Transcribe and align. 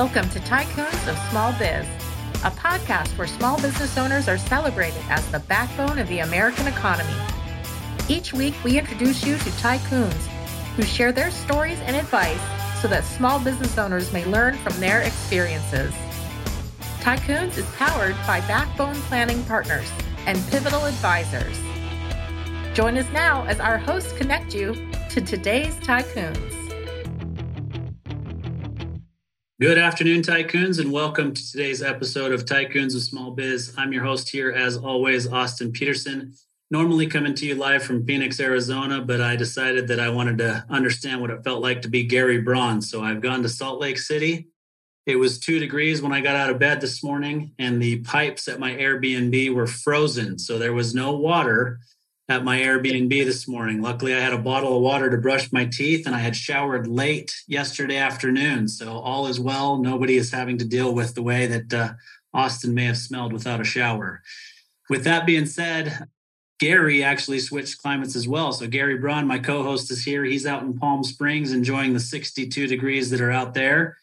Welcome 0.00 0.30
to 0.30 0.40
Tycoons 0.40 1.08
of 1.08 1.18
Small 1.28 1.52
Biz, 1.58 1.86
a 2.42 2.50
podcast 2.52 3.18
where 3.18 3.26
small 3.26 3.60
business 3.60 3.98
owners 3.98 4.28
are 4.28 4.38
celebrated 4.38 5.02
as 5.10 5.30
the 5.30 5.40
backbone 5.40 5.98
of 5.98 6.08
the 6.08 6.20
American 6.20 6.66
economy. 6.66 7.12
Each 8.08 8.32
week, 8.32 8.54
we 8.64 8.78
introduce 8.78 9.26
you 9.26 9.36
to 9.36 9.50
tycoons 9.60 10.26
who 10.74 10.84
share 10.84 11.12
their 11.12 11.30
stories 11.30 11.78
and 11.80 11.94
advice 11.94 12.40
so 12.80 12.88
that 12.88 13.04
small 13.04 13.38
business 13.40 13.76
owners 13.76 14.10
may 14.10 14.24
learn 14.24 14.56
from 14.56 14.72
their 14.80 15.02
experiences. 15.02 15.92
Tycoons 17.00 17.58
is 17.58 17.66
powered 17.74 18.16
by 18.26 18.40
Backbone 18.48 18.96
Planning 19.02 19.44
Partners 19.44 19.92
and 20.24 20.42
Pivotal 20.48 20.86
Advisors. 20.86 21.60
Join 22.72 22.96
us 22.96 23.12
now 23.12 23.44
as 23.44 23.60
our 23.60 23.76
hosts 23.76 24.14
connect 24.14 24.54
you 24.54 24.72
to 25.10 25.20
today's 25.20 25.74
tycoons. 25.80 26.59
Good 29.60 29.76
afternoon, 29.76 30.22
tycoons, 30.22 30.80
and 30.80 30.90
welcome 30.90 31.34
to 31.34 31.50
today's 31.50 31.82
episode 31.82 32.32
of 32.32 32.46
Tycoons 32.46 32.94
of 32.94 33.02
Small 33.02 33.32
Biz. 33.32 33.74
I'm 33.76 33.92
your 33.92 34.02
host 34.02 34.30
here, 34.30 34.50
as 34.50 34.78
always, 34.78 35.30
Austin 35.30 35.70
Peterson. 35.70 36.32
Normally 36.70 37.06
coming 37.06 37.34
to 37.34 37.44
you 37.44 37.56
live 37.56 37.82
from 37.82 38.06
Phoenix, 38.06 38.40
Arizona, 38.40 39.02
but 39.02 39.20
I 39.20 39.36
decided 39.36 39.86
that 39.88 40.00
I 40.00 40.08
wanted 40.08 40.38
to 40.38 40.64
understand 40.70 41.20
what 41.20 41.28
it 41.28 41.44
felt 41.44 41.60
like 41.60 41.82
to 41.82 41.88
be 41.88 42.04
Gary 42.04 42.40
Braun. 42.40 42.80
So 42.80 43.04
I've 43.04 43.20
gone 43.20 43.42
to 43.42 43.50
Salt 43.50 43.82
Lake 43.82 43.98
City. 43.98 44.48
It 45.04 45.16
was 45.16 45.38
two 45.38 45.58
degrees 45.58 46.00
when 46.00 46.12
I 46.12 46.22
got 46.22 46.36
out 46.36 46.48
of 46.48 46.58
bed 46.58 46.80
this 46.80 47.04
morning, 47.04 47.52
and 47.58 47.82
the 47.82 48.00
pipes 48.00 48.48
at 48.48 48.60
my 48.60 48.72
Airbnb 48.72 49.54
were 49.54 49.66
frozen. 49.66 50.38
So 50.38 50.58
there 50.58 50.72
was 50.72 50.94
no 50.94 51.12
water 51.12 51.80
at 52.30 52.44
my 52.44 52.60
Airbnb 52.60 53.24
this 53.24 53.48
morning. 53.48 53.82
Luckily, 53.82 54.14
I 54.14 54.20
had 54.20 54.32
a 54.32 54.38
bottle 54.38 54.76
of 54.76 54.82
water 54.82 55.10
to 55.10 55.18
brush 55.18 55.50
my 55.50 55.64
teeth 55.64 56.06
and 56.06 56.14
I 56.14 56.20
had 56.20 56.36
showered 56.36 56.86
late 56.86 57.34
yesterday 57.48 57.96
afternoon. 57.96 58.68
So 58.68 58.92
all 58.92 59.26
is 59.26 59.40
well. 59.40 59.78
Nobody 59.78 60.16
is 60.16 60.30
having 60.30 60.56
to 60.58 60.64
deal 60.64 60.94
with 60.94 61.16
the 61.16 61.24
way 61.24 61.48
that 61.48 61.74
uh, 61.74 61.92
Austin 62.32 62.72
may 62.72 62.84
have 62.84 62.98
smelled 62.98 63.32
without 63.32 63.60
a 63.60 63.64
shower. 63.64 64.22
With 64.88 65.02
that 65.04 65.26
being 65.26 65.44
said, 65.44 66.06
Gary 66.60 67.02
actually 67.02 67.40
switched 67.40 67.82
climates 67.82 68.14
as 68.14 68.28
well. 68.28 68.52
So 68.52 68.68
Gary 68.68 68.96
Braun, 68.96 69.26
my 69.26 69.40
co-host, 69.40 69.90
is 69.90 70.04
here. 70.04 70.22
He's 70.22 70.46
out 70.46 70.62
in 70.62 70.78
Palm 70.78 71.02
Springs 71.02 71.50
enjoying 71.50 71.94
the 71.94 72.00
62 72.00 72.68
degrees 72.68 73.10
that 73.10 73.20
are 73.20 73.32
out 73.32 73.54
there. 73.54 73.96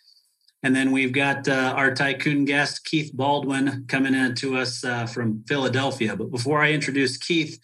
And 0.63 0.75
then 0.75 0.91
we've 0.91 1.13
got 1.13 1.47
uh, 1.47 1.73
our 1.77 1.95
tycoon 1.95 2.43
guest, 2.43 2.83
Keith 2.83 3.11
Baldwin, 3.13 3.85
coming 3.87 4.13
in 4.13 4.35
to 4.35 4.57
us 4.57 4.83
uh, 4.83 5.05
from 5.05 5.45
Philadelphia. 5.47 6.17
But 6.17 6.29
before 6.29 6.61
I 6.61 6.71
introduce 6.71 7.15
Keith, 7.15 7.57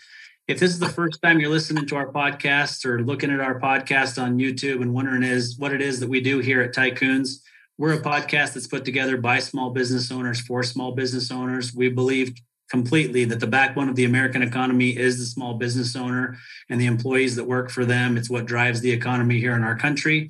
if 0.47 0.59
this 0.59 0.71
is 0.71 0.79
the 0.79 0.89
first 0.89 1.21
time 1.21 1.39
you're 1.39 1.49
listening 1.49 1.85
to 1.85 1.95
our 1.95 2.11
podcast 2.11 2.85
or 2.85 3.01
looking 3.01 3.31
at 3.31 3.39
our 3.39 3.59
podcast 3.59 4.21
on 4.21 4.37
YouTube 4.37 4.81
and 4.81 4.93
wondering 4.93 5.23
is 5.23 5.57
what 5.57 5.73
it 5.73 5.81
is 5.81 6.01
that 6.01 6.09
we 6.09 6.19
do 6.19 6.39
here 6.39 6.61
at 6.61 6.73
Tycoons, 6.73 7.39
we're 7.77 7.93
a 7.93 8.01
podcast 8.01 8.53
that's 8.53 8.67
put 8.67 8.83
together 8.83 9.15
by 9.15 9.39
small 9.39 9.69
business 9.69 10.11
owners 10.11 10.41
for 10.41 10.61
small 10.61 10.91
business 10.91 11.31
owners. 11.31 11.73
We 11.73 11.87
believe 11.87 12.33
completely 12.69 13.23
that 13.25 13.39
the 13.39 13.47
backbone 13.47 13.87
of 13.87 13.95
the 13.95 14.03
American 14.03 14.41
economy 14.41 14.89
is 14.97 15.17
the 15.17 15.25
small 15.25 15.53
business 15.53 15.95
owner 15.95 16.35
and 16.69 16.79
the 16.79 16.87
employees 16.87 17.37
that 17.37 17.45
work 17.45 17.71
for 17.71 17.85
them. 17.85 18.17
It's 18.17 18.29
what 18.29 18.45
drives 18.45 18.81
the 18.81 18.91
economy 18.91 19.39
here 19.39 19.55
in 19.55 19.63
our 19.63 19.77
country. 19.77 20.29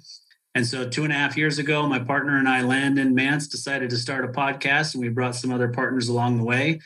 And 0.55 0.67
so, 0.67 0.88
two 0.88 1.03
and 1.03 1.11
a 1.11 1.16
half 1.16 1.36
years 1.36 1.58
ago, 1.58 1.88
my 1.88 1.98
partner 1.98 2.38
and 2.38 2.48
I, 2.48 2.61
Landon 2.61 3.16
Mance, 3.16 3.48
decided 3.48 3.89
to 3.89 3.98
start 3.98 4.23
a 4.23 4.27
podcast, 4.27 4.94
and 4.94 5.02
we 5.02 5.09
brought 5.09 5.36
some 5.36 5.52
other 5.52 5.70
partners 5.70 6.09
along 6.09 6.38
the 6.38 6.44
way 6.44 6.80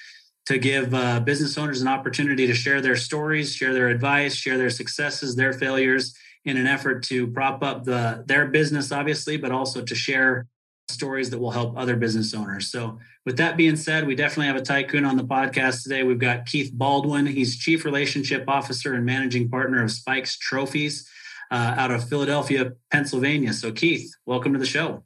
to 0.48 0.58
give 0.58 0.94
uh, 0.94 1.20
business 1.20 1.58
owners 1.58 1.81
an 1.81 1.90
opportunity 1.90 2.48
to 2.48 2.53
share 2.53 2.80
their 2.80 2.95
stories, 2.95 3.53
share 3.53 3.73
their 3.73 3.90
advice, 3.90 4.34
share 4.34 4.58
their 4.58 4.70
successes, 4.70 5.36
their 5.36 5.52
failures 5.52 6.16
in 6.45 6.56
an 6.56 6.66
effort 6.66 7.03
to 7.03 7.28
prop 7.28 7.62
up 7.62 7.84
the 7.84 8.23
their 8.28 8.48
business, 8.48 8.94
obviously, 8.94 9.36
but 9.36 9.52
also 9.52 9.81
to 9.81 9.94
share 9.94 10.48
stories 10.88 11.30
that 11.31 11.40
will 11.40 11.52
help 11.52 11.78
other 11.78 11.97
business 11.97 12.34
owners. 12.34 12.72
So, 12.72 12.97
with 13.25 13.35
that 13.38 13.58
being 13.58 13.75
said, 13.75 14.08
we 14.08 14.16
definitely 14.16 14.47
have 14.47 14.56
a 14.56 14.62
tycoon 14.62 15.03
on 15.03 15.18
the 15.18 15.25
podcast 15.25 15.84
today. 15.84 16.03
We've 16.03 16.18
got 16.18 16.46
Keith 16.46 16.72
Baldwin. 16.74 17.25
He's 17.25 17.58
Chief 17.58 17.84
Relationship 17.84 18.46
Officer 18.47 18.94
and 18.94 19.06
Managing 19.06 19.50
Partner 19.50 19.84
of 19.84 19.91
Spikes 19.91 20.38
Trophies 20.38 21.09
uh, 21.52 21.75
out 21.78 21.91
of 21.91 22.08
Philadelphia, 22.08 22.72
Pennsylvania. 22.90 23.52
So, 23.52 23.74
Keith, 23.74 24.09
welcome 24.25 24.53
to 24.53 24.59
the 24.59 24.66
show 24.66 25.03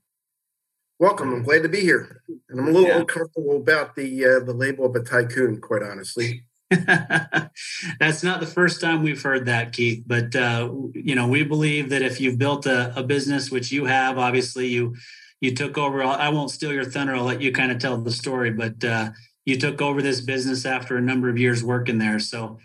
welcome. 1.01 1.33
I'm 1.33 1.43
glad 1.43 1.63
to 1.63 1.69
be 1.69 1.81
here, 1.81 2.21
and 2.47 2.59
I'm 2.59 2.67
a 2.67 2.71
little 2.71 2.87
yeah. 2.87 2.99
uncomfortable 2.99 3.57
about 3.57 3.95
the 3.95 4.25
uh, 4.25 4.39
the 4.39 4.53
label 4.53 4.85
of 4.85 4.95
a 4.95 5.03
tycoon, 5.03 5.59
quite 5.59 5.81
honestly. 5.83 6.43
That's 6.69 8.23
not 8.23 8.39
the 8.39 8.45
first 8.45 8.79
time 8.79 9.03
we've 9.03 9.21
heard 9.21 9.47
that, 9.47 9.73
Keith. 9.73 10.03
But 10.07 10.33
uh, 10.35 10.71
you 10.93 11.15
know, 11.15 11.27
we 11.27 11.43
believe 11.43 11.89
that 11.89 12.03
if 12.03 12.21
you've 12.21 12.37
built 12.37 12.65
a, 12.65 12.97
a, 12.97 13.03
business, 13.03 13.51
which 13.51 13.71
you 13.71 13.85
have, 13.85 14.17
obviously 14.17 14.67
you 14.67 14.95
you 15.41 15.53
took 15.53 15.77
over. 15.77 16.03
I 16.03 16.29
won't 16.29 16.51
steal 16.51 16.71
your 16.71 16.85
thunder. 16.85 17.15
I'll 17.15 17.23
let 17.23 17.41
you 17.41 17.51
kind 17.51 17.71
of 17.71 17.79
tell 17.79 17.97
the 17.97 18.11
story. 18.11 18.51
But 18.51 18.83
uh, 18.83 19.09
you 19.43 19.57
took 19.57 19.81
over 19.81 20.01
this 20.01 20.21
business 20.21 20.65
after 20.65 20.95
a 20.95 21.01
number 21.01 21.29
of 21.29 21.37
years 21.37 21.63
working 21.63 21.97
there. 21.97 22.19
So 22.19 22.59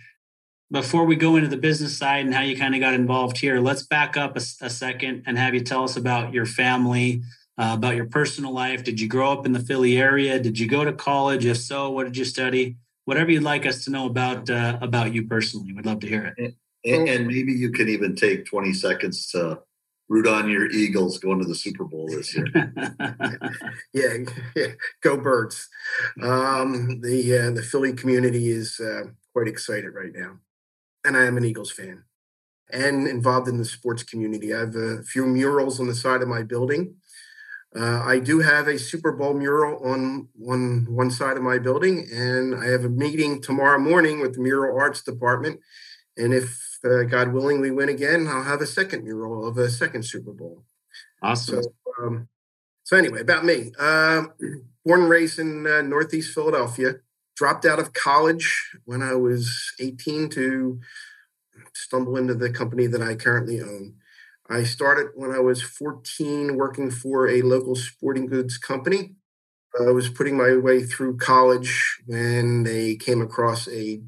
before 0.70 1.06
we 1.06 1.16
go 1.16 1.36
into 1.36 1.48
the 1.48 1.56
business 1.56 1.96
side 1.96 2.26
and 2.26 2.34
how 2.34 2.42
you 2.42 2.56
kind 2.56 2.74
of 2.74 2.80
got 2.80 2.92
involved 2.92 3.38
here, 3.38 3.60
let's 3.60 3.82
back 3.82 4.16
up 4.16 4.36
a, 4.36 4.42
a 4.60 4.68
second 4.68 5.22
and 5.26 5.38
have 5.38 5.54
you 5.54 5.60
tell 5.60 5.84
us 5.84 5.96
about 5.96 6.34
your 6.34 6.44
family, 6.44 7.22
uh, 7.58 7.72
about 7.74 7.96
your 7.96 8.06
personal 8.06 8.52
life. 8.52 8.84
Did 8.84 9.00
you 9.00 9.08
grow 9.08 9.32
up 9.32 9.46
in 9.46 9.52
the 9.52 9.60
Philly 9.60 9.96
area? 9.98 10.38
Did 10.38 10.58
you 10.58 10.68
go 10.68 10.84
to 10.84 10.92
college? 10.92 11.46
If 11.46 11.58
so, 11.58 11.90
what 11.90 12.04
did 12.04 12.16
you 12.16 12.24
study? 12.24 12.76
Whatever 13.04 13.30
you'd 13.30 13.42
like 13.42 13.66
us 13.66 13.84
to 13.84 13.90
know 13.90 14.06
about 14.06 14.50
uh, 14.50 14.78
about 14.80 15.14
you 15.14 15.26
personally, 15.26 15.72
we'd 15.72 15.86
love 15.86 16.00
to 16.00 16.08
hear 16.08 16.34
it. 16.36 16.54
And, 16.84 17.08
and, 17.08 17.26
maybe 17.26 17.52
you 17.52 17.72
can 17.72 17.88
even 17.88 18.14
take 18.14 18.46
20 18.46 18.72
seconds 18.72 19.26
to 19.32 19.60
root 20.08 20.26
on 20.26 20.48
your 20.48 20.70
Eagles 20.70 21.18
going 21.18 21.40
to 21.40 21.44
the 21.44 21.54
Super 21.54 21.84
Bowl 21.84 22.08
this 22.08 22.36
year. 22.36 22.46
yeah, 23.92 24.16
yeah, 24.54 24.66
go 25.02 25.16
Birds! 25.16 25.68
Um, 26.22 27.00
the 27.00 27.38
uh, 27.38 27.50
the 27.52 27.62
Philly 27.62 27.92
community 27.92 28.48
is 28.48 28.78
uh, 28.80 29.04
quite 29.32 29.48
excited 29.48 29.94
right 29.94 30.12
now, 30.14 30.38
and 31.04 31.16
I 31.16 31.24
am 31.24 31.36
an 31.36 31.44
Eagles 31.44 31.70
fan 31.70 32.04
and 32.70 33.06
involved 33.06 33.48
in 33.48 33.58
the 33.58 33.64
sports 33.64 34.02
community. 34.02 34.52
I 34.52 34.60
have 34.60 34.74
a 34.74 35.02
few 35.02 35.24
murals 35.24 35.78
on 35.78 35.86
the 35.86 35.94
side 35.94 36.22
of 36.22 36.28
my 36.28 36.42
building 36.42 36.96
uh, 37.76 38.02
I 38.04 38.18
do 38.20 38.40
have 38.40 38.68
a 38.68 38.78
Super 38.78 39.12
Bowl 39.12 39.34
mural 39.34 39.84
on 39.86 40.28
one 40.34 40.86
one 40.88 41.10
side 41.10 41.36
of 41.36 41.42
my 41.42 41.58
building, 41.58 42.08
and 42.10 42.54
I 42.54 42.66
have 42.66 42.84
a 42.84 42.88
meeting 42.88 43.42
tomorrow 43.42 43.78
morning 43.78 44.20
with 44.20 44.34
the 44.34 44.40
mural 44.40 44.78
arts 44.78 45.02
department. 45.02 45.60
And 46.16 46.32
if 46.32 46.78
uh, 46.84 47.02
God 47.02 47.32
willing, 47.32 47.60
we 47.60 47.70
win 47.70 47.90
again, 47.90 48.26
I'll 48.28 48.44
have 48.44 48.62
a 48.62 48.66
second 48.66 49.04
mural 49.04 49.46
of 49.46 49.58
a 49.58 49.68
second 49.68 50.04
Super 50.04 50.32
Bowl. 50.32 50.64
Awesome. 51.22 51.62
So, 51.62 51.70
um, 52.02 52.28
so 52.84 52.96
anyway, 52.96 53.20
about 53.20 53.44
me. 53.44 53.72
Um, 53.78 54.32
born 54.84 55.02
and 55.02 55.10
raised 55.10 55.38
in 55.38 55.66
uh, 55.66 55.82
Northeast 55.82 56.32
Philadelphia. 56.32 56.96
Dropped 57.34 57.66
out 57.66 57.78
of 57.78 57.92
college 57.92 58.70
when 58.86 59.02
I 59.02 59.14
was 59.14 59.74
18 59.78 60.30
to 60.30 60.80
stumble 61.74 62.16
into 62.16 62.34
the 62.34 62.48
company 62.48 62.86
that 62.86 63.02
I 63.02 63.14
currently 63.14 63.60
own. 63.60 63.96
I 64.48 64.62
started 64.62 65.08
when 65.14 65.32
I 65.32 65.40
was 65.40 65.60
14 65.62 66.56
working 66.56 66.90
for 66.90 67.28
a 67.28 67.42
local 67.42 67.74
sporting 67.74 68.26
goods 68.26 68.58
company. 68.58 69.14
I 69.78 69.90
was 69.90 70.08
putting 70.08 70.36
my 70.36 70.56
way 70.56 70.84
through 70.84 71.16
college 71.16 71.98
when 72.06 72.62
they 72.62 72.96
came 72.96 73.20
across 73.20 73.66
a, 73.68 74.00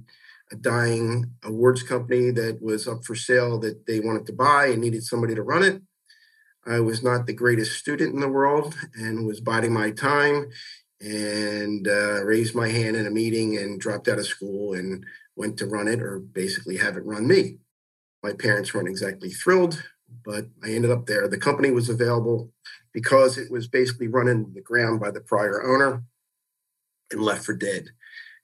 a 0.52 0.56
dying 0.56 1.32
awards 1.44 1.82
company 1.82 2.30
that 2.30 2.62
was 2.62 2.86
up 2.86 3.04
for 3.04 3.14
sale 3.14 3.58
that 3.60 3.86
they 3.86 4.00
wanted 4.00 4.26
to 4.26 4.32
buy 4.32 4.66
and 4.66 4.80
needed 4.80 5.02
somebody 5.02 5.34
to 5.34 5.42
run 5.42 5.64
it. 5.64 5.82
I 6.66 6.80
was 6.80 7.02
not 7.02 7.26
the 7.26 7.32
greatest 7.32 7.78
student 7.78 8.14
in 8.14 8.20
the 8.20 8.28
world 8.28 8.74
and 8.94 9.26
was 9.26 9.40
biding 9.40 9.72
my 9.72 9.90
time 9.90 10.50
and 11.00 11.86
uh, 11.86 12.24
raised 12.24 12.54
my 12.54 12.68
hand 12.68 12.96
in 12.96 13.06
a 13.06 13.10
meeting 13.10 13.56
and 13.58 13.80
dropped 13.80 14.08
out 14.08 14.18
of 14.18 14.26
school 14.26 14.74
and 14.74 15.04
went 15.36 15.56
to 15.58 15.66
run 15.66 15.88
it 15.88 16.00
or 16.00 16.20
basically 16.20 16.76
have 16.76 16.96
it 16.96 17.04
run 17.04 17.26
me. 17.26 17.58
My 18.22 18.32
parents 18.32 18.72
weren't 18.72 18.88
exactly 18.88 19.30
thrilled 19.30 19.82
but 20.24 20.46
I 20.62 20.70
ended 20.70 20.90
up 20.90 21.06
there. 21.06 21.28
The 21.28 21.38
company 21.38 21.70
was 21.70 21.88
available 21.88 22.52
because 22.92 23.38
it 23.38 23.50
was 23.50 23.68
basically 23.68 24.08
run 24.08 24.28
into 24.28 24.50
the 24.52 24.60
ground 24.60 25.00
by 25.00 25.10
the 25.10 25.20
prior 25.20 25.62
owner 25.62 26.02
and 27.10 27.22
left 27.22 27.44
for 27.44 27.54
dead. 27.54 27.90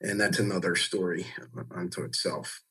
And 0.00 0.20
that's 0.20 0.38
another 0.38 0.76
story 0.76 1.26
unto 1.74 2.02
itself. 2.02 2.62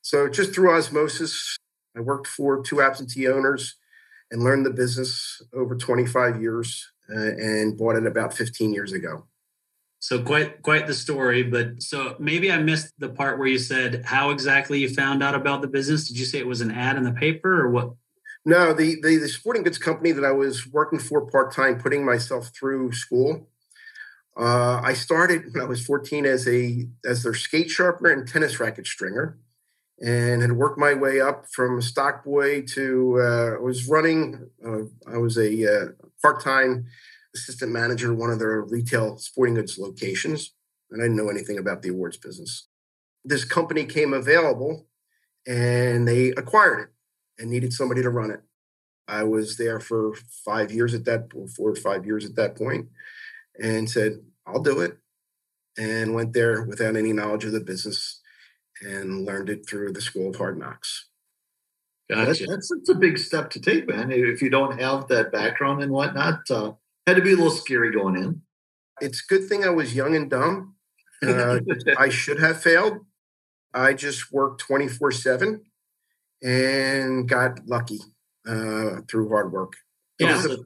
So, 0.00 0.28
just 0.28 0.52
through 0.52 0.74
osmosis, 0.74 1.56
I 1.96 2.00
worked 2.00 2.26
for 2.26 2.62
two 2.62 2.82
absentee 2.82 3.28
owners 3.28 3.76
and 4.30 4.42
learned 4.42 4.66
the 4.66 4.70
business 4.70 5.40
over 5.52 5.76
25 5.76 6.40
years 6.40 6.90
uh, 7.14 7.18
and 7.18 7.76
bought 7.76 7.96
it 7.96 8.06
about 8.06 8.34
15 8.34 8.72
years 8.72 8.92
ago. 8.92 9.26
So 10.00 10.20
quite 10.20 10.62
quite 10.62 10.88
the 10.88 10.94
story, 10.94 11.44
but 11.44 11.80
so 11.80 12.16
maybe 12.18 12.50
I 12.50 12.58
missed 12.58 12.92
the 12.98 13.08
part 13.08 13.38
where 13.38 13.46
you 13.46 13.58
said 13.58 14.02
how 14.04 14.30
exactly 14.30 14.80
you 14.80 14.88
found 14.88 15.22
out 15.22 15.36
about 15.36 15.62
the 15.62 15.68
business. 15.68 16.08
Did 16.08 16.18
you 16.18 16.24
say 16.24 16.38
it 16.38 16.46
was 16.46 16.60
an 16.60 16.72
ad 16.72 16.96
in 16.96 17.04
the 17.04 17.12
paper 17.12 17.60
or 17.60 17.70
what? 17.70 17.92
No, 18.44 18.72
the, 18.72 19.00
the, 19.00 19.18
the 19.18 19.28
sporting 19.28 19.62
goods 19.62 19.78
company 19.78 20.10
that 20.12 20.24
I 20.24 20.32
was 20.32 20.66
working 20.66 20.98
for 20.98 21.26
part 21.30 21.52
time, 21.54 21.78
putting 21.78 22.04
myself 22.04 22.50
through 22.58 22.92
school. 22.92 23.48
Uh, 24.36 24.80
I 24.82 24.94
started 24.94 25.52
when 25.52 25.62
I 25.62 25.66
was 25.66 25.84
14 25.84 26.26
as 26.26 26.48
a 26.48 26.86
as 27.04 27.22
their 27.22 27.34
skate 27.34 27.70
sharpener 27.70 28.10
and 28.10 28.26
tennis 28.26 28.58
racket 28.58 28.86
stringer, 28.86 29.38
and 30.04 30.40
had 30.40 30.52
worked 30.52 30.78
my 30.78 30.94
way 30.94 31.20
up 31.20 31.44
from 31.52 31.82
stock 31.82 32.24
boy 32.24 32.62
to 32.74 33.20
uh, 33.20 33.54
I 33.56 33.60
was 33.60 33.86
running. 33.86 34.48
Uh, 34.66 34.84
I 35.06 35.18
was 35.18 35.36
a 35.36 35.66
uh, 35.66 35.86
part 36.22 36.42
time 36.42 36.86
assistant 37.34 37.72
manager 37.72 38.14
one 38.14 38.30
of 38.30 38.38
their 38.38 38.62
retail 38.62 39.18
sporting 39.18 39.54
goods 39.54 39.78
locations, 39.78 40.54
and 40.90 41.02
I 41.02 41.04
didn't 41.04 41.16
know 41.16 41.30
anything 41.30 41.58
about 41.58 41.82
the 41.82 41.90
awards 41.90 42.16
business. 42.16 42.68
This 43.24 43.44
company 43.44 43.84
came 43.84 44.12
available 44.12 44.86
and 45.46 46.08
they 46.08 46.30
acquired 46.30 46.80
it 46.80 46.88
and 47.38 47.50
needed 47.50 47.72
somebody 47.72 48.02
to 48.02 48.10
run 48.10 48.30
it. 48.30 48.40
I 49.08 49.24
was 49.24 49.56
there 49.56 49.80
for 49.80 50.14
five 50.44 50.72
years 50.72 50.94
at 50.94 51.04
that, 51.04 51.30
four 51.56 51.70
or 51.70 51.76
five 51.76 52.06
years 52.06 52.24
at 52.24 52.36
that 52.36 52.56
point, 52.56 52.88
and 53.60 53.90
said, 53.90 54.20
I'll 54.46 54.62
do 54.62 54.80
it. 54.80 54.98
And 55.78 56.14
went 56.14 56.32
there 56.32 56.62
without 56.62 56.96
any 56.96 57.12
knowledge 57.12 57.44
of 57.44 57.52
the 57.52 57.60
business 57.60 58.20
and 58.82 59.24
learned 59.24 59.48
it 59.48 59.68
through 59.68 59.92
the 59.92 60.00
School 60.00 60.30
of 60.30 60.36
Hard 60.36 60.58
Knocks. 60.58 61.08
Gotcha. 62.10 62.46
That's, 62.46 62.70
that's, 62.70 62.88
a 62.90 62.94
big 62.94 63.16
step 63.16 63.50
to 63.50 63.60
take, 63.60 63.88
man. 63.88 64.10
If 64.10 64.42
you 64.42 64.50
don't 64.50 64.78
have 64.78 65.08
that 65.08 65.32
background 65.32 65.82
and 65.82 65.92
whatnot, 65.92 66.50
uh, 66.50 66.72
had 67.06 67.16
to 67.16 67.22
be 67.22 67.32
a 67.32 67.36
little 67.36 67.50
scary 67.50 67.90
going 67.90 68.16
in. 68.16 68.42
It's 69.00 69.22
a 69.22 69.26
good 69.34 69.48
thing 69.48 69.64
I 69.64 69.70
was 69.70 69.94
young 69.94 70.14
and 70.14 70.28
dumb. 70.28 70.74
Uh, 71.24 71.60
I 71.98 72.08
should 72.10 72.38
have 72.40 72.62
failed. 72.62 72.98
I 73.72 73.94
just 73.94 74.32
worked 74.32 74.60
24 74.60 75.12
7 75.12 75.62
and 76.42 77.28
got 77.28 77.66
lucky 77.66 78.00
uh, 78.46 79.00
through 79.08 79.28
hard 79.28 79.52
work. 79.52 79.74
Yeah. 80.18 80.40
The, 80.40 80.64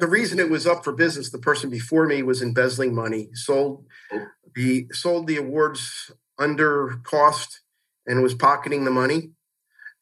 the, 0.00 0.06
reason 0.06 0.38
it 0.38 0.50
was 0.50 0.66
up 0.66 0.84
for 0.84 0.92
business, 0.92 1.30
the 1.30 1.38
person 1.38 1.70
before 1.70 2.06
me 2.06 2.22
was 2.22 2.42
embezzling 2.42 2.94
money, 2.94 3.28
sold 3.32 3.86
oh. 4.12 4.26
the 4.54 4.86
sold 4.92 5.26
the 5.26 5.36
awards 5.36 6.10
under 6.38 7.00
cost, 7.04 7.60
and 8.06 8.22
was 8.22 8.34
pocketing 8.34 8.84
the 8.84 8.90
money. 8.90 9.30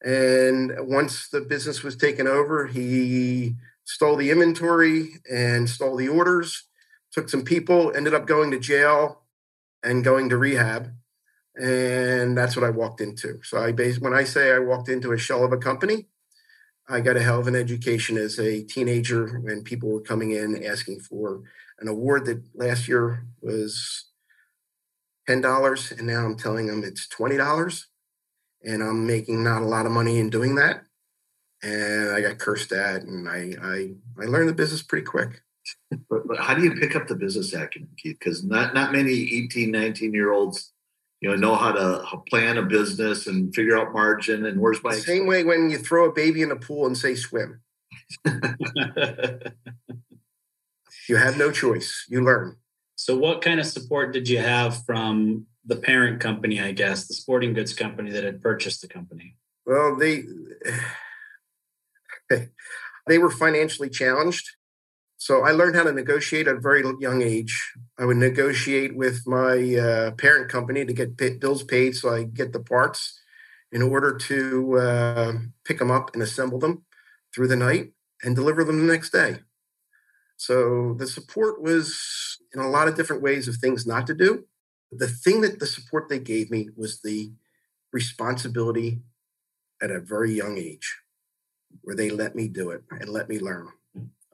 And 0.04 0.72
once 0.80 1.28
the 1.28 1.40
business 1.40 1.82
was 1.82 1.96
taken 1.96 2.26
over, 2.26 2.66
he 2.66 3.56
stole 3.84 4.16
the 4.16 4.30
inventory 4.30 5.20
and 5.30 5.68
stole 5.68 5.96
the 5.96 6.08
orders, 6.08 6.64
took 7.12 7.28
some 7.28 7.44
people, 7.44 7.94
ended 7.94 8.14
up 8.14 8.26
going 8.26 8.50
to 8.50 8.58
jail 8.58 9.22
and 9.82 10.04
going 10.04 10.28
to 10.28 10.36
rehab. 10.36 10.92
And 11.56 12.36
that's 12.36 12.54
what 12.54 12.64
I 12.64 12.70
walked 12.70 13.00
into. 13.00 13.40
So 13.42 13.58
I 13.58 13.72
base 13.72 13.98
when 13.98 14.12
I 14.12 14.24
say 14.24 14.52
I 14.52 14.58
walked 14.58 14.88
into 14.88 15.12
a 15.12 15.18
shell 15.18 15.44
of 15.44 15.52
a 15.52 15.56
company, 15.56 16.06
I 16.88 17.00
got 17.00 17.16
a 17.16 17.22
hell 17.22 17.40
of 17.40 17.48
an 17.48 17.56
education 17.56 18.16
as 18.16 18.38
a 18.38 18.62
teenager 18.62 19.40
when 19.40 19.64
people 19.64 19.88
were 19.88 20.02
coming 20.02 20.32
in 20.32 20.64
asking 20.64 21.00
for 21.00 21.42
an 21.80 21.88
award 21.88 22.26
that 22.26 22.42
last 22.54 22.88
year 22.88 23.24
was 23.40 24.04
ten 25.26 25.40
dollars, 25.40 25.92
and 25.92 26.06
now 26.06 26.24
I'm 26.24 26.36
telling 26.36 26.66
them 26.66 26.84
it's 26.84 27.08
twenty 27.08 27.36
dollars, 27.36 27.88
and 28.62 28.82
I'm 28.82 29.06
making 29.06 29.42
not 29.42 29.62
a 29.62 29.66
lot 29.66 29.86
of 29.86 29.92
money 29.92 30.18
in 30.18 30.30
doing 30.30 30.54
that. 30.56 30.82
And 31.62 32.10
I 32.10 32.20
got 32.20 32.38
cursed 32.38 32.70
at, 32.72 33.02
and 33.02 33.28
I 33.28 33.54
I, 33.60 33.94
I 34.22 34.26
learned 34.26 34.48
the 34.48 34.54
business 34.54 34.82
pretty 34.82 35.06
quick. 35.06 35.42
but, 36.08 36.28
but 36.28 36.38
how 36.38 36.54
do 36.54 36.62
you 36.62 36.74
pick 36.74 36.94
up 36.94 37.08
the 37.08 37.16
business 37.16 37.52
acumen, 37.52 37.90
Keith? 37.96 38.18
Because 38.18 38.44
not 38.44 38.74
not 38.74 38.92
many 38.92 39.12
18, 39.12 39.70
19 39.70 40.14
year 40.14 40.32
olds 40.32 40.72
you 41.20 41.30
know 41.30 41.36
know 41.36 41.54
how 41.54 41.72
to 41.72 42.22
plan 42.28 42.58
a 42.58 42.62
business 42.62 43.26
and 43.26 43.54
figure 43.54 43.78
out 43.78 43.92
margin 43.92 44.44
and 44.46 44.60
where's 44.60 44.82
my 44.82 44.94
same 44.94 45.26
way 45.26 45.44
when 45.44 45.70
you 45.70 45.78
throw 45.78 46.08
a 46.08 46.12
baby 46.12 46.42
in 46.42 46.50
a 46.50 46.56
pool 46.56 46.86
and 46.86 46.96
say 46.96 47.14
swim. 47.14 47.60
You 51.08 51.16
have 51.16 51.38
no 51.38 51.50
choice. 51.50 52.06
You 52.08 52.22
learn. 52.22 52.56
So 52.96 53.16
what 53.16 53.42
kind 53.42 53.60
of 53.60 53.66
support 53.66 54.12
did 54.12 54.28
you 54.28 54.38
have 54.38 54.84
from 54.84 55.46
the 55.68 55.76
parent 55.76 56.20
company 56.20 56.60
i 56.60 56.70
guess 56.70 57.08
the 57.08 57.14
sporting 57.14 57.52
goods 57.52 57.74
company 57.74 58.08
that 58.12 58.22
had 58.22 58.40
purchased 58.40 58.82
the 58.82 58.88
company? 58.88 59.36
Well 59.64 59.96
they 59.96 60.24
they 63.06 63.18
were 63.18 63.30
financially 63.30 63.90
challenged 63.90 64.48
so 65.26 65.42
I 65.42 65.50
learned 65.50 65.74
how 65.74 65.82
to 65.82 65.92
negotiate 65.92 66.46
at 66.46 66.54
a 66.54 66.60
very 66.60 66.84
young 67.00 67.20
age. 67.20 67.72
I 67.98 68.04
would 68.04 68.16
negotiate 68.16 68.96
with 68.96 69.26
my 69.26 69.74
uh, 69.74 70.10
parent 70.12 70.48
company 70.48 70.84
to 70.84 70.92
get 70.92 71.16
pay- 71.16 71.36
bills 71.36 71.64
paid 71.64 71.96
so 71.96 72.14
I 72.14 72.22
get 72.22 72.52
the 72.52 72.60
parts 72.60 73.18
in 73.72 73.82
order 73.82 74.16
to 74.16 74.78
uh, 74.78 75.32
pick 75.64 75.80
them 75.80 75.90
up 75.90 76.14
and 76.14 76.22
assemble 76.22 76.60
them 76.60 76.84
through 77.34 77.48
the 77.48 77.56
night 77.56 77.90
and 78.22 78.36
deliver 78.36 78.62
them 78.62 78.78
the 78.78 78.92
next 78.92 79.10
day. 79.10 79.38
So 80.36 80.94
the 80.96 81.08
support 81.08 81.60
was 81.60 82.38
in 82.54 82.60
a 82.60 82.70
lot 82.70 82.86
of 82.86 82.94
different 82.94 83.20
ways 83.20 83.48
of 83.48 83.56
things 83.56 83.84
not 83.84 84.06
to 84.06 84.14
do. 84.14 84.44
The 84.92 85.08
thing 85.08 85.40
that 85.40 85.58
the 85.58 85.66
support 85.66 86.08
they 86.08 86.20
gave 86.20 86.52
me 86.52 86.68
was 86.76 87.00
the 87.00 87.32
responsibility 87.92 89.00
at 89.82 89.90
a 89.90 89.98
very 89.98 90.32
young 90.32 90.56
age 90.56 90.98
where 91.82 91.96
they 91.96 92.10
let 92.10 92.36
me 92.36 92.46
do 92.46 92.70
it 92.70 92.84
and 92.92 93.08
let 93.08 93.28
me 93.28 93.40
learn. 93.40 93.66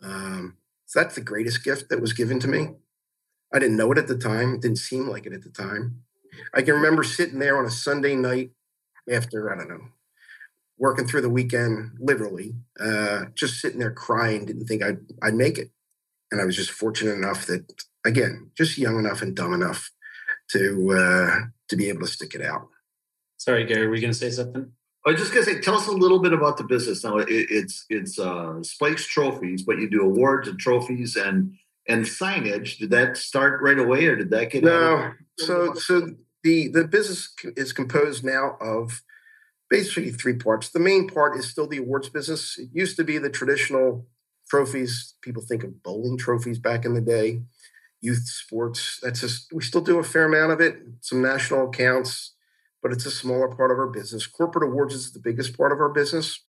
Um, 0.03 0.59
so 0.93 1.01
that's 1.01 1.15
the 1.15 1.23
greatest 1.23 1.65
gift 1.65 1.89
that 1.89 2.03
was 2.03 2.13
given 2.13 2.39
to 2.41 2.47
me. 2.47 2.69
I 3.51 3.59
didn't 3.59 3.79
know 3.79 3.91
it 3.93 3.97
at 3.97 4.09
the 4.09 4.19
time. 4.19 4.53
It 4.53 4.61
didn't 4.61 4.77
seem 4.77 5.09
like 5.09 5.25
it 5.25 5.33
at 5.33 5.41
the 5.41 5.49
time. 5.49 6.03
I 6.53 6.61
can 6.61 6.75
remember 6.75 7.03
sitting 7.03 7.39
there 7.39 7.57
on 7.57 7.65
a 7.65 7.71
Sunday 7.71 8.15
night 8.15 8.51
after, 9.11 9.51
I 9.51 9.57
don't 9.57 9.71
know, 9.71 9.89
working 10.77 11.07
through 11.07 11.23
the 11.23 11.31
weekend, 11.31 11.93
literally, 11.99 12.57
uh, 12.79 13.25
just 13.35 13.59
sitting 13.59 13.79
there 13.79 13.91
crying, 13.91 14.45
didn't 14.45 14.67
think 14.67 14.83
I'd, 14.83 14.99
I'd 15.23 15.33
make 15.33 15.57
it. 15.57 15.71
And 16.31 16.43
I 16.43 16.45
was 16.45 16.57
just 16.57 16.71
fortunate 16.71 17.15
enough 17.15 17.47
that, 17.47 17.73
again, 18.05 18.51
just 18.55 18.77
young 18.77 18.99
enough 18.99 19.23
and 19.23 19.35
dumb 19.35 19.55
enough 19.55 19.91
to 20.51 20.93
uh, 20.93 21.47
to 21.69 21.77
be 21.77 21.89
able 21.89 22.03
to 22.03 22.07
stick 22.07 22.35
it 22.35 22.43
out. 22.43 22.69
Sorry, 23.39 23.65
Gary, 23.65 23.87
were 23.87 23.95
you 23.95 24.03
going 24.03 24.13
to 24.13 24.19
say 24.19 24.29
something? 24.29 24.73
I 25.05 25.11
was 25.11 25.21
just 25.21 25.33
gonna 25.33 25.45
say, 25.45 25.61
tell 25.61 25.75
us 25.75 25.89
a 25.89 25.93
little 25.93 26.21
bit 26.21 26.33
about 26.33 26.57
the 26.57 26.65
business. 26.65 27.03
Now, 27.03 27.19
it, 27.19 27.29
it's 27.29 27.85
it's 27.89 28.19
uh, 28.19 28.63
Spikes 28.63 29.07
Trophies, 29.07 29.63
but 29.63 29.79
you 29.79 29.91
do 29.91 30.03
awards 30.03 30.49
and 30.49 30.59
trophies 30.59 31.17
and 31.17 31.55
and 31.89 32.05
signage. 32.05 32.79
Did 32.79 32.91
that 32.91 33.17
start 33.17 33.61
right 33.63 33.79
away, 33.79 34.07
or 34.07 34.17
did 34.17 34.31
that 34.31 34.51
get 34.51 34.63
no? 34.63 35.13
So 35.39 35.75
so 35.75 36.11
the 36.45 36.69
the 36.69 36.85
business 36.85 37.35
is 37.57 37.73
composed 37.73 38.25
now 38.25 38.57
of 38.61 39.03
basically 39.69 40.11
three 40.11 40.37
parts. 40.37 40.69
The 40.69 40.79
main 40.79 41.09
part 41.09 41.37
is 41.37 41.49
still 41.49 41.67
the 41.67 41.79
awards 41.79 42.09
business. 42.09 42.57
It 42.59 42.69
used 42.73 42.97
to 42.99 43.05
be 43.05 43.19
the 43.19 43.31
traditional 43.31 44.07
trophies. 44.49 45.15
People 45.23 45.43
think 45.43 45.65
of 45.65 45.83
bowling 45.83 46.19
trophies 46.19 46.61
back 46.61 46.85
in 46.85 46.95
the 46.95 47.01
day, 47.01 47.43
youth 48.01 48.27
sports. 48.27 49.01
That's 49.03 49.21
just 49.21 49.53
we 49.53 49.65
still 49.65 49.81
do 49.81 49.99
a 49.99 50.05
fair 50.05 50.27
amount 50.27 50.53
of 50.53 50.61
it. 50.61 50.77
Some 51.01 51.23
national 51.23 51.69
accounts 51.71 52.32
but 52.83 52.93
it's 52.93 53.07
a 53.07 53.11
smaller 53.11 53.49
part 53.49 53.71
of 53.71 53.79
our 53.79 53.87
business. 53.87 54.27
Corporate 54.27 54.69
awards 54.69 54.95
is 54.95 55.13
the 55.13 55.21
biggest 55.21 55.57
part 55.57 55.73
of 55.73 55.79
our 55.79 55.89
business. 55.89 56.41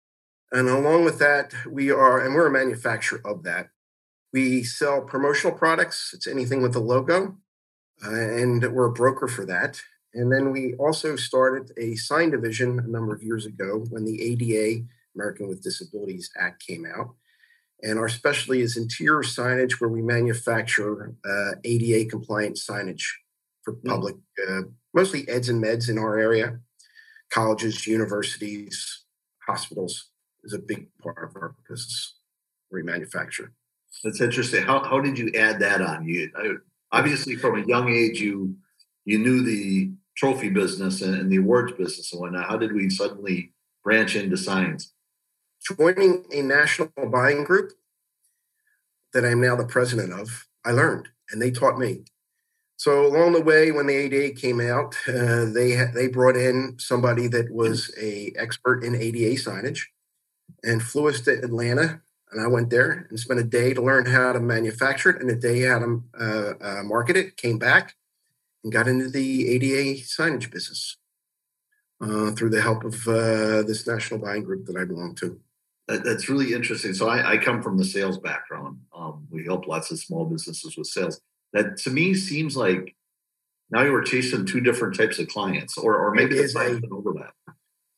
And 0.51 0.69
along 0.69 1.05
with 1.05 1.19
that, 1.19 1.55
we 1.71 1.91
are, 1.91 2.25
and 2.25 2.35
we're 2.35 2.47
a 2.47 2.51
manufacturer 2.51 3.21
of 3.25 3.43
that. 3.45 3.69
We 4.33 4.63
sell 4.63 5.03
promotional 5.03 5.57
products, 5.57 6.13
it's 6.15 6.27
anything 6.27 6.63
with 6.63 6.75
a 6.75 6.81
logo, 6.81 7.37
uh, 8.05 8.11
and 8.11 8.63
we're 8.73 8.87
a 8.87 8.93
broker 8.93 9.29
for 9.29 9.45
that. 9.47 9.81
And 10.15 10.33
then 10.33 10.51
we 10.51 10.75
also 10.75 11.17
started 11.17 11.71
a 11.79 11.95
sign 11.97 12.31
division 12.31 12.79
a 12.79 12.89
number 12.89 13.15
of 13.15 13.23
years 13.23 13.47
ago 13.47 13.85
when 13.91 14.05
the 14.05 14.23
ADA, 14.23 14.85
American 15.15 15.49
with 15.49 15.63
Disabilities 15.63 16.31
Act, 16.39 16.67
came 16.67 16.85
out. 16.87 17.15
And 17.83 17.99
our 17.99 18.09
specialty 18.09 18.61
is 18.61 18.77
interior 18.77 19.23
signage, 19.23 19.81
where 19.81 19.91
we 19.91 20.03
manufacture 20.03 21.15
uh, 21.25 21.53
ADA 21.65 22.09
compliant 22.09 22.57
signage 22.57 23.05
for 23.65 23.75
hmm. 23.75 23.89
public 23.89 24.17
uh, 24.49 24.63
mostly 24.95 25.29
eds 25.29 25.49
and 25.49 25.63
meds 25.63 25.89
in 25.89 25.99
our 25.99 26.19
area, 26.19 26.59
colleges, 27.31 27.87
universities, 27.87 29.05
hospitals 29.47 30.11
is 30.45 30.53
a 30.53 30.59
big 30.59 30.89
part 31.03 31.31
of 31.31 31.37
our 31.37 31.55
business. 31.69 32.17
We 32.71 32.83
manufacture. 32.83 33.53
That's 34.03 34.21
interesting. 34.21 34.63
How 34.65 34.83
how 34.83 35.01
did 35.01 35.19
you 35.19 35.31
add 35.37 35.61
that 35.61 35.83
on? 35.83 36.07
You 36.07 36.31
obviously 36.91 37.37
from 37.37 37.63
a 37.63 37.67
young 37.67 37.91
age 37.91 38.21
you 38.21 38.57
you 39.05 39.19
knew 39.19 39.43
the 39.43 39.93
trophy 40.17 40.49
business 40.49 41.03
and, 41.03 41.15
and 41.15 41.31
the 41.31 41.37
awards 41.37 41.73
business 41.73 42.13
and 42.13 42.21
whatnot. 42.21 42.49
How 42.49 42.57
did 42.57 42.73
we 42.73 42.91
suddenly 42.91 43.53
branch 43.85 44.17
into 44.17 44.37
signs? 44.37 44.93
Joining 45.77 46.25
a 46.33 46.43
national 46.43 46.91
buying 47.11 47.45
group 47.45 47.73
that 49.13 49.25
I'm 49.25 49.41
now 49.41 49.57
the 49.57 49.65
president 49.65 50.13
of, 50.13 50.47
I 50.65 50.73
learned 50.73 51.09
and 51.31 51.41
they 51.41 51.51
taught 51.51 51.79
me. 51.79 52.05
So 52.83 53.07
along 53.07 53.35
the 53.35 53.43
way, 53.43 53.71
when 53.71 53.87
the 53.87 53.95
ADA 53.95 54.35
came 54.35 54.61
out, 54.61 54.97
uh, 55.07 55.45
they 55.45 55.87
they 55.95 56.09
brought 56.09 56.35
in 56.35 56.75
somebody 56.81 57.29
that 57.29 57.49
was 57.53 57.95
a 57.97 58.33
expert 58.35 58.83
in 58.83 58.97
ADA 58.97 59.41
signage, 59.41 59.83
and 60.65 60.83
flew 60.83 61.09
us 61.09 61.21
to 61.21 61.31
Atlanta. 61.45 62.03
And 62.33 62.43
I 62.43 62.49
went 62.49 62.71
there 62.71 63.07
and 63.09 63.21
spent 63.21 63.39
a 63.39 63.45
day 63.45 63.73
to 63.73 63.81
learn 63.81 64.07
how 64.07 64.33
to 64.33 64.41
manufacture 64.41 65.11
it 65.11 65.23
and 65.23 65.31
a 65.31 65.37
day 65.37 65.61
how 65.61 65.79
to 65.79 66.03
uh, 66.21 66.55
uh, 66.61 66.83
market 66.83 67.17
it. 67.17 67.37
Came 67.37 67.57
back 67.57 67.95
and 68.65 68.73
got 68.73 68.89
into 68.89 69.09
the 69.09 69.49
ADA 69.51 70.01
signage 70.01 70.51
business 70.51 70.97
uh, 72.01 72.33
through 72.33 72.51
the 72.51 72.63
help 72.63 72.83
of 72.83 73.07
uh, 73.07 73.63
this 73.63 73.87
national 73.87 74.19
buying 74.19 74.43
group 74.43 74.67
that 74.67 74.77
I 74.77 74.85
belong 74.85 75.15
to. 75.21 75.39
That, 75.87 76.03
that's 76.03 76.29
really 76.29 76.53
interesting. 76.53 76.95
So 76.95 77.09
I, 77.09 77.35
I, 77.35 77.37
come 77.37 77.63
from 77.63 77.79
the 77.79 77.85
sales 77.85 78.19
background. 78.19 78.81
Um, 78.93 79.29
we 79.31 79.45
help 79.45 79.69
lots 79.69 79.93
of 79.93 80.01
small 80.01 80.25
businesses 80.25 80.77
with 80.77 80.89
sales 80.89 81.21
that 81.53 81.77
to 81.79 81.91
me 81.91 82.15
seems 82.15 82.57
like 82.57 82.95
now 83.71 83.83
you 83.83 83.95
are 83.95 84.03
chasing 84.03 84.45
two 84.45 84.61
different 84.61 84.97
types 84.97 85.19
of 85.19 85.29
clients, 85.29 85.79
or 85.79 85.97
or 85.97 86.15
maybe 86.15 86.37
it's 86.37 86.55
an 86.55 86.83
overlap. 86.91 87.35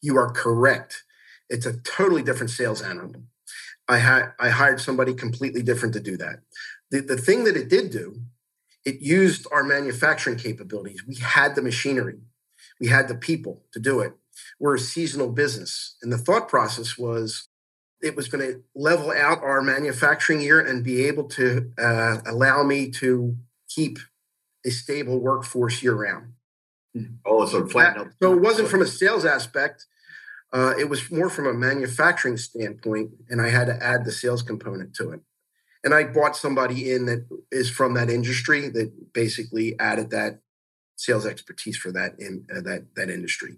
You 0.00 0.16
are 0.16 0.30
correct. 0.30 1.02
It's 1.48 1.66
a 1.66 1.78
totally 1.78 2.22
different 2.22 2.50
sales 2.50 2.82
animal. 2.82 3.22
I 3.88 3.98
had 3.98 4.32
I 4.38 4.50
hired 4.50 4.80
somebody 4.80 5.14
completely 5.14 5.62
different 5.62 5.94
to 5.94 6.00
do 6.00 6.16
that. 6.16 6.40
The, 6.90 7.00
the 7.00 7.16
thing 7.16 7.44
that 7.44 7.56
it 7.56 7.68
did 7.68 7.90
do, 7.90 8.20
it 8.84 9.00
used 9.00 9.46
our 9.50 9.64
manufacturing 9.64 10.36
capabilities. 10.36 11.04
We 11.06 11.16
had 11.16 11.54
the 11.54 11.62
machinery, 11.62 12.18
we 12.80 12.88
had 12.88 13.08
the 13.08 13.14
people 13.14 13.62
to 13.72 13.80
do 13.80 14.00
it. 14.00 14.14
We're 14.58 14.76
a 14.76 14.80
seasonal 14.80 15.30
business. 15.30 15.96
And 16.02 16.12
the 16.12 16.18
thought 16.18 16.48
process 16.48 16.98
was 16.98 17.48
it 18.04 18.14
was 18.14 18.28
going 18.28 18.46
to 18.46 18.62
level 18.74 19.10
out 19.10 19.42
our 19.42 19.62
manufacturing 19.62 20.42
year 20.42 20.60
and 20.60 20.84
be 20.84 21.06
able 21.06 21.24
to 21.24 21.72
uh, 21.78 22.18
allow 22.26 22.62
me 22.62 22.90
to 22.90 23.34
keep 23.68 23.98
a 24.66 24.70
stable 24.70 25.18
workforce 25.18 25.82
year 25.82 25.94
round. 25.94 26.34
Oh, 27.24 27.46
so 27.46 27.66
flatten 27.66 28.02
out. 28.02 28.12
So 28.22 28.34
it 28.34 28.40
wasn't 28.40 28.68
from 28.68 28.82
a 28.82 28.86
sales 28.86 29.24
aspect. 29.24 29.86
Uh, 30.52 30.74
it 30.78 30.88
was 30.88 31.10
more 31.10 31.30
from 31.30 31.46
a 31.46 31.54
manufacturing 31.54 32.36
standpoint, 32.36 33.10
and 33.28 33.40
I 33.40 33.48
had 33.48 33.66
to 33.66 33.82
add 33.82 34.04
the 34.04 34.12
sales 34.12 34.42
component 34.42 34.94
to 34.96 35.10
it. 35.10 35.20
And 35.82 35.92
I 35.92 36.04
bought 36.04 36.36
somebody 36.36 36.92
in 36.92 37.06
that 37.06 37.26
is 37.50 37.70
from 37.70 37.94
that 37.94 38.10
industry 38.10 38.68
that 38.68 39.12
basically 39.12 39.78
added 39.80 40.10
that 40.10 40.40
sales 40.96 41.26
expertise 41.26 41.76
for 41.76 41.90
that 41.92 42.14
in 42.18 42.46
uh, 42.54 42.60
that 42.60 42.86
that 42.96 43.10
industry. 43.10 43.56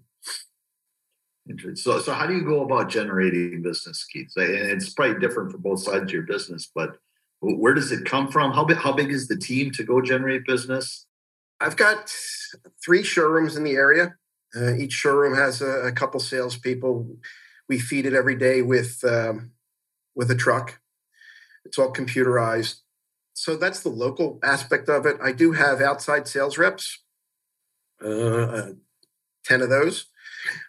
So, 1.75 2.01
so 2.01 2.13
how 2.13 2.27
do 2.27 2.35
you 2.35 2.45
go 2.45 2.63
about 2.63 2.89
generating 2.89 3.63
business, 3.63 4.05
Keith? 4.05 4.33
And 4.37 4.49
it's 4.49 4.91
probably 4.91 5.21
different 5.21 5.53
for 5.53 5.59
both 5.59 5.81
sides 5.81 6.05
of 6.05 6.11
your 6.11 6.23
business, 6.23 6.69
but 6.75 6.99
where 7.41 7.75
does 7.75 7.93
it 7.93 8.05
come 8.05 8.29
from? 8.33 8.53
How 8.53 8.65
big, 8.65 8.79
how 8.79 8.93
big 8.93 9.11
is 9.11 9.29
the 9.29 9.37
team 9.37 9.71
to 9.73 9.85
go 9.85 10.01
generate 10.01 10.45
business? 10.45 11.07
I've 11.61 11.77
got 11.77 12.13
three 12.85 13.05
showrooms 13.05 13.57
in 13.57 13.63
the 13.63 13.75
area. 13.75 14.17
Uh, 14.57 14.75
each 14.75 14.93
showroom 14.93 15.37
has 15.37 15.63
a, 15.63 15.87
a 15.87 15.93
couple 15.93 16.19
salespeople. 16.19 17.17
We 17.69 17.79
feed 17.79 18.07
it 18.07 18.15
every 18.15 18.37
day 18.37 18.63
with 18.63 19.05
um, 19.05 19.53
with 20.15 20.31
a 20.31 20.35
truck. 20.35 20.81
It's 21.65 21.79
all 21.79 21.93
computerized. 21.93 22.81
So 23.35 23.57
that's 23.57 23.81
the 23.81 23.91
local 23.91 24.39
aspect 24.43 24.89
of 24.89 25.05
it. 25.05 25.17
I 25.23 25.33
do 25.33 25.53
have 25.53 25.81
outside 25.81 26.27
sales 26.27 26.57
reps, 26.57 27.03
uh, 28.03 28.09
uh, 28.09 28.73
10 29.45 29.61
of 29.61 29.69
those 29.69 30.07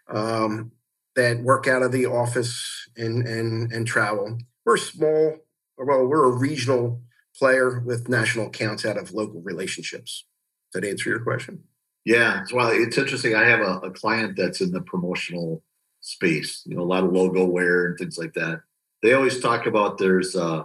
um, 0.09 0.71
that 1.15 1.41
work 1.41 1.67
out 1.67 1.83
of 1.83 1.91
the 1.91 2.05
office 2.05 2.89
and, 2.95 3.27
and, 3.27 3.71
and 3.71 3.87
travel. 3.87 4.37
We're 4.65 4.77
small, 4.77 5.37
well, 5.77 6.05
we're 6.05 6.25
a 6.25 6.37
regional 6.37 7.01
player 7.37 7.79
with 7.79 8.09
national 8.09 8.47
accounts 8.47 8.85
out 8.85 8.97
of 8.97 9.13
local 9.13 9.41
relationships. 9.41 10.25
Does 10.71 10.81
that 10.81 10.89
answer 10.89 11.09
your 11.09 11.19
question? 11.19 11.63
Yeah. 12.05 12.45
Well, 12.53 12.69
it's 12.71 12.97
interesting. 12.97 13.35
I 13.35 13.45
have 13.45 13.59
a, 13.59 13.79
a 13.79 13.91
client 13.91 14.35
that's 14.37 14.61
in 14.61 14.71
the 14.71 14.81
promotional 14.81 15.63
space, 16.01 16.63
you 16.65 16.75
know, 16.75 16.83
a 16.83 16.85
lot 16.85 17.03
of 17.03 17.11
logo 17.11 17.45
wear 17.45 17.87
and 17.87 17.97
things 17.97 18.17
like 18.17 18.33
that. 18.33 18.61
They 19.03 19.13
always 19.13 19.39
talk 19.39 19.65
about 19.65 19.97
there's 19.97 20.35
uh, 20.35 20.63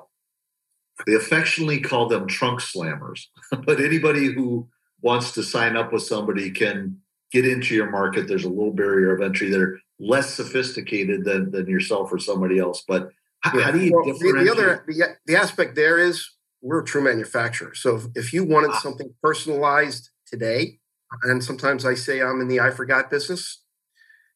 they 1.07 1.15
affectionately 1.15 1.81
call 1.81 2.09
them 2.09 2.27
trunk 2.27 2.61
slammers. 2.61 3.27
but 3.67 3.81
anybody 3.81 4.27
who 4.33 4.69
wants 5.01 5.33
to 5.33 5.43
sign 5.43 5.77
up 5.77 5.93
with 5.93 6.03
somebody 6.03 6.51
can 6.51 6.99
get 7.33 7.47
into 7.47 7.75
your 7.75 7.91
market. 7.91 8.29
There's 8.29 8.45
a 8.45 8.49
little 8.49 8.73
barrier 8.73 9.15
of 9.15 9.23
entry. 9.23 9.51
They're 9.51 9.79
less 9.99 10.35
sophisticated 10.35 11.25
than, 11.25 11.51
than 11.51 11.67
yourself 11.67 12.13
or 12.13 12.19
somebody 12.19 12.59
else. 12.59 12.85
But 12.87 13.11
how, 13.41 13.59
yeah. 13.59 13.65
how 13.65 13.71
do 13.71 13.81
you 13.81 13.93
well, 13.93 14.05
differentiate? 14.05 14.39
The, 14.39 14.45
the 14.45 14.51
other 14.53 14.85
the, 14.87 15.17
the, 15.27 15.37
aspect 15.37 15.75
there 15.75 15.99
is 15.99 16.29
we're 16.61 16.81
a 16.81 16.85
true 16.85 17.03
manufacturer. 17.03 17.75
So 17.75 17.97
if, 17.97 18.05
if 18.15 18.33
you 18.33 18.45
wanted 18.45 18.75
something 18.75 19.13
personalized 19.23 20.11
today, 20.27 20.79
and 21.25 21.43
sometimes 21.43 21.85
I 21.85 21.95
say 21.95 22.23
I'm 22.23 22.41
in 22.41 22.49
the 22.49 22.61
I 22.61 22.71
forgot 22.71 23.11
business 23.11 23.63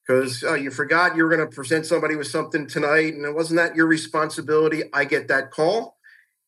because 0.07 0.45
oh, 0.45 0.55
you 0.55 0.71
forgot 0.71 1.17
you 1.17 1.25
were 1.25 1.35
going 1.35 1.49
to 1.49 1.55
present 1.55 1.87
somebody 1.87 2.17
with 2.17 2.27
something 2.27 2.67
tonight, 2.67 3.15
and 3.15 3.25
it 3.25 3.35
wasn't 3.35 3.59
that 3.59 3.77
your 3.77 3.87
responsibility. 3.87 4.85
I 4.93 5.05
get 5.05 5.29
that 5.29 5.51
call 5.51 5.99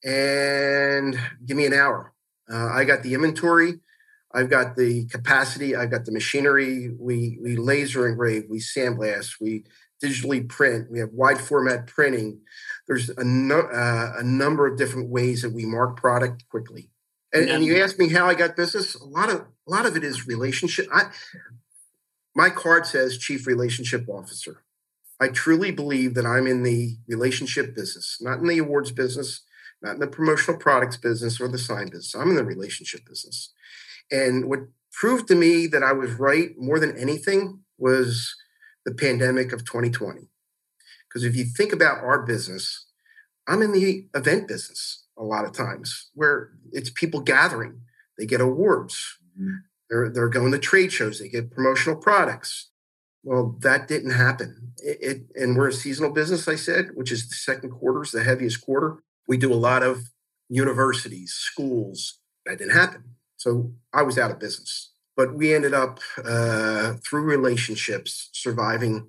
and 0.04 1.18
give 1.44 1.56
me 1.56 1.66
an 1.66 1.72
hour. 1.72 2.12
Uh, 2.50 2.68
I 2.68 2.84
got 2.84 3.02
the 3.02 3.14
inventory. 3.14 3.80
I've 4.32 4.50
got 4.50 4.76
the 4.76 5.06
capacity. 5.06 5.74
I've 5.74 5.90
got 5.90 6.04
the 6.04 6.12
machinery. 6.12 6.90
We 6.98 7.38
we 7.42 7.56
laser 7.56 8.06
engrave. 8.06 8.44
We 8.48 8.58
sandblast. 8.58 9.40
We 9.40 9.64
digitally 10.02 10.48
print. 10.48 10.90
We 10.90 10.98
have 11.00 11.12
wide 11.12 11.40
format 11.40 11.86
printing. 11.86 12.40
There's 12.86 13.10
a, 13.10 13.24
no, 13.24 13.60
uh, 13.60 14.14
a 14.18 14.22
number 14.22 14.66
of 14.66 14.78
different 14.78 15.08
ways 15.08 15.42
that 15.42 15.52
we 15.52 15.66
mark 15.66 15.96
product 15.96 16.48
quickly. 16.48 16.90
And, 17.32 17.48
and, 17.50 17.64
you 17.64 17.82
ask 17.82 17.98
me 17.98 18.08
how 18.08 18.26
I 18.26 18.34
got 18.34 18.56
business. 18.56 18.94
A 18.94 19.04
lot 19.04 19.28
of 19.28 19.40
a 19.40 19.70
lot 19.70 19.84
of 19.84 19.96
it 19.96 20.04
is 20.04 20.26
relationship. 20.26 20.86
I, 20.92 21.10
my 22.34 22.48
card 22.48 22.86
says 22.86 23.18
chief 23.18 23.46
relationship 23.46 24.08
officer. 24.08 24.62
I 25.20 25.28
truly 25.28 25.70
believe 25.70 26.14
that 26.14 26.24
I'm 26.24 26.46
in 26.46 26.62
the 26.62 26.96
relationship 27.06 27.74
business, 27.74 28.18
not 28.20 28.38
in 28.38 28.46
the 28.46 28.58
awards 28.58 28.92
business, 28.92 29.42
not 29.82 29.94
in 29.94 30.00
the 30.00 30.06
promotional 30.06 30.58
products 30.58 30.96
business 30.96 31.40
or 31.40 31.48
the 31.48 31.58
sign 31.58 31.86
business. 31.86 32.14
I'm 32.14 32.30
in 32.30 32.36
the 32.36 32.44
relationship 32.44 33.04
business. 33.06 33.52
And 34.10 34.48
what 34.48 34.60
proved 34.92 35.28
to 35.28 35.34
me 35.34 35.66
that 35.68 35.82
I 35.82 35.92
was 35.92 36.12
right 36.12 36.50
more 36.58 36.80
than 36.80 36.96
anything 36.96 37.60
was 37.78 38.34
the 38.84 38.94
pandemic 38.94 39.52
of 39.52 39.64
2020. 39.64 40.28
Because 41.08 41.24
if 41.24 41.36
you 41.36 41.44
think 41.44 41.72
about 41.72 41.98
our 41.98 42.22
business, 42.22 42.86
I'm 43.46 43.62
in 43.62 43.72
the 43.72 44.08
event 44.14 44.48
business 44.48 45.04
a 45.16 45.22
lot 45.22 45.44
of 45.44 45.52
times 45.52 46.10
where 46.14 46.50
it's 46.72 46.90
people 46.90 47.20
gathering, 47.20 47.80
they 48.18 48.26
get 48.26 48.40
awards, 48.40 49.18
mm-hmm. 49.38 49.56
they're, 49.88 50.10
they're 50.10 50.28
going 50.28 50.52
to 50.52 50.58
trade 50.58 50.92
shows, 50.92 51.18
they 51.18 51.28
get 51.28 51.50
promotional 51.50 51.96
products. 51.96 52.70
Well, 53.24 53.56
that 53.60 53.88
didn't 53.88 54.12
happen. 54.12 54.72
It, 54.78 54.98
it, 55.00 55.42
and 55.42 55.56
we're 55.56 55.68
a 55.68 55.72
seasonal 55.72 56.12
business, 56.12 56.46
I 56.46 56.54
said, 56.54 56.90
which 56.94 57.10
is 57.10 57.28
the 57.28 57.34
second 57.34 57.70
quarter 57.70 58.02
is 58.02 58.12
the 58.12 58.22
heaviest 58.22 58.60
quarter. 58.60 58.98
We 59.26 59.36
do 59.36 59.52
a 59.52 59.54
lot 59.54 59.82
of 59.82 60.10
universities, 60.48 61.32
schools. 61.32 62.20
That 62.46 62.58
didn't 62.58 62.74
happen. 62.74 63.16
So 63.38 63.72
I 63.94 64.02
was 64.02 64.18
out 64.18 64.30
of 64.30 64.38
business. 64.38 64.92
But 65.16 65.34
we 65.34 65.54
ended 65.54 65.74
up 65.74 66.00
uh, 66.24 66.94
through 67.04 67.22
relationships 67.22 68.28
surviving 68.32 69.08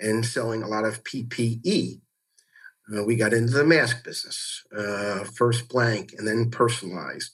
and 0.00 0.26
selling 0.26 0.62
a 0.62 0.68
lot 0.68 0.84
of 0.84 1.04
PPE. 1.04 2.00
Uh, 2.94 3.04
we 3.04 3.16
got 3.16 3.32
into 3.32 3.52
the 3.52 3.64
mask 3.64 4.04
business, 4.04 4.62
uh, 4.76 5.24
first 5.36 5.68
blank 5.68 6.14
and 6.18 6.26
then 6.26 6.50
personalized. 6.50 7.32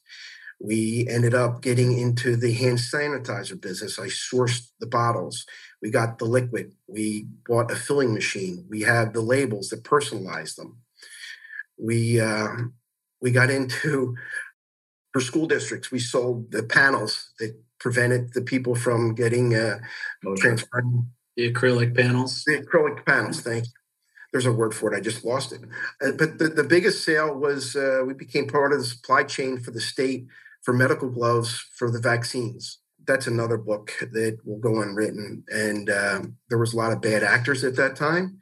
We 0.61 1.09
ended 1.09 1.35
up 1.35 1.63
getting 1.63 1.99
into 1.99 2.37
the 2.37 2.53
hand 2.53 2.79
sanitizer 2.79 3.61
business. 3.61 3.99
I 3.99 4.09
sourced 4.09 4.71
the 4.81 4.87
bottles. 4.87 5.47
We 5.83 5.91
got 5.91 6.19
the 6.19 6.27
liquid. 6.27 6.73
We 6.89 7.27
bought 7.49 7.71
a 7.71 7.77
filling 7.77 8.13
machine. 8.13 8.67
We 8.69 8.83
have 8.83 9.15
the 9.15 9.23
labels 9.23 9.71
that 9.71 9.85
personalize 9.85 10.57
them 10.57 10.77
we 11.81 12.21
uh, 12.21 12.49
we 13.21 13.31
got 13.31 13.51
into 13.51 14.17
for 15.13 15.21
school 15.21 15.47
districts. 15.47 15.91
We 15.91 15.99
sold 15.99 16.51
the 16.53 16.63
panels 16.63 17.33
that 17.39 17.55
prevented 17.79 18.33
the 18.33 18.43
people 18.43 18.75
from 18.75 19.15
getting 19.15 19.55
uh, 19.55 19.79
transferring 20.37 21.07
the 21.37 21.53
acrylic 21.53 21.97
panels. 21.97 22.45
The 22.45 22.63
acrylic 22.63 23.05
panels. 23.07 23.41
Thank 23.41 23.65
you. 23.65 23.73
There's 24.33 24.47
a 24.47 24.53
word 24.53 24.75
for 24.75 24.93
it. 24.93 24.97
I 24.97 25.01
just 25.01 25.25
lost 25.25 25.53
it. 25.53 25.63
Uh, 26.01 26.13
but 26.13 26.39
the, 26.39 26.49
the 26.49 26.63
biggest 26.63 27.05
sale 27.05 27.35
was 27.35 27.75
uh, 27.75 28.03
we 28.07 28.15
became 28.15 28.47
part 28.47 28.73
of 28.73 28.79
the 28.79 28.85
supply 28.85 29.25
chain 29.25 29.59
for 29.59 29.73
the 29.73 29.81
state 29.81 30.27
for 30.63 30.73
medical 30.73 31.09
gloves 31.09 31.67
for 31.77 31.91
the 31.91 31.99
vaccines. 31.99 32.79
That's 33.07 33.27
another 33.27 33.57
book 33.57 33.93
that 34.13 34.39
will 34.45 34.59
go 34.59 34.83
unwritten. 34.83 35.43
And 35.49 35.91
um, 35.91 36.37
there 36.49 36.59
was 36.59 36.75
a 36.75 36.77
lot 36.77 36.93
of 36.93 37.01
bad 37.01 37.25
actors 37.25 37.65
at 37.65 37.75
that 37.77 37.97
time 37.97 38.39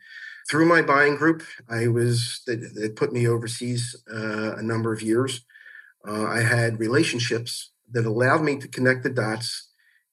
through 0.49 0.67
my 0.67 0.83
buying 0.83 1.17
group, 1.17 1.43
I 1.69 1.89
was 1.89 2.41
that, 2.47 2.97
put 2.97 3.13
me 3.13 3.29
overseas 3.29 3.95
uh, 4.13 4.57
a 4.57 4.63
number 4.63 4.93
of 4.93 5.03
years. 5.03 5.45
Uh, 6.07 6.27
I 6.27 6.41
had 6.43 6.81
relationships 6.81 7.73
that 7.93 8.07
allowed 8.07 8.43
me 8.43 8.59
to 8.59 8.69
connect 8.69 9.03
the 9.03 9.11
dots 9.11 9.71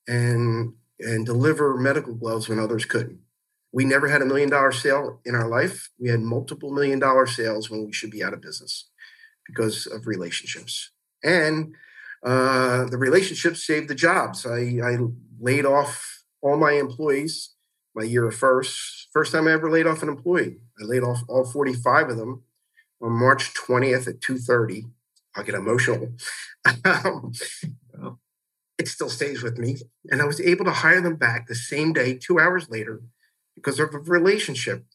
and 0.07 0.73
and 0.99 1.25
deliver 1.25 1.75
medical 1.75 2.13
gloves 2.13 2.47
when 2.47 2.59
others 2.59 2.85
couldn't. 2.85 3.19
We 3.73 3.83
never 3.83 4.07
had 4.07 4.21
a 4.21 4.25
million 4.25 4.49
dollar 4.49 4.71
sale 4.71 5.19
in 5.25 5.35
our 5.35 5.47
life. 5.47 5.89
We 5.99 6.09
had 6.09 6.21
multiple 6.21 6.71
million 6.71 6.99
dollar 6.99 7.25
sales 7.25 7.69
when 7.69 7.85
we 7.85 7.91
should 7.91 8.11
be 8.11 8.23
out 8.23 8.33
of 8.33 8.41
business 8.41 8.89
because 9.45 9.85
of 9.87 10.07
relationships. 10.07 10.91
And 11.23 11.75
uh, 12.25 12.85
the 12.85 12.97
relationships 12.97 13.67
saved 13.67 13.89
the 13.89 13.95
jobs. 13.95 14.45
I, 14.45 14.79
I 14.81 14.97
laid 15.39 15.65
off 15.65 16.23
all 16.41 16.57
my 16.57 16.71
employees 16.71 17.55
my 17.95 18.03
year 18.03 18.27
of 18.27 18.35
first. 18.35 19.07
First 19.13 19.31
time 19.31 19.47
I 19.47 19.53
ever 19.53 19.71
laid 19.71 19.87
off 19.87 20.03
an 20.03 20.09
employee. 20.09 20.57
I 20.79 20.83
laid 20.83 21.03
off 21.03 21.21
all 21.29 21.45
45 21.45 22.09
of 22.09 22.17
them 22.17 22.43
on 23.01 23.13
March 23.13 23.53
20th 23.53 24.07
at 24.07 24.19
2:30. 24.19 24.91
I'll 25.35 25.43
get 25.43 25.55
emotional. 25.55 26.13
Um, 26.83 27.31
it 28.77 28.87
still 28.87 29.09
stays 29.09 29.41
with 29.43 29.57
me. 29.57 29.77
And 30.09 30.21
I 30.21 30.25
was 30.25 30.41
able 30.41 30.65
to 30.65 30.71
hire 30.71 31.01
them 31.01 31.15
back 31.15 31.47
the 31.47 31.55
same 31.55 31.93
day, 31.93 32.17
two 32.17 32.39
hours 32.39 32.69
later, 32.69 33.01
because 33.55 33.79
of 33.79 33.93
a 33.93 33.99
relationship. 33.99 34.85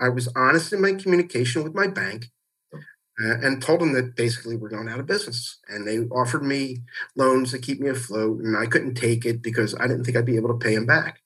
I 0.00 0.08
was 0.08 0.28
honest 0.34 0.72
in 0.72 0.80
my 0.80 0.94
communication 0.94 1.62
with 1.62 1.74
my 1.74 1.86
bank 1.86 2.26
uh, 2.74 3.38
and 3.42 3.62
told 3.62 3.80
them 3.80 3.92
that 3.92 4.16
basically 4.16 4.56
we're 4.56 4.68
going 4.68 4.88
out 4.88 5.00
of 5.00 5.06
business. 5.06 5.58
And 5.68 5.86
they 5.86 5.98
offered 6.14 6.42
me 6.42 6.78
loans 7.16 7.52
to 7.52 7.58
keep 7.58 7.80
me 7.80 7.88
afloat. 7.90 8.40
And 8.40 8.56
I 8.56 8.66
couldn't 8.66 8.94
take 8.94 9.24
it 9.24 9.42
because 9.42 9.74
I 9.78 9.86
didn't 9.86 10.04
think 10.04 10.16
I'd 10.16 10.24
be 10.24 10.36
able 10.36 10.48
to 10.48 10.64
pay 10.64 10.74
them 10.74 10.86
back. 10.86 11.20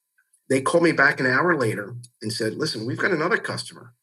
They 0.48 0.60
called 0.60 0.84
me 0.84 0.92
back 0.92 1.20
an 1.20 1.26
hour 1.26 1.56
later 1.56 1.94
and 2.20 2.32
said, 2.32 2.54
listen, 2.54 2.84
we've 2.84 2.98
got 2.98 3.12
another 3.12 3.38
customer 3.38 3.94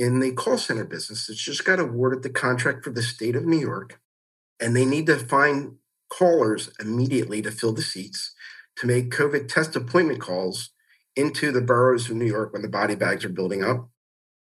in 0.00 0.18
the 0.18 0.32
call 0.32 0.56
center 0.56 0.84
business 0.84 1.26
that's 1.26 1.44
just 1.44 1.66
got 1.66 1.78
awarded 1.78 2.22
the 2.22 2.30
contract 2.30 2.82
for 2.82 2.88
the 2.88 3.02
state 3.02 3.36
of 3.36 3.44
New 3.44 3.58
York 3.58 4.00
and 4.58 4.74
they 4.74 4.86
need 4.86 5.04
to 5.04 5.16
find 5.18 5.76
callers 6.08 6.70
immediately 6.80 7.42
to 7.42 7.50
fill 7.50 7.74
the 7.74 7.82
seats 7.82 8.34
to 8.76 8.86
make 8.86 9.10
COVID 9.10 9.46
test 9.46 9.76
appointment 9.76 10.18
calls 10.18 10.70
into 11.16 11.52
the 11.52 11.60
boroughs 11.60 12.08
of 12.08 12.16
New 12.16 12.24
York 12.24 12.54
when 12.54 12.62
the 12.62 12.68
body 12.68 12.94
bags 12.94 13.26
are 13.26 13.30
building 13.30 13.62
up. 13.62 13.90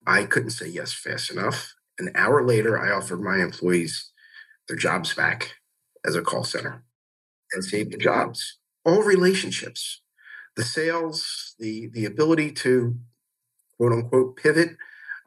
I 0.05 0.25
couldn't 0.25 0.51
say 0.51 0.67
yes 0.67 0.93
fast 0.93 1.31
enough. 1.31 1.73
An 2.01 2.11
hour 2.17 2.45
later, 2.45 2.77
I 2.77 2.91
offered 2.91 3.21
my 3.21 3.37
employees 3.39 4.11
their 4.67 4.77
jobs 4.77 5.15
back 5.15 5.55
as 6.05 6.17
a 6.17 6.23
call 6.23 6.43
center 6.43 6.83
and 7.53 7.65
saved 7.65 7.93
the 7.93 7.97
jobs. 7.97 8.59
All 8.85 9.05
relationships, 9.05 10.03
the 10.57 10.65
sales, 10.65 11.55
the, 11.61 11.89
the 11.93 12.07
ability 12.07 12.51
to 12.51 12.97
quote 13.77 13.93
unquote 13.93 14.37
pivot 14.37 14.71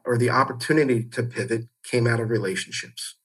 or 0.08 0.16
the 0.16 0.30
opportunity 0.30 1.04
to 1.04 1.22
pivot 1.22 1.68
came 1.84 2.06
out 2.06 2.18
of 2.18 2.30
relationships. 2.30 3.16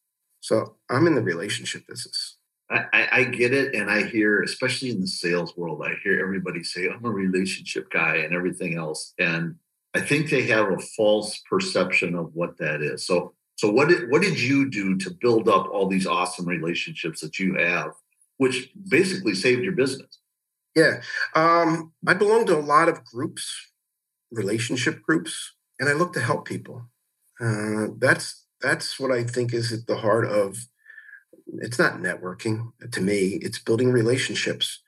So 0.42 0.76
I'm 0.90 1.08
in 1.08 1.16
the 1.16 1.22
relationship 1.22 1.88
business. 1.88 2.36
I, 2.70 3.08
I, 3.10 3.24
get 3.24 3.54
it. 3.54 3.74
And 3.74 3.90
I 3.90 4.04
hear, 4.04 4.42
especially 4.42 4.90
in 4.90 5.00
the 5.00 5.08
sales 5.08 5.56
world, 5.56 5.82
I 5.86 5.94
hear 6.04 6.20
everybody 6.20 6.62
say, 6.62 6.90
I'm 6.90 7.06
a 7.06 7.10
relationship 7.10 7.90
guy 7.90 8.18
and 8.18 8.34
everything 8.34 8.76
else. 8.76 9.14
And 9.18 9.56
I 9.94 10.02
think 10.02 10.30
they 10.30 10.42
have 10.48 10.72
a 10.72 10.80
false 10.98 11.42
perception 11.50 12.16
of 12.16 12.32
what 12.34 12.58
that 12.58 12.82
is. 12.82 13.08
So, 13.08 13.34
so 13.56 13.72
what 13.72 13.88
did, 13.88 14.12
what 14.12 14.22
did 14.22 14.42
you 14.42 14.70
do 14.70 14.98
to 14.98 15.12
build 15.22 15.48
up 15.48 15.70
all 15.72 15.88
these 15.88 16.08
awesome 16.08 16.46
relationships 16.46 17.22
that 17.22 17.40
you 17.40 17.56
have, 17.56 17.92
which 18.38 18.72
basically 18.90 19.36
saved 19.36 19.64
your 19.64 19.74
business? 19.74 20.20
Yeah. 20.76 21.02
Um, 21.34 21.94
I 22.06 22.14
belong 22.14 22.46
to 22.48 22.58
a 22.58 22.60
lot 22.60 22.90
of 22.90 23.06
groups, 23.06 23.70
relationship 24.32 25.02
groups, 25.04 25.53
and 25.80 25.90
I 25.90 25.94
look 25.94 26.14
to 26.14 26.22
help 26.22 26.46
people. 26.46 26.84
Uh, 27.40 27.88
that's 27.98 28.46
that's 28.62 29.00
what 29.00 29.12
I 29.12 29.24
think 29.24 29.54
is 29.54 29.74
at 29.74 29.88
the 29.88 29.98
heart 29.98 30.26
of 30.26 30.58
it's 31.60 31.80
not 31.80 31.96
networking 31.96 32.72
to 32.92 33.02
me, 33.02 33.40
it's 33.42 33.60
building 33.60 33.92
relationships. 33.92 34.80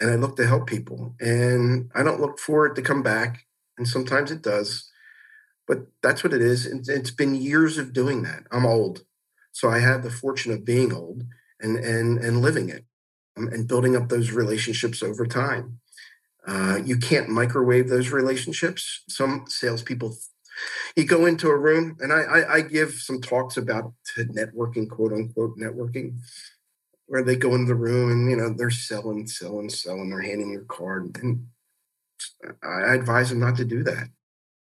And 0.00 0.10
I 0.10 0.16
look 0.16 0.36
to 0.36 0.46
help 0.46 0.66
people. 0.66 1.14
And 1.20 1.90
I 1.94 2.02
don't 2.02 2.20
look 2.20 2.38
for 2.38 2.66
it 2.66 2.74
to 2.74 2.82
come 2.82 3.02
back. 3.02 3.46
And 3.78 3.88
sometimes 3.88 4.30
it 4.30 4.42
does. 4.42 4.90
But 5.68 5.86
that's 6.02 6.24
what 6.24 6.34
it 6.34 6.42
is. 6.42 6.66
And 6.66 6.86
it's 6.88 7.10
been 7.10 7.34
years 7.34 7.78
of 7.78 7.92
doing 7.92 8.22
that. 8.24 8.44
I'm 8.50 8.66
old. 8.66 9.04
So 9.52 9.70
I 9.70 9.78
have 9.78 10.02
the 10.02 10.10
fortune 10.10 10.52
of 10.52 10.64
being 10.64 10.92
old 10.92 11.22
and 11.60 11.76
and 11.76 12.18
and 12.18 12.42
living 12.42 12.68
it 12.68 12.84
um, 13.36 13.48
and 13.48 13.68
building 13.68 13.96
up 13.96 14.08
those 14.08 14.32
relationships 14.32 15.02
over 15.02 15.26
time. 15.26 15.78
Uh, 16.46 16.78
you 16.84 16.98
can't 16.98 17.28
microwave 17.28 17.88
those 17.88 18.10
relationships. 18.10 19.02
Some 19.08 19.44
salespeople 19.48 20.16
you 20.96 21.04
go 21.04 21.26
into 21.26 21.48
a 21.48 21.56
room 21.56 21.96
and 22.00 22.12
I, 22.12 22.22
I, 22.22 22.54
I 22.54 22.60
give 22.60 22.92
some 22.92 23.20
talks 23.20 23.56
about 23.56 23.92
networking 24.18 24.88
quote 24.88 25.12
unquote 25.12 25.58
networking 25.58 26.18
where 27.06 27.22
they 27.22 27.36
go 27.36 27.54
into 27.54 27.66
the 27.66 27.74
room 27.74 28.10
and 28.10 28.30
you 28.30 28.36
know 28.36 28.52
they're 28.52 28.70
selling 28.70 29.26
selling 29.26 29.68
selling 29.68 30.10
they're 30.10 30.20
handing 30.20 30.50
your 30.50 30.64
card 30.64 31.16
and 31.22 31.46
i 32.62 32.94
advise 32.94 33.30
them 33.30 33.40
not 33.40 33.56
to 33.56 33.64
do 33.64 33.82
that. 33.82 34.08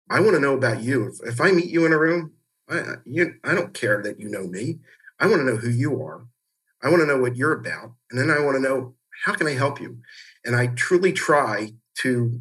I 0.08 0.20
want 0.20 0.34
to 0.34 0.40
know 0.40 0.54
about 0.54 0.82
you. 0.82 1.08
If, 1.08 1.34
if 1.34 1.40
i 1.40 1.50
meet 1.50 1.70
you 1.70 1.86
in 1.86 1.92
a 1.92 1.98
room 1.98 2.32
I, 2.68 2.94
you, 3.04 3.34
I 3.44 3.54
don't 3.54 3.74
care 3.74 4.02
that 4.02 4.20
you 4.20 4.28
know 4.28 4.46
me. 4.46 4.78
I 5.18 5.26
want 5.26 5.40
to 5.40 5.44
know 5.44 5.56
who 5.56 5.70
you 5.70 6.02
are. 6.02 6.24
I 6.82 6.88
want 6.88 7.00
to 7.00 7.06
know 7.06 7.18
what 7.18 7.36
you're 7.36 7.58
about 7.58 7.92
and 8.10 8.18
then 8.18 8.30
i 8.30 8.40
want 8.40 8.56
to 8.56 8.62
know 8.62 8.94
how 9.24 9.34
can 9.34 9.46
i 9.46 9.52
help 9.52 9.80
you 9.80 9.98
and 10.44 10.56
i 10.56 10.66
truly 10.68 11.12
try 11.12 11.72
to 11.94 12.40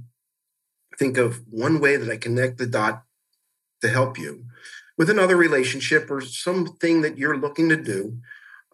think 0.98 1.18
of 1.18 1.41
one 1.50 1.79
way 1.79 1.96
that 1.96 2.12
i 2.12 2.18
connect 2.18 2.58
the 2.58 2.68
dot 2.68 3.03
to 3.82 3.89
help 3.89 4.18
you 4.18 4.46
with 5.00 5.10
another 5.10 5.38
relationship 5.38 6.12
or 6.12 6.20
something 6.20 7.01
that 7.01 7.18
you're 7.18 7.38
looking 7.38 7.70
to 7.70 7.77
do 7.77 8.18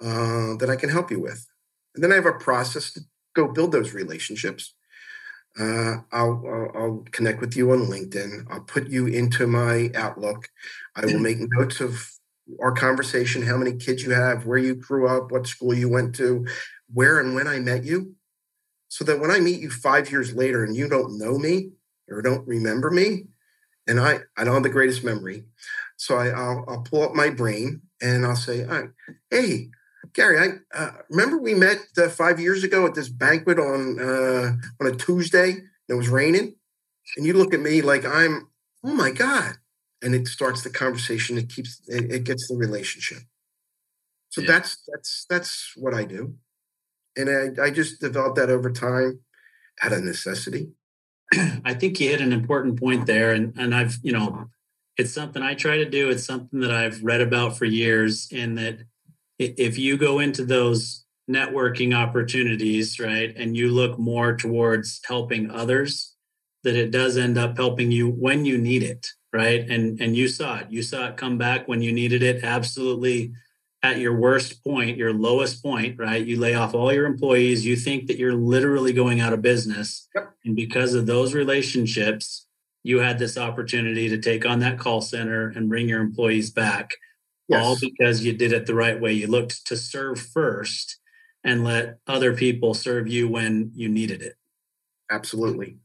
uh, 0.01 0.57
that 0.57 0.69
I 0.69 0.75
can 0.75 0.89
help 0.89 1.11
you 1.11 1.19
with. 1.19 1.45
And 1.93 2.03
then 2.03 2.11
I 2.11 2.15
have 2.15 2.25
a 2.25 2.33
process 2.33 2.91
to 2.93 3.01
go 3.35 3.47
build 3.47 3.71
those 3.71 3.93
relationships. 3.93 4.73
Uh, 5.57 5.97
I'll, 6.11 6.43
I'll, 6.45 6.71
I'll, 6.75 7.05
connect 7.11 7.39
with 7.39 7.55
you 7.55 7.71
on 7.71 7.85
LinkedIn. 7.85 8.47
I'll 8.49 8.61
put 8.61 8.89
you 8.89 9.07
into 9.07 9.47
my 9.47 9.89
Outlook. 9.95 10.49
I 10.95 11.05
will 11.05 11.19
make 11.19 11.37
notes 11.39 11.79
of 11.79 12.05
our 12.59 12.73
conversation, 12.73 13.43
how 13.43 13.55
many 13.55 13.73
kids 13.77 14.03
you 14.03 14.11
have, 14.11 14.45
where 14.45 14.57
you 14.57 14.75
grew 14.75 15.07
up, 15.07 15.31
what 15.31 15.47
school 15.47 15.73
you 15.73 15.87
went 15.87 16.15
to, 16.15 16.45
where 16.93 17.19
and 17.19 17.35
when 17.35 17.47
I 17.47 17.59
met 17.59 17.85
you. 17.85 18.15
So 18.95 19.03
that 19.03 19.19
when 19.19 19.29
I 19.29 19.41
meet 19.41 19.59
you 19.59 19.69
five 19.69 20.09
years 20.09 20.33
later 20.33 20.63
and 20.63 20.73
you 20.73 20.87
don't 20.87 21.17
know 21.17 21.37
me 21.37 21.71
or 22.09 22.21
don't 22.21 22.47
remember 22.47 22.89
me, 22.89 23.25
and 23.87 23.99
I, 23.99 24.19
I 24.37 24.45
don't 24.45 24.53
have 24.53 24.63
the 24.63 24.69
greatest 24.69 25.03
memory. 25.03 25.43
So 25.97 26.15
I, 26.15 26.27
will 26.27 26.63
I'll 26.69 26.81
pull 26.81 27.03
up 27.03 27.13
my 27.13 27.29
brain 27.29 27.81
and 28.01 28.25
I'll 28.25 28.37
say, 28.37 28.65
hey, 29.29 29.67
Gary, 30.13 30.39
I 30.39 30.79
uh, 30.81 30.91
remember 31.09 31.37
we 31.37 31.53
met 31.53 31.79
uh, 31.97 32.07
five 32.07 32.39
years 32.39 32.63
ago 32.63 32.85
at 32.85 32.95
this 32.95 33.09
banquet 33.09 33.59
on 33.59 33.99
uh, 33.99 34.55
on 34.79 34.87
a 34.87 34.95
Tuesday. 34.95 35.49
And 35.51 35.89
it 35.89 35.95
was 35.95 36.07
raining, 36.07 36.55
and 37.17 37.25
you 37.25 37.33
look 37.33 37.53
at 37.53 37.59
me 37.59 37.81
like 37.81 38.05
I'm, 38.05 38.47
oh 38.81 38.93
my 38.93 39.11
god, 39.11 39.55
and 40.01 40.15
it 40.15 40.29
starts 40.29 40.63
the 40.63 40.69
conversation. 40.69 41.37
It 41.37 41.49
keeps 41.49 41.81
it, 41.89 42.09
it 42.09 42.23
gets 42.23 42.47
the 42.47 42.55
relationship. 42.55 43.23
So 44.29 44.39
yeah. 44.39 44.51
that's 44.51 44.77
that's 44.87 45.25
that's 45.29 45.73
what 45.75 45.93
I 45.93 46.05
do, 46.05 46.35
and 47.17 47.59
I, 47.59 47.65
I 47.65 47.69
just 47.69 48.01
developed 48.01 48.35
that 48.37 48.49
over 48.49 48.71
time 48.71 49.19
out 49.81 49.93
of 49.93 50.03
necessity. 50.03 50.69
I 51.65 51.73
think 51.73 51.99
you 51.99 52.09
hit 52.09 52.21
an 52.21 52.33
important 52.33 52.79
point 52.79 53.05
there, 53.05 53.31
and 53.31 53.53
and 53.57 53.73
I've 53.73 53.97
you 54.03 54.11
know, 54.11 54.45
it's 54.97 55.13
something 55.13 55.41
I 55.41 55.55
try 55.55 55.77
to 55.77 55.89
do. 55.89 56.09
It's 56.09 56.25
something 56.25 56.59
that 56.59 56.71
I've 56.71 57.03
read 57.03 57.21
about 57.21 57.57
for 57.57 57.65
years. 57.65 58.27
In 58.31 58.55
that, 58.55 58.79
if 59.39 59.77
you 59.77 59.97
go 59.97 60.19
into 60.19 60.45
those 60.45 61.05
networking 61.29 61.95
opportunities, 61.95 62.99
right, 62.99 63.35
and 63.35 63.57
you 63.57 63.71
look 63.71 63.97
more 63.97 64.35
towards 64.35 65.01
helping 65.07 65.49
others, 65.49 66.15
that 66.63 66.75
it 66.75 66.91
does 66.91 67.17
end 67.17 67.37
up 67.37 67.57
helping 67.57 67.91
you 67.91 68.09
when 68.09 68.45
you 68.45 68.57
need 68.57 68.83
it, 68.83 69.07
right? 69.33 69.67
And 69.69 69.99
and 69.99 70.15
you 70.15 70.27
saw 70.27 70.59
it. 70.59 70.67
You 70.69 70.83
saw 70.83 71.07
it 71.07 71.17
come 71.17 71.37
back 71.37 71.67
when 71.67 71.81
you 71.81 71.91
needed 71.91 72.21
it. 72.21 72.43
Absolutely 72.43 73.33
at 73.85 73.99
your 73.99 74.15
worst 74.15 74.63
point, 74.63 74.97
your 74.97 75.13
lowest 75.13 75.61
point, 75.61 75.99
right? 75.99 76.25
You 76.25 76.39
lay 76.39 76.55
off 76.55 76.73
all 76.73 76.91
your 76.91 77.05
employees, 77.05 77.63
you 77.63 77.75
think 77.75 78.07
that 78.07 78.17
you're 78.17 78.33
literally 78.33 78.93
going 78.93 79.19
out 79.19 79.31
of 79.31 79.43
business. 79.43 80.07
Yep. 80.15 80.33
And 80.43 80.55
because 80.55 80.95
of 80.95 81.05
those 81.05 81.35
relationships, 81.35 82.47
you 82.81 82.99
had 82.99 83.19
this 83.19 83.37
opportunity 83.37 84.09
to 84.09 84.17
take 84.17 84.43
on 84.43 84.59
that 84.59 84.79
call 84.79 85.01
center 85.01 85.49
and 85.49 85.69
bring 85.69 85.87
your 85.87 86.01
employees 86.01 86.49
back. 86.49 86.95
Yes. 87.47 87.63
All 87.63 87.77
because 87.79 88.25
you 88.25 88.33
did 88.33 88.53
it 88.53 88.65
the 88.65 88.73
right 88.73 88.99
way. 88.99 89.13
You 89.13 89.27
looked 89.27 89.67
to 89.67 89.77
serve 89.77 90.19
first 90.19 90.97
and 91.43 91.63
let 91.63 91.99
other 92.07 92.33
people 92.35 92.73
serve 92.73 93.07
you 93.07 93.27
when 93.29 93.71
you 93.75 93.87
needed 93.87 94.23
it. 94.23 94.35
Absolutely. 95.11 95.77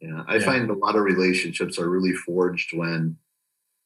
Yeah. 0.00 0.22
I 0.26 0.36
yeah. 0.36 0.44
find 0.44 0.70
a 0.70 0.74
lot 0.74 0.96
of 0.96 1.02
relationships 1.02 1.78
are 1.78 1.90
really 1.90 2.14
forged 2.14 2.74
when 2.74 3.18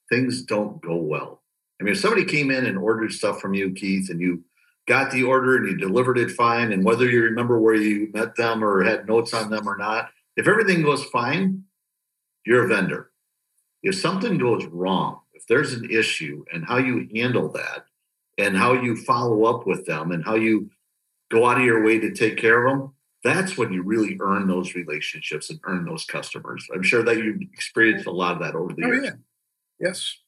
things 0.08 0.42
don't 0.42 0.80
go 0.80 0.94
well 0.94 1.42
I 1.80 1.84
mean, 1.84 1.92
if 1.92 2.00
somebody 2.00 2.24
came 2.24 2.50
in 2.50 2.66
and 2.66 2.78
ordered 2.78 3.12
stuff 3.12 3.40
from 3.40 3.54
you, 3.54 3.72
Keith, 3.72 4.10
and 4.10 4.20
you 4.20 4.42
got 4.86 5.10
the 5.10 5.24
order 5.24 5.56
and 5.56 5.68
you 5.68 5.76
delivered 5.76 6.18
it 6.18 6.30
fine, 6.30 6.72
and 6.72 6.84
whether 6.84 7.08
you 7.08 7.22
remember 7.22 7.58
where 7.58 7.74
you 7.74 8.10
met 8.12 8.36
them 8.36 8.64
or 8.64 8.82
had 8.82 9.06
notes 9.06 9.34
on 9.34 9.50
them 9.50 9.68
or 9.68 9.76
not, 9.76 10.10
if 10.36 10.46
everything 10.46 10.82
goes 10.82 11.04
fine, 11.04 11.64
you're 12.44 12.64
a 12.64 12.68
vendor. 12.68 13.10
If 13.82 13.96
something 13.96 14.38
goes 14.38 14.64
wrong, 14.66 15.20
if 15.34 15.46
there's 15.46 15.74
an 15.74 15.90
issue 15.90 16.44
and 16.52 16.64
how 16.64 16.78
you 16.78 17.08
handle 17.14 17.50
that 17.52 17.84
and 18.38 18.56
how 18.56 18.72
you 18.72 18.96
follow 18.96 19.44
up 19.44 19.66
with 19.66 19.86
them 19.86 20.12
and 20.12 20.24
how 20.24 20.34
you 20.34 20.70
go 21.30 21.46
out 21.46 21.58
of 21.58 21.64
your 21.64 21.84
way 21.84 21.98
to 21.98 22.12
take 22.12 22.36
care 22.36 22.66
of 22.66 22.78
them, 22.78 22.92
that's 23.24 23.58
when 23.58 23.72
you 23.72 23.82
really 23.82 24.16
earn 24.20 24.46
those 24.46 24.74
relationships 24.74 25.50
and 25.50 25.58
earn 25.64 25.84
those 25.84 26.04
customers. 26.04 26.66
I'm 26.72 26.82
sure 26.82 27.02
that 27.02 27.16
you've 27.16 27.42
experienced 27.42 28.06
a 28.06 28.12
lot 28.12 28.36
of 28.36 28.42
that 28.42 28.54
over 28.54 28.72
the 28.72 28.82
years. 28.82 28.98
oh, 29.00 29.02
years. 29.02 29.04
Yeah. 29.80 29.88
Yes. 29.88 30.18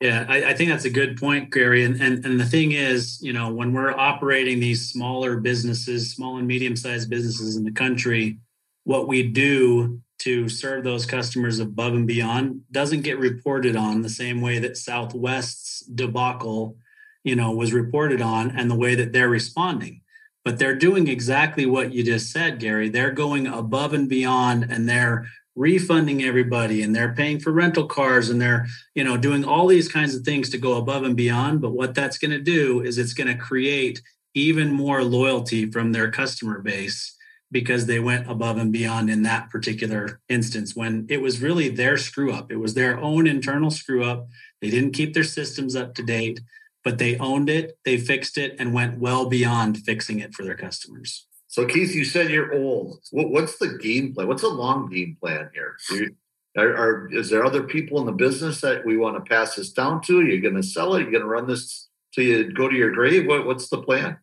Yeah, 0.00 0.26
I, 0.28 0.50
I, 0.50 0.54
think 0.54 0.70
that's 0.70 0.84
a 0.84 0.90
good 0.90 1.18
point, 1.18 1.50
Gary. 1.50 1.84
And, 1.84 2.00
and 2.00 2.24
and 2.24 2.38
the 2.38 2.44
thing 2.44 2.70
is, 2.70 3.20
you 3.20 3.32
know, 3.32 3.52
when 3.52 3.72
we're 3.72 3.90
operating 3.90 4.60
these 4.60 4.88
smaller 4.88 5.38
businesses, 5.38 6.12
small 6.12 6.38
and 6.38 6.46
medium-sized 6.46 7.10
businesses 7.10 7.56
in 7.56 7.64
the 7.64 7.72
country, 7.72 8.38
what 8.84 9.08
we 9.08 9.24
do 9.24 10.00
to 10.18 10.48
serve 10.48 10.84
those 10.84 11.04
customers 11.04 11.58
above 11.58 11.94
and 11.94 12.06
beyond 12.06 12.62
doesn't 12.70 13.02
get 13.02 13.18
reported 13.18 13.76
on 13.76 14.02
the 14.02 14.08
same 14.08 14.40
way 14.40 14.58
that 14.60 14.76
Southwest's 14.76 15.80
debacle, 15.86 16.76
you 17.24 17.34
know, 17.34 17.50
was 17.52 17.72
reported 17.72 18.20
on 18.20 18.50
and 18.52 18.70
the 18.70 18.76
way 18.76 18.94
that 18.94 19.12
they're 19.12 19.28
responding. 19.28 20.00
But 20.44 20.58
they're 20.58 20.76
doing 20.76 21.08
exactly 21.08 21.66
what 21.66 21.92
you 21.92 22.04
just 22.04 22.30
said, 22.30 22.60
Gary. 22.60 22.88
They're 22.88 23.10
going 23.10 23.48
above 23.48 23.92
and 23.94 24.08
beyond 24.08 24.70
and 24.70 24.88
they're 24.88 25.26
refunding 25.58 26.22
everybody 26.22 26.82
and 26.82 26.94
they're 26.94 27.14
paying 27.14 27.40
for 27.40 27.52
rental 27.52 27.86
cars 27.86 28.30
and 28.30 28.40
they're 28.40 28.66
you 28.94 29.04
know 29.04 29.16
doing 29.16 29.44
all 29.44 29.66
these 29.66 29.88
kinds 29.88 30.14
of 30.14 30.22
things 30.22 30.48
to 30.50 30.58
go 30.58 30.76
above 30.76 31.04
and 31.04 31.16
beyond. 31.16 31.60
But 31.60 31.72
what 31.72 31.94
that's 31.94 32.18
going 32.18 32.30
to 32.30 32.40
do 32.40 32.80
is 32.80 32.98
it's 32.98 33.14
going 33.14 33.28
to 33.28 33.42
create 33.42 34.00
even 34.34 34.72
more 34.72 35.02
loyalty 35.02 35.70
from 35.70 35.92
their 35.92 36.10
customer 36.10 36.60
base 36.60 37.14
because 37.50 37.86
they 37.86 37.98
went 37.98 38.30
above 38.30 38.58
and 38.58 38.72
beyond 38.72 39.08
in 39.08 39.22
that 39.22 39.48
particular 39.48 40.20
instance 40.28 40.76
when 40.76 41.06
it 41.08 41.22
was 41.22 41.40
really 41.40 41.68
their 41.68 41.96
screw 41.96 42.32
up. 42.32 42.52
It 42.52 42.56
was 42.56 42.74
their 42.74 42.98
own 42.98 43.26
internal 43.26 43.70
screw 43.70 44.04
up. 44.04 44.28
They 44.60 44.68
didn't 44.68 44.92
keep 44.92 45.14
their 45.14 45.24
systems 45.24 45.74
up 45.74 45.94
to 45.94 46.02
date 46.02 46.40
but 46.88 46.96
they 46.96 47.18
owned 47.18 47.50
it, 47.50 47.78
they 47.84 47.98
fixed 47.98 48.38
it, 48.38 48.56
and 48.58 48.72
went 48.72 48.98
well 48.98 49.26
beyond 49.26 49.76
fixing 49.76 50.20
it 50.20 50.32
for 50.32 50.42
their 50.42 50.56
customers. 50.56 51.27
So, 51.48 51.64
Keith, 51.64 51.94
you 51.94 52.04
said 52.04 52.30
you're 52.30 52.54
old. 52.54 53.00
What, 53.10 53.30
what's 53.30 53.58
the 53.58 53.78
game 53.78 54.14
plan? 54.14 54.28
What's 54.28 54.42
a 54.42 54.48
long 54.48 54.88
game 54.90 55.16
plan 55.18 55.48
here? 55.54 55.76
You, 55.90 56.14
are, 56.58 56.76
are, 56.76 57.08
is 57.10 57.30
there 57.30 57.44
other 57.44 57.62
people 57.62 57.98
in 58.00 58.06
the 58.06 58.12
business 58.12 58.60
that 58.60 58.84
we 58.84 58.98
want 58.98 59.16
to 59.16 59.28
pass 59.28 59.56
this 59.56 59.72
down 59.72 60.02
to? 60.02 60.20
You're 60.20 60.42
going 60.42 60.60
to 60.60 60.62
sell 60.62 60.94
it? 60.94 61.02
You're 61.02 61.10
going 61.10 61.22
to 61.22 61.28
run 61.28 61.46
this 61.46 61.88
till 62.14 62.24
you 62.24 62.52
go 62.52 62.68
to 62.68 62.76
your 62.76 62.92
grave? 62.92 63.26
What, 63.26 63.46
what's 63.46 63.68
the 63.70 63.82
plan? 63.82 64.18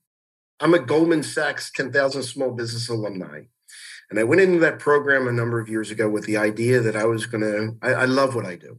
I'm 0.59 0.75
a 0.75 0.79
Goldman 0.79 1.23
Sachs 1.23 1.71
10,000 1.71 2.21
Small 2.23 2.51
Business 2.51 2.89
alumni. 2.89 3.41
And 4.11 4.19
I 4.19 4.23
went 4.23 4.41
into 4.41 4.59
that 4.59 4.77
program 4.77 5.27
a 5.27 5.31
number 5.31 5.59
of 5.59 5.67
years 5.67 5.89
ago 5.89 6.07
with 6.07 6.25
the 6.25 6.37
idea 6.37 6.79
that 6.79 6.95
I 6.95 7.05
was 7.05 7.25
going 7.25 7.41
to, 7.41 7.75
I 7.81 8.05
love 8.05 8.35
what 8.35 8.45
I 8.45 8.55
do, 8.55 8.77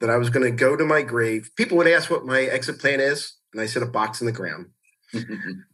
that 0.00 0.10
I 0.10 0.18
was 0.18 0.28
going 0.28 0.44
to 0.44 0.50
go 0.50 0.76
to 0.76 0.84
my 0.84 1.00
grave. 1.00 1.50
People 1.56 1.78
would 1.78 1.88
ask 1.88 2.10
what 2.10 2.26
my 2.26 2.42
exit 2.42 2.78
plan 2.78 3.00
is. 3.00 3.34
And 3.54 3.62
I 3.62 3.66
said, 3.66 3.82
a 3.82 3.86
box 3.86 4.20
in 4.20 4.26
the 4.26 4.32
ground. 4.32 4.66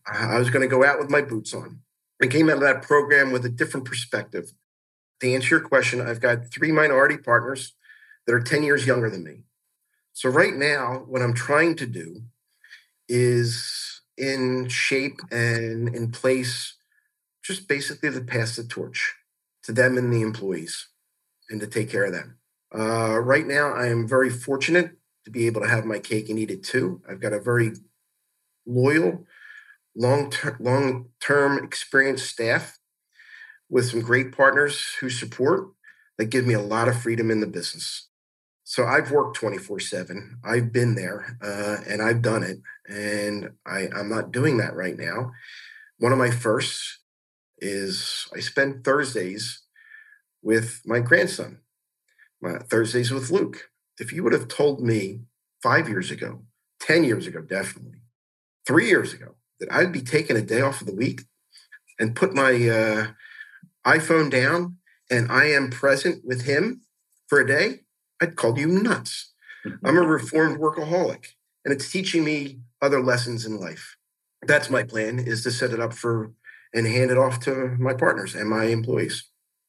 I 0.07 0.39
was 0.39 0.49
going 0.51 0.63
to 0.63 0.69
go 0.69 0.85
out 0.85 1.01
with 1.01 1.11
my 1.11 1.23
boots 1.23 1.53
on. 1.53 1.81
I 2.25 2.27
came 2.27 2.49
out 2.49 2.57
of 2.57 2.63
that 2.63 2.81
program 2.81 3.33
with 3.33 3.45
a 3.45 3.51
different 3.51 3.85
perspective. 3.85 4.55
To 5.21 5.31
answer 5.31 5.57
your 5.57 5.69
question, 5.69 6.01
I've 6.01 6.23
got 6.23 6.51
three 6.51 6.73
minority 6.73 7.19
partners 7.19 7.75
that 8.27 8.33
are 8.33 8.41
10 8.41 8.63
years 8.63 8.87
younger 8.87 9.11
than 9.11 9.23
me. 9.23 9.43
So, 10.15 10.31
right 10.31 10.55
now, 10.55 11.05
what 11.07 11.21
I'm 11.21 11.35
trying 11.35 11.77
to 11.77 11.87
do 11.87 12.23
is 13.11 14.01
in 14.17 14.69
shape 14.69 15.21
and 15.31 15.95
in 15.95 16.13
place 16.13 16.77
just 17.43 17.69
basically 17.69 18.11
to 18.11 18.23
pass 18.23 18.57
the 18.57 18.65
torch 18.65 19.17
to 19.65 19.73
them 19.73 19.99
and 19.99 20.11
the 20.11 20.23
employees 20.23 20.89
and 21.51 21.61
to 21.61 21.67
take 21.67 21.91
care 21.91 22.05
of 22.05 22.13
them. 22.13 22.39
Uh, 22.75 23.19
right 23.19 23.47
now, 23.47 23.75
I 23.75 23.89
am 23.89 24.09
very 24.09 24.31
fortunate 24.31 24.93
to 25.27 25.31
be 25.31 25.47
able 25.47 25.61
to 25.61 25.69
have 25.69 25.85
my 25.85 25.99
cake 25.99 26.31
and 26.31 26.39
eat 26.39 26.51
it 26.51 26.63
too. 26.63 27.03
I've 27.07 27.21
got 27.21 27.35
a 27.35 27.39
very 27.39 27.73
loyal, 28.65 29.27
long 29.97 30.31
term, 30.31 30.57
long 30.61 31.09
term 31.21 31.63
experienced 31.63 32.27
staff 32.27 32.79
with 33.69 33.91
some 33.91 34.01
great 34.01 34.37
partners 34.37 34.95
who 35.01 35.11
support 35.11 35.69
that 36.19 36.27
give 36.27 36.47
me 36.47 36.55
a 36.55 36.61
lot 36.61 36.89
of 36.89 37.01
freedom 37.01 37.31
in 37.31 37.41
the 37.41 37.47
business. 37.47 38.09
So 38.65 38.85
I've 38.87 39.11
worked 39.11 39.37
24 39.37 39.81
7. 39.81 40.39
I've 40.45 40.73
been 40.73 40.95
there 40.95 41.37
uh, 41.43 41.79
and 41.89 42.01
I've 42.01 42.23
done 42.23 42.43
it. 42.43 42.59
And 42.89 43.51
I, 43.67 43.89
I'm 43.95 44.09
not 44.09 44.33
doing 44.33 44.57
that 44.59 44.75
right 44.75 44.97
now. 44.97 45.33
One 45.99 46.13
of 46.13 46.19
my 46.19 46.31
firsts 46.31 47.01
is 47.59 48.27
I 48.35 48.41
spend 48.41 48.85
Thursdays 48.85 49.63
with 50.43 50.83
my 50.85 51.01
grandson, 51.01 51.61
my 52.41 52.59
Thursdays 52.59 53.11
with 53.11 53.31
Luke. 53.31 53.71
If 53.99 54.13
you 54.13 54.25
would 54.25 54.33
have 54.33 54.49
told 54.49 54.81
me 54.81 55.21
five 55.63 55.89
years 55.89 56.11
ago, 56.11 56.43
10 56.81 57.05
years 57.05 57.27
ago, 57.27 57.41
definitely, 57.41 58.03
three 58.67 58.89
years 58.89 59.15
ago, 59.15 59.37
that 59.61 59.73
I'd 59.73 59.93
be 59.93 60.01
taking 60.01 60.37
a 60.37 60.43
day 60.43 60.61
off 60.61 60.81
of 60.81 60.87
the 60.87 60.95
week 60.95 61.23
and 61.99 62.17
put 62.17 62.35
my 62.35 62.53
uh, 62.53 63.07
iPhone 63.87 64.31
down 64.31 64.79
and 65.11 65.31
I 65.31 65.45
am 65.47 65.71
present 65.71 66.25
with 66.25 66.43
him 66.43 66.83
for 67.29 67.41
a 67.41 67.47
day, 67.47 67.81
I'd 68.21 68.37
call 68.37 68.59
you 68.59 68.67
nuts. 68.67 69.33
I'm 69.85 69.97
a 69.97 70.03
reformed 70.03 70.59
workaholic 70.59 71.27
and 71.65 71.73
it's 71.73 71.91
teaching 71.91 72.25
me 72.25 72.61
other 72.83 73.01
lessons 73.01 73.47
in 73.47 73.59
life. 73.59 73.97
That's 74.43 74.69
my 74.69 74.83
plan 74.83 75.19
is 75.19 75.43
to 75.45 75.51
set 75.51 75.73
it 75.73 75.81
up 75.81 75.95
for 75.95 76.33
and 76.75 76.87
hand 76.87 77.11
it 77.11 77.19
off 77.19 77.41
to 77.41 77.77
my 77.79 77.95
partners 77.95 78.35
and 78.35 78.49
my 78.49 78.65
employees. 78.65 79.25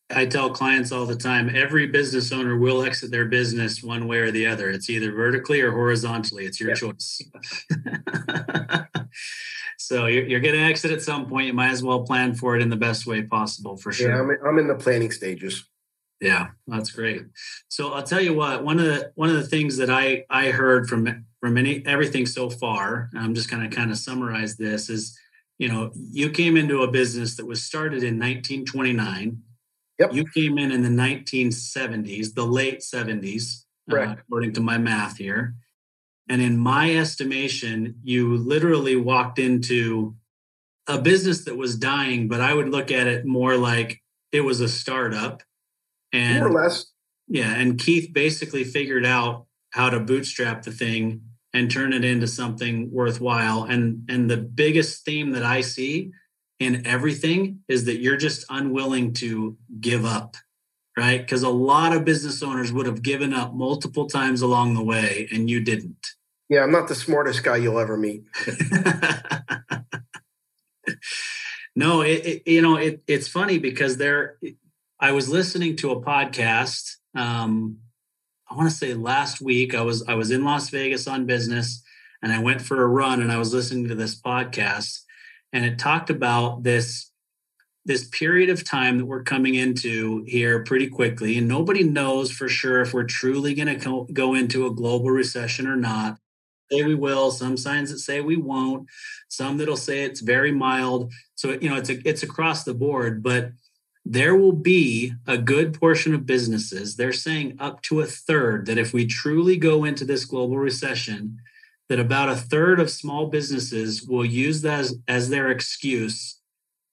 I 0.09 0.25
tell 0.25 0.51
clients 0.51 0.91
all 0.91 1.05
the 1.05 1.15
time 1.15 1.55
every 1.55 1.87
business 1.87 2.31
owner 2.31 2.57
will 2.57 2.83
exit 2.83 3.11
their 3.11 3.25
business 3.25 3.81
one 3.81 4.07
way 4.07 4.19
or 4.19 4.31
the 4.31 4.45
other. 4.45 4.69
It's 4.69 4.89
either 4.89 5.11
vertically 5.11 5.61
or 5.61 5.71
horizontally. 5.71 6.45
It's 6.45 6.59
your 6.59 6.69
yeah. 6.69 6.75
choice. 6.75 7.21
so 9.77 10.07
you're, 10.07 10.25
you're 10.25 10.39
going 10.39 10.55
to 10.55 10.61
exit 10.61 10.91
at 10.91 11.01
some 11.01 11.27
point. 11.27 11.47
You 11.47 11.53
might 11.53 11.71
as 11.71 11.83
well 11.83 12.03
plan 12.03 12.35
for 12.35 12.55
it 12.55 12.61
in 12.61 12.69
the 12.69 12.75
best 12.75 13.05
way 13.05 13.21
possible 13.23 13.77
for 13.77 13.91
sure. 13.91 14.09
Yeah, 14.09 14.19
I'm, 14.19 14.47
I'm 14.47 14.59
in 14.59 14.67
the 14.67 14.75
planning 14.75 15.11
stages. 15.11 15.63
Yeah, 16.21 16.47
that's 16.67 16.91
great. 16.91 17.23
So 17.67 17.91
I'll 17.91 18.03
tell 18.03 18.21
you 18.21 18.33
what. 18.33 18.63
One 18.63 18.79
of 18.79 18.85
the 18.85 19.11
one 19.15 19.29
of 19.29 19.35
the 19.35 19.47
things 19.47 19.77
that 19.77 19.89
I 19.89 20.25
I 20.29 20.51
heard 20.51 20.87
from 20.87 21.25
from 21.41 21.57
any 21.57 21.85
everything 21.85 22.25
so 22.25 22.49
far, 22.49 23.09
I'm 23.13 23.35
just 23.35 23.49
going 23.49 23.69
to 23.69 23.75
kind 23.75 23.91
of 23.91 23.97
summarize 23.97 24.55
this 24.55 24.89
is 24.89 25.17
you 25.57 25.69
know, 25.69 25.91
you 26.11 26.29
came 26.29 26.57
into 26.57 26.83
a 26.83 26.91
business 26.91 27.37
that 27.37 27.45
was 27.45 27.63
started 27.63 28.03
in 28.03 28.19
1929. 28.19 29.41
Yep. 29.99 30.13
You 30.13 30.25
came 30.33 30.57
in 30.57 30.71
in 30.71 30.83
the 30.83 30.89
1970s, 30.89 32.33
the 32.33 32.45
late 32.45 32.79
70s, 32.79 33.63
uh, 33.89 34.15
according 34.19 34.53
to 34.53 34.61
my 34.61 34.77
math 34.77 35.17
here. 35.17 35.55
And 36.27 36.41
in 36.41 36.57
my 36.57 36.95
estimation, 36.95 37.95
you 38.03 38.35
literally 38.37 38.95
walked 38.95 39.37
into 39.39 40.15
a 40.87 40.99
business 40.99 41.45
that 41.45 41.57
was 41.57 41.75
dying, 41.75 42.27
but 42.27 42.41
I 42.41 42.53
would 42.53 42.69
look 42.69 42.91
at 42.91 43.07
it 43.07 43.25
more 43.25 43.57
like 43.57 44.01
it 44.31 44.41
was 44.41 44.61
a 44.61 44.69
startup. 44.69 45.43
And 46.11 46.39
more 46.39 46.49
or 46.49 46.63
less. 46.63 46.87
Yeah. 47.27 47.53
And 47.53 47.79
Keith 47.79 48.13
basically 48.13 48.63
figured 48.63 49.05
out 49.05 49.45
how 49.71 49.89
to 49.89 49.99
bootstrap 49.99 50.63
the 50.63 50.71
thing 50.71 51.21
and 51.53 51.71
turn 51.71 51.93
it 51.93 52.03
into 52.03 52.27
something 52.27 52.91
worthwhile. 52.91 53.63
And 53.63 54.07
and 54.09 54.29
the 54.29 54.37
biggest 54.37 55.05
theme 55.05 55.31
that 55.31 55.43
I 55.43 55.61
see 55.61 56.11
in 56.59 56.85
everything 56.85 57.59
is 57.67 57.85
that 57.85 58.01
you're 58.01 58.17
just 58.17 58.45
unwilling 58.49 59.13
to 59.13 59.57
give 59.79 60.05
up, 60.05 60.35
right? 60.97 61.19
Because 61.19 61.43
a 61.43 61.49
lot 61.49 61.95
of 61.95 62.05
business 62.05 62.43
owners 62.43 62.71
would 62.71 62.85
have 62.85 63.01
given 63.01 63.33
up 63.33 63.53
multiple 63.53 64.07
times 64.07 64.41
along 64.41 64.73
the 64.73 64.83
way, 64.83 65.27
and 65.31 65.49
you 65.49 65.61
didn't. 65.61 66.04
Yeah, 66.49 66.61
I'm 66.61 66.71
not 66.71 66.87
the 66.87 66.95
smartest 66.95 67.43
guy 67.43 67.57
you'll 67.57 67.79
ever 67.79 67.97
meet. 67.97 68.23
no, 71.75 72.01
it, 72.01 72.25
it, 72.25 72.47
you 72.47 72.61
know 72.61 72.77
it, 72.77 73.01
it's 73.07 73.27
funny 73.27 73.57
because 73.57 73.97
there, 73.97 74.37
I 74.99 75.11
was 75.11 75.27
listening 75.27 75.75
to 75.77 75.91
a 75.91 76.01
podcast 76.01 76.97
um, 77.15 77.77
I 78.49 78.55
want 78.55 78.69
to 78.69 78.75
say 78.75 78.93
last 78.93 79.41
week 79.41 79.73
I 79.73 79.81
was 79.81 80.03
I 80.07 80.15
was 80.15 80.31
in 80.31 80.43
Las 80.43 80.69
Vegas 80.69 81.07
on 81.07 81.25
business 81.25 81.81
and 82.21 82.31
I 82.31 82.39
went 82.39 82.61
for 82.61 82.81
a 82.81 82.87
run 82.87 83.21
and 83.21 83.31
I 83.31 83.37
was 83.37 83.53
listening 83.53 83.87
to 83.87 83.95
this 83.95 84.19
podcast 84.19 84.99
and 85.51 85.65
it 85.65 85.79
talked 85.79 86.09
about 86.09 86.63
this 86.63 87.11
this 87.85 88.07
period 88.07 88.49
of 88.49 88.63
time 88.63 88.97
that 88.97 89.05
we're 89.05 89.23
coming 89.23 89.55
into 89.55 90.23
here 90.27 90.63
pretty 90.63 90.87
quickly 90.87 91.37
and 91.37 91.47
nobody 91.47 91.83
knows 91.83 92.31
for 92.31 92.47
sure 92.47 92.81
if 92.81 92.93
we're 92.93 93.03
truly 93.03 93.53
going 93.53 93.79
to 93.79 94.07
go 94.11 94.33
into 94.33 94.65
a 94.65 94.73
global 94.73 95.09
recession 95.09 95.67
or 95.67 95.75
not 95.75 96.17
say 96.71 96.83
we 96.83 96.95
will 96.95 97.31
some 97.31 97.57
signs 97.57 97.91
that 97.91 97.99
say 97.99 98.21
we 98.21 98.37
won't 98.37 98.87
some 99.27 99.57
that'll 99.57 99.77
say 99.77 100.03
it's 100.03 100.21
very 100.21 100.51
mild 100.51 101.11
so 101.35 101.51
you 101.61 101.69
know 101.69 101.75
it's 101.75 101.89
a, 101.89 102.07
it's 102.07 102.23
across 102.23 102.63
the 102.63 102.73
board 102.73 103.21
but 103.21 103.51
there 104.05 104.35
will 104.35 104.53
be 104.53 105.13
a 105.25 105.37
good 105.37 105.73
portion 105.73 106.13
of 106.13 106.27
businesses, 106.27 106.95
they're 106.95 107.11
saying 107.11 107.57
up 107.59 107.81
to 107.81 108.01
a 108.01 108.05
third, 108.05 108.67
that 108.67 108.77
if 108.77 108.93
we 108.93 109.07
truly 109.07 109.57
go 109.57 109.83
into 109.83 110.05
this 110.05 110.25
global 110.25 110.57
recession, 110.59 111.39
that 111.89 111.99
about 111.99 112.29
a 112.29 112.35
third 112.35 112.79
of 112.79 112.91
small 112.91 113.27
businesses 113.27 114.03
will 114.03 114.23
use 114.23 114.61
that 114.61 114.79
as, 114.79 114.95
as 115.07 115.29
their 115.29 115.49
excuse 115.49 116.39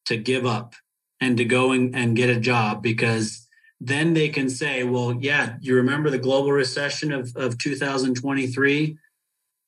to 0.07 0.17
give 0.17 0.47
up 0.47 0.75
and 1.21 1.37
to 1.37 1.45
go 1.45 1.73
and, 1.73 1.95
and 1.95 2.17
get 2.17 2.31
a 2.31 2.41
job 2.41 2.83
because 2.83 3.47
then 3.79 4.15
they 4.15 4.29
can 4.29 4.49
say, 4.49 4.83
well, 4.83 5.15
yeah, 5.21 5.57
you 5.61 5.77
remember 5.77 6.09
the 6.09 6.19
global 6.19 6.53
recession 6.53 7.13
of, 7.13 7.31
of 7.37 7.59
2023? 7.59 8.97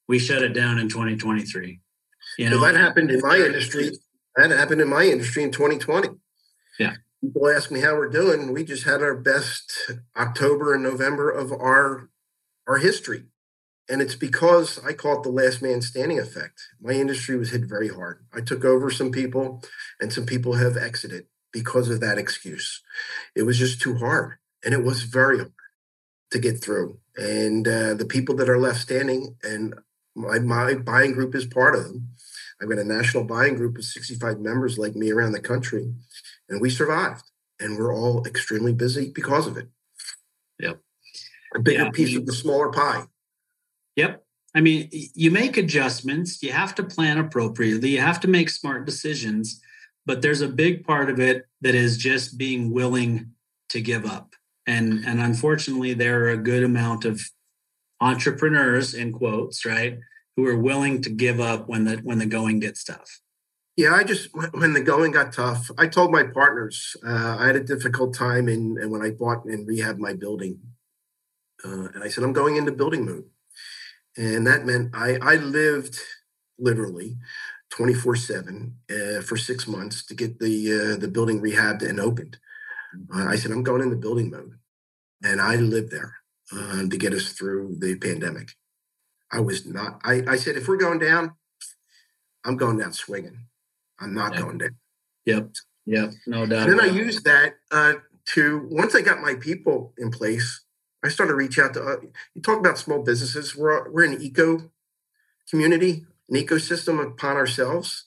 We 0.09 0.19
shut 0.19 0.43
it 0.43 0.53
down 0.53 0.79
in 0.79 0.89
2023. 0.89 1.81
You 2.39 2.51
know, 2.51 2.61
that 2.61 2.75
happened 2.75 3.11
in 3.11 3.21
my 3.21 3.37
industry. 3.37 3.93
That 4.37 4.51
happened 4.51 4.81
in 4.81 4.89
my 4.89 5.05
industry 5.05 5.43
in 5.43 5.51
2020. 5.51 6.09
Yeah 6.79 6.95
people 7.25 7.49
ask 7.49 7.71
me 7.71 7.81
how 7.81 7.97
we're 7.97 8.09
doing. 8.09 8.53
We 8.53 8.65
just 8.65 8.85
had 8.85 9.03
our 9.03 9.17
best 9.17 9.93
October 10.17 10.75
and 10.75 10.83
November 10.83 11.31
of 11.31 11.53
our 11.53 12.11
our 12.67 12.79
history. 12.79 13.25
And 13.89 14.01
it's 14.01 14.15
because 14.15 14.83
I 14.85 14.95
call 14.95 15.19
it 15.19 15.23
the 15.23 15.31
last 15.31 15.61
man 15.61 15.83
standing 15.83 16.19
effect. 16.19 16.63
My 16.81 16.93
industry 16.93 17.37
was 17.37 17.51
hit 17.51 17.65
very 17.65 17.89
hard. 17.89 18.25
I 18.33 18.41
took 18.41 18.65
over 18.65 18.91
some 18.91 19.13
people, 19.13 19.63
and 20.01 20.11
some 20.11 20.25
people 20.25 20.55
have 20.55 20.77
exited 20.77 21.27
because 21.53 21.91
of 21.91 22.01
that 22.01 22.17
excuse. 22.17 22.83
It 23.37 23.43
was 23.43 23.59
just 23.59 23.83
too 23.83 23.97
hard. 23.97 24.37
And 24.65 24.73
it 24.73 24.83
was 24.83 25.03
very 25.03 25.37
hard 25.37 25.53
to 26.31 26.39
get 26.39 26.65
through. 26.65 26.99
And 27.17 27.69
uh, 27.69 27.93
the 27.95 28.07
people 28.07 28.35
that 28.37 28.49
are 28.49 28.59
left 28.59 28.81
standing, 28.81 29.37
and 29.43 29.75
my, 30.15 30.39
my 30.39 30.75
buying 30.75 31.13
group 31.13 31.35
is 31.35 31.47
part 31.47 31.75
of 31.75 31.85
them. 31.85 32.09
I've 32.61 32.69
got 32.69 32.79
a 32.79 32.85
national 32.85 33.25
buying 33.25 33.57
group 33.57 33.77
of 33.77 33.85
65 33.85 34.41
members 34.41 34.79
like 34.79 34.95
me 34.95 35.11
around 35.11 35.33
the 35.33 35.41
country 35.41 35.93
and 36.49 36.61
we 36.61 36.71
survived 36.71 37.25
and 37.61 37.77
we're 37.77 37.95
all 37.95 38.25
extremely 38.27 38.73
busy 38.73 39.11
because 39.11 39.47
of 39.47 39.57
it. 39.57 39.69
Yep. 40.61 40.81
A 41.57 41.61
bigger 41.61 41.85
yeah, 41.85 41.91
piece 41.91 42.17
of 42.17 42.27
the 42.27 42.33
smaller 42.33 42.71
pie. 42.71 43.05
Yep. 43.97 44.25
I 44.55 44.61
mean 44.61 44.89
you 44.93 45.31
make 45.31 45.57
adjustments 45.57 46.43
you 46.43 46.53
have 46.53 46.75
to 46.77 46.85
plan 46.85 47.19
appropriately 47.19 47.91
you 47.91 48.01
have 48.01 48.21
to 48.21 48.29
make 48.29 48.49
smart 48.49 48.87
decisions 48.87 49.61
but 50.07 50.23
there's 50.23 50.41
a 50.41 50.49
big 50.49 50.85
part 50.85 51.11
of 51.11 51.19
it 51.19 51.47
that 51.61 51.75
is 51.75 51.97
just 51.97 52.37
being 52.37 52.73
willing 52.73 53.33
to 53.71 53.81
give 53.81 54.07
up. 54.07 54.35
And 54.67 55.05
and 55.05 55.21
unfortunately 55.21 55.95
there 55.95 56.25
are 56.25 56.31
a 56.31 56.37
good 56.37 56.63
amount 56.63 57.05
of 57.05 57.21
entrepreneurs 58.05 58.95
in 58.95 59.13
quotes 59.13 59.65
right 59.65 59.99
who 60.37 60.47
are 60.47 60.59
willing 60.59 61.01
to 61.03 61.11
give 61.11 61.41
up 61.41 61.69
when 61.69 61.85
the 61.85 61.97
when 61.99 62.19
the 62.19 62.27
going 62.27 62.61
gets 62.61 62.85
tough? 62.85 63.21
Yeah, 63.77 63.95
I 63.95 64.05
just 64.05 64.29
when 64.53 64.73
the 64.73 64.81
going 64.81 65.13
got 65.13 65.33
tough, 65.33 65.71
I 65.79 65.87
told 65.87 66.13
my 66.13 66.25
partners 66.25 66.97
uh, 67.07 67.37
I 67.39 67.47
had 67.47 67.57
a 67.57 67.65
difficult 67.65 68.15
time 68.15 68.49
in, 68.49 68.77
and 68.81 68.91
when 68.91 69.03
I 69.03 69.11
bought 69.11 69.45
and 69.47 69.67
rehabbed 69.67 69.99
my 69.99 70.15
building, 70.15 70.61
uh, 71.65 71.89
and 71.95 72.03
I 72.03 72.09
said 72.09 72.25
I'm 72.25 72.33
going 72.33 72.57
into 72.57 72.73
building 72.73 73.05
mode, 73.05 73.25
and 74.17 74.47
that 74.47 74.67
meant 74.67 74.95
I 74.95 75.19
I 75.21 75.37
lived 75.37 75.99
literally 76.59 77.17
24 77.71 78.17
seven 78.17 78.77
uh, 78.91 79.21
for 79.23 79.37
six 79.37 79.67
months 79.67 80.05
to 80.07 80.15
get 80.15 80.39
the 80.39 80.73
uh, 80.73 80.97
the 81.01 81.09
building 81.09 81.41
rehabbed 81.41 81.89
and 81.89 81.99
opened. 81.99 82.39
Uh, 83.13 83.27
I 83.27 83.37
said 83.37 83.51
I'm 83.51 83.65
going 83.65 83.83
into 83.83 83.97
building 83.97 84.31
mode, 84.31 84.55
and 85.23 85.41
I 85.41 85.57
lived 85.57 85.91
there 85.91 86.19
uh, 86.53 86.83
to 86.89 86.97
get 86.97 87.13
us 87.13 87.33
through 87.33 87.77
the 87.79 87.97
pandemic. 87.97 88.53
I 89.33 89.41
was 89.41 89.67
not. 89.67 90.01
I 90.05 90.23
I 90.27 90.37
said 90.37 90.57
if 90.57 90.69
we're 90.69 90.77
going 90.77 90.99
down, 90.99 91.35
I'm 92.45 92.57
going 92.57 92.79
down 92.79 92.93
swinging 92.93 93.47
I'm 93.99 94.15
not 94.15 94.37
going 94.37 94.59
there. 94.59 94.75
Yep. 95.27 95.51
Yep. 95.87 96.13
No 96.27 96.47
doubt. 96.47 96.69
And 96.69 96.79
then 96.79 96.89
I 96.89 96.93
used 96.93 97.25
that 97.25 97.55
uh, 97.71 97.95
to 98.35 98.67
once 98.71 98.95
I 98.95 99.01
got 99.01 99.21
my 99.21 99.35
people 99.35 99.93
in 99.99 100.11
place, 100.11 100.65
I 101.05 101.09
started 101.09 101.33
to 101.33 101.37
reach 101.37 101.59
out 101.59 101.75
to. 101.75 101.83
Uh, 101.83 101.97
you 102.35 102.43
talk 102.43 102.59
about 102.59 102.79
small 102.79 103.03
businesses. 103.03 103.57
We're 103.57 103.91
we're 103.91 104.05
an 104.05 104.21
eco 104.21 104.71
community, 105.49 106.07
an 106.29 106.37
ecosystem 106.37 107.05
upon 107.05 107.37
ourselves, 107.37 108.07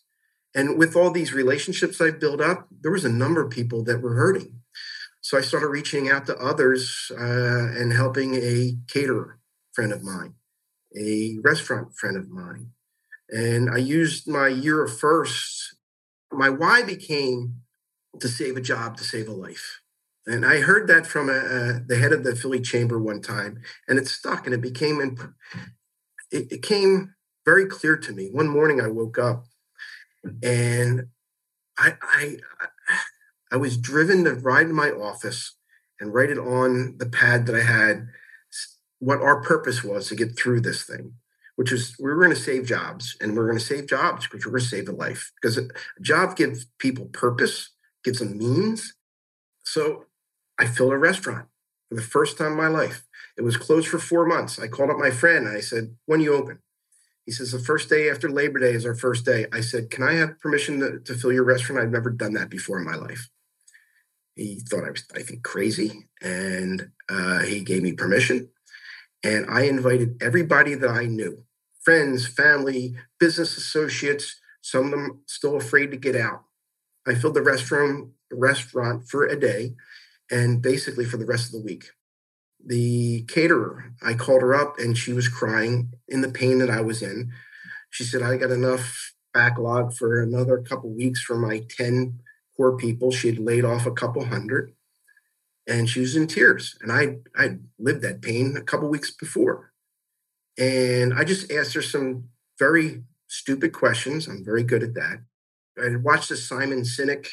and 0.56 0.78
with 0.78 0.95
all 0.95 1.12
these 1.12 1.34
relationships 1.34 2.02
I've 2.02 2.19
built 2.19 2.41
up, 2.41 2.67
there 2.82 2.91
was 2.91 3.06
a 3.06 3.10
number 3.10 3.41
of 3.43 3.52
people 3.52 3.84
that 3.84 4.02
were 4.02 4.15
hurting. 4.15 4.62
So 5.28 5.38
I 5.38 5.42
started 5.42 5.68
reaching 5.68 6.10
out 6.10 6.26
to 6.28 6.38
others 6.38 7.12
uh, 7.12 7.20
and 7.20 7.92
helping 7.92 8.36
a 8.36 8.78
caterer 8.88 9.42
friend 9.74 9.92
of 9.92 10.02
mine, 10.02 10.36
a 10.98 11.36
restaurant 11.44 11.94
friend 11.98 12.16
of 12.16 12.30
mine, 12.30 12.72
and 13.30 13.70
I 13.70 13.76
used 13.76 14.26
my 14.26 14.48
year 14.48 14.86
of 14.86 14.98
first 14.98 15.76
my 16.32 16.48
why 16.48 16.82
became 16.82 17.56
to 18.22 18.30
save 18.30 18.56
a 18.56 18.62
job, 18.62 18.96
to 19.00 19.04
save 19.04 19.28
a 19.28 19.34
life. 19.34 19.82
And 20.26 20.46
I 20.46 20.62
heard 20.62 20.88
that 20.88 21.06
from 21.06 21.28
a, 21.30 21.34
a, 21.34 21.82
the 21.86 21.98
head 21.98 22.13
of 22.13 22.24
the 22.24 22.34
Philly 22.34 22.62
Chamber 22.62 22.98
one 22.98 23.22
time, 23.22 23.60
and 23.86 24.00
it 24.00 24.08
stuck, 24.08 24.46
and 24.46 24.56
it 24.56 24.62
became 24.62 25.02
it, 26.32 26.54
it 26.54 26.62
came 26.63 27.16
very 27.44 27.66
clear 27.66 27.98
to 27.98 28.13
me. 28.13 28.30
One 28.32 28.48
morning, 28.48 28.80
I 28.80 28.88
woke 28.88 29.20
up, 29.20 29.44
and 30.42 31.08
I, 31.78 31.96
I 32.02 32.38
I 33.51 33.57
was 33.57 33.77
driven 33.77 34.23
to 34.25 34.33
ride 34.33 34.67
in 34.67 34.75
my 34.75 34.89
office 34.89 35.55
and 35.99 36.13
write 36.13 36.29
it 36.29 36.38
on 36.38 36.95
the 36.97 37.05
pad 37.05 37.45
that 37.45 37.55
I 37.55 37.63
had 37.63 38.07
what 38.99 39.21
our 39.21 39.41
purpose 39.41 39.83
was 39.83 40.07
to 40.07 40.15
get 40.15 40.38
through 40.38 40.62
this 40.62 40.83
thing 40.83 41.13
which 41.57 41.71
is 41.71 41.95
we 41.99 42.10
are 42.10 42.15
going 42.15 42.29
to 42.29 42.36
save 42.36 42.65
jobs 42.65 43.17
and 43.19 43.36
we're 43.36 43.47
going 43.47 43.57
to 43.57 43.63
save 43.63 43.88
jobs 43.88 44.27
because 44.27 44.45
we're 44.45 44.51
going 44.51 44.63
to 44.63 44.69
save 44.69 44.88
a 44.88 44.91
life 44.91 45.31
because 45.41 45.57
a 45.57 45.67
job 46.01 46.36
gives 46.36 46.67
people 46.77 47.05
purpose, 47.05 47.71
gives 48.03 48.19
them 48.19 48.38
means. 48.38 48.93
So 49.65 50.05
I 50.60 50.67
filled 50.67 50.93
a 50.93 50.97
restaurant 50.97 51.47
for 51.89 51.95
the 51.95 52.03
first 52.03 52.38
time 52.38 52.51
in 52.51 52.57
my 52.57 52.67
life. 52.67 53.05
It 53.38 53.41
was 53.41 53.57
closed 53.57 53.88
for 53.88 53.97
four 53.97 54.25
months. 54.25 54.60
I 54.60 54.67
called 54.67 54.91
up 54.91 54.97
my 54.97 55.10
friend 55.10 55.47
and 55.47 55.57
I 55.57 55.62
said, 55.62 55.95
when 56.05 56.21
you 56.21 56.36
open? 56.36 56.60
He 57.25 57.31
says, 57.31 57.51
the 57.51 57.60
first 57.60 57.89
day 57.89 58.10
after 58.10 58.29
Labor 58.29 58.60
Day 58.60 58.71
is 58.71 58.86
our 58.86 58.95
first 58.95 59.25
day. 59.25 59.47
I 59.51 59.62
said, 59.62 59.89
can 59.89 60.03
I 60.03 60.13
have 60.13 60.39
permission 60.39 60.79
to, 60.79 60.99
to 60.99 61.15
fill 61.15 61.33
your 61.33 61.43
restaurant? 61.43 61.81
I've 61.81 61.91
never 61.91 62.12
done 62.12 62.33
that 62.33 62.49
before 62.49 62.77
in 62.77 62.86
my 62.86 62.95
life. 62.95 63.29
He 64.38 64.60
thought 64.60 64.86
I 64.86 64.91
was, 64.91 65.04
I 65.15 65.21
think, 65.21 65.43
crazy. 65.43 66.08
And 66.21 66.91
uh, 67.10 67.39
he 67.39 67.62
gave 67.62 67.84
me 67.84 67.93
permission. 67.93 68.50
And 69.23 69.45
I 69.50 69.63
invited 69.63 70.21
everybody 70.21 70.76
that 70.76 70.89
I 70.89 71.06
knew 71.06 71.43
friends, 71.82 72.28
family, 72.28 72.95
business 73.17 73.56
associates, 73.56 74.39
some 74.62 74.86
of 74.86 74.91
them 74.91 75.21
still 75.26 75.56
afraid 75.56 75.89
to 75.89 75.97
get 75.97 76.15
out. 76.15 76.43
I 77.08 77.15
filled 77.15 77.36
the 77.36 77.41
restaurant 77.41 78.10
restaurant 78.30 79.08
for 79.08 79.26
a 79.26 79.39
day 79.39 79.76
and 80.30 80.62
basically 80.62 81.06
for 81.06 81.15
the 81.15 81.26
rest 81.26 81.45
of 81.45 81.54
the 81.54 81.65
week. 81.65 81.86
The 82.65 83.21
caterer, 83.23 83.93
I 84.04 84.15
called 84.15 84.41
her 84.41 84.54
up 84.54 84.78
and 84.80 84.97
she 84.97 85.13
was 85.13 85.30
crying 85.30 85.93
in 86.10 86.19
the 86.19 86.30
pain 86.30 86.60
that 86.60 86.69
I 86.69 86.82
was 86.82 87.02
in. 87.02 87.32
She 87.89 88.04
said, 88.04 88.21
I 88.21 88.36
got 88.36 88.52
enough 88.52 89.13
backlog 89.34 89.93
for 89.93 90.21
another 90.21 90.58
couple 90.58 90.89
weeks 90.89 91.21
for 91.21 91.38
my 91.38 91.63
10 91.69 92.19
poor 92.58 92.76
people. 92.76 93.12
She 93.12 93.28
had 93.28 93.39
laid 93.39 93.63
off 93.63 93.86
a 93.86 93.91
couple 93.91 94.26
hundred 94.26 94.74
and 95.67 95.89
she 95.89 96.00
was 96.00 96.15
in 96.15 96.28
tears. 96.28 96.78
And 96.82 96.91
I 96.91 97.17
I 97.36 97.58
lived 97.78 98.02
that 98.02 98.22
pain 98.22 98.56
a 98.58 98.62
couple 98.62 98.89
weeks 98.89 99.12
before. 99.12 99.72
And 100.58 101.13
I 101.13 101.24
just 101.24 101.52
asked 101.52 101.76
her 101.76 101.82
some 101.82 102.30
very 102.58 103.04
stupid 103.28 103.74
questions. 103.74 104.28
I'm 104.28 104.43
very 104.43 104.63
good 104.63 104.84
at 104.84 104.96
that. 104.96 105.22
I 105.82 105.96
watched 105.98 106.30
the 106.30 106.38
Simon 106.38 106.82
Sinek 106.82 107.28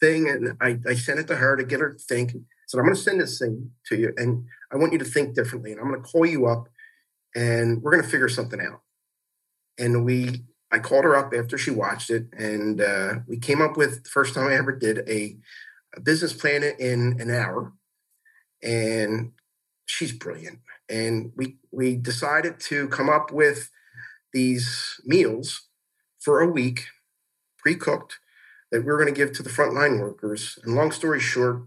thing 0.00 0.28
and 0.28 0.56
I, 0.60 0.78
I 0.86 0.94
sent 0.94 1.20
it 1.20 1.26
to 1.28 1.36
her 1.36 1.56
to 1.56 1.64
get 1.64 1.80
her 1.80 1.92
to 1.92 1.98
think. 1.98 2.34
So 2.66 2.78
I'm 2.78 2.84
going 2.84 2.96
to 2.96 3.00
send 3.00 3.20
this 3.20 3.38
thing 3.38 3.70
to 3.86 3.96
you 3.96 4.12
and 4.16 4.44
I 4.70 4.76
want 4.76 4.92
you 4.92 4.98
to 4.98 5.04
think 5.04 5.34
differently. 5.34 5.72
And 5.72 5.80
I'm 5.80 5.88
going 5.88 6.02
to 6.02 6.08
call 6.08 6.26
you 6.26 6.46
up 6.46 6.68
and 7.34 7.82
we're 7.82 7.92
going 7.92 8.02
to 8.02 8.08
figure 8.08 8.28
something 8.28 8.60
out. 8.60 8.82
And 9.78 10.04
we, 10.04 10.42
I 10.72 10.78
called 10.78 11.04
her 11.04 11.14
up 11.14 11.32
after 11.34 11.58
she 11.58 11.70
watched 11.70 12.10
it 12.10 12.26
and 12.36 12.80
uh, 12.80 13.14
we 13.28 13.36
came 13.36 13.60
up 13.60 13.76
with, 13.76 14.04
the 14.04 14.10
first 14.10 14.34
time 14.34 14.48
I 14.48 14.54
ever 14.54 14.72
did 14.72 15.08
a, 15.08 15.36
a 15.94 16.00
business 16.00 16.32
plan 16.32 16.64
in 16.64 17.20
an 17.20 17.30
hour. 17.30 17.72
And 18.62 19.32
she's 19.86 20.12
brilliant 20.12 20.60
and 20.92 21.32
we 21.34 21.56
we 21.72 21.96
decided 21.96 22.60
to 22.60 22.86
come 22.88 23.08
up 23.08 23.32
with 23.32 23.70
these 24.32 25.00
meals 25.04 25.68
for 26.20 26.40
a 26.40 26.46
week, 26.46 26.86
pre-cooked, 27.58 28.18
that 28.70 28.80
we 28.80 28.86
were 28.86 28.98
going 28.98 29.12
to 29.12 29.18
give 29.18 29.32
to 29.32 29.42
the 29.42 29.50
frontline 29.50 30.00
workers. 30.00 30.58
And 30.62 30.74
long 30.74 30.92
story 30.92 31.18
short, 31.20 31.62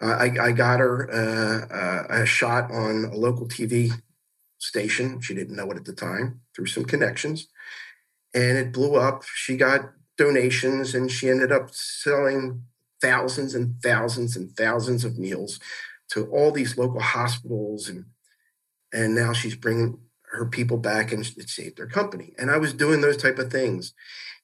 uh, 0.00 0.06
I, 0.06 0.36
I, 0.40 0.52
got 0.52 0.80
her 0.80 1.10
uh, 1.10 1.74
uh, 1.74 2.22
a 2.22 2.26
shot 2.26 2.70
on 2.70 3.06
a 3.06 3.16
local 3.16 3.48
TV 3.48 3.90
station. 4.58 5.20
She 5.20 5.34
didn't 5.34 5.56
know 5.56 5.70
it 5.70 5.76
at 5.76 5.84
the 5.84 5.92
time 5.92 6.40
through 6.54 6.66
some 6.66 6.84
connections, 6.84 7.48
and 8.38 8.56
it 8.56 8.72
blew 8.72 8.94
up. 8.94 9.24
She 9.34 9.56
got 9.56 9.92
donations, 10.16 10.94
and 10.94 11.10
she 11.10 11.28
ended 11.28 11.50
up 11.50 11.70
selling 11.72 12.62
thousands 13.00 13.54
and 13.54 13.80
thousands 13.82 14.36
and 14.36 14.56
thousands 14.56 15.04
of 15.04 15.18
meals 15.18 15.58
to 16.10 16.26
all 16.26 16.50
these 16.50 16.78
local 16.78 17.00
hospitals 17.00 17.88
and 17.88 18.06
and 18.92 19.14
now 19.14 19.32
she's 19.34 19.54
bringing 19.54 19.98
her 20.32 20.46
people 20.46 20.78
back 20.78 21.12
and 21.12 21.26
it 21.36 21.50
saved 21.50 21.76
their 21.76 21.86
company. 21.86 22.32
And 22.38 22.50
I 22.50 22.56
was 22.56 22.72
doing 22.72 23.02
those 23.02 23.18
type 23.18 23.38
of 23.38 23.52
things, 23.52 23.92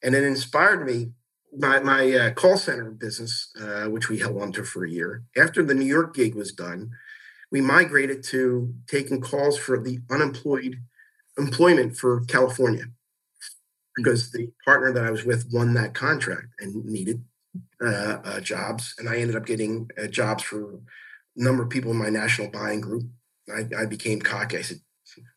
and 0.03 0.15
it 0.15 0.25
inspired 0.25 0.85
me. 0.87 1.13
My 1.57 1.79
my 1.81 2.13
uh, 2.13 2.31
call 2.33 2.57
center 2.57 2.91
business, 2.91 3.51
uh, 3.61 3.85
which 3.85 4.09
we 4.09 4.19
held 4.19 4.43
on 4.43 4.51
to 4.53 4.65
for 4.65 4.85
a 4.85 4.91
year, 4.91 5.23
after 5.37 5.63
the 5.63 5.75
New 5.75 5.87
York 5.87 6.15
gig 6.15 6.35
was 6.35 6.53
done, 6.53 6.91
we 7.53 7.61
migrated 7.61 8.25
to 8.25 8.75
taking 8.89 9.21
calls 9.21 9.57
for 9.57 9.81
the 9.81 10.01
unemployed 10.11 10.81
employment 11.39 11.97
for 11.97 12.25
California 12.25 12.87
because 13.97 14.33
the 14.33 14.51
partner 14.65 14.93
that 14.93 15.05
I 15.05 15.11
was 15.11 15.25
with 15.25 15.47
won 15.53 15.75
that 15.75 15.95
contract 15.95 16.49
and 16.61 16.85
needed 16.85 17.23
uh, 17.81 18.19
uh 18.25 18.41
jobs, 18.41 18.95
and 18.99 19.09
I 19.09 19.17
ended 19.17 19.37
up 19.37 19.47
getting 19.47 19.89
uh, 20.03 20.07
jobs 20.07 20.43
for 20.43 20.75
a 20.75 20.79
number 21.37 21.63
of 21.63 21.71
people 21.71 21.91
in 21.91 21.99
my 21.99 22.09
national 22.09 22.51
buying 22.51 22.81
group 22.81 23.05
I, 23.53 23.69
I 23.83 23.87
became 23.87 24.21
cocky. 24.21 24.59
I 24.59 24.63
said, 24.63 24.81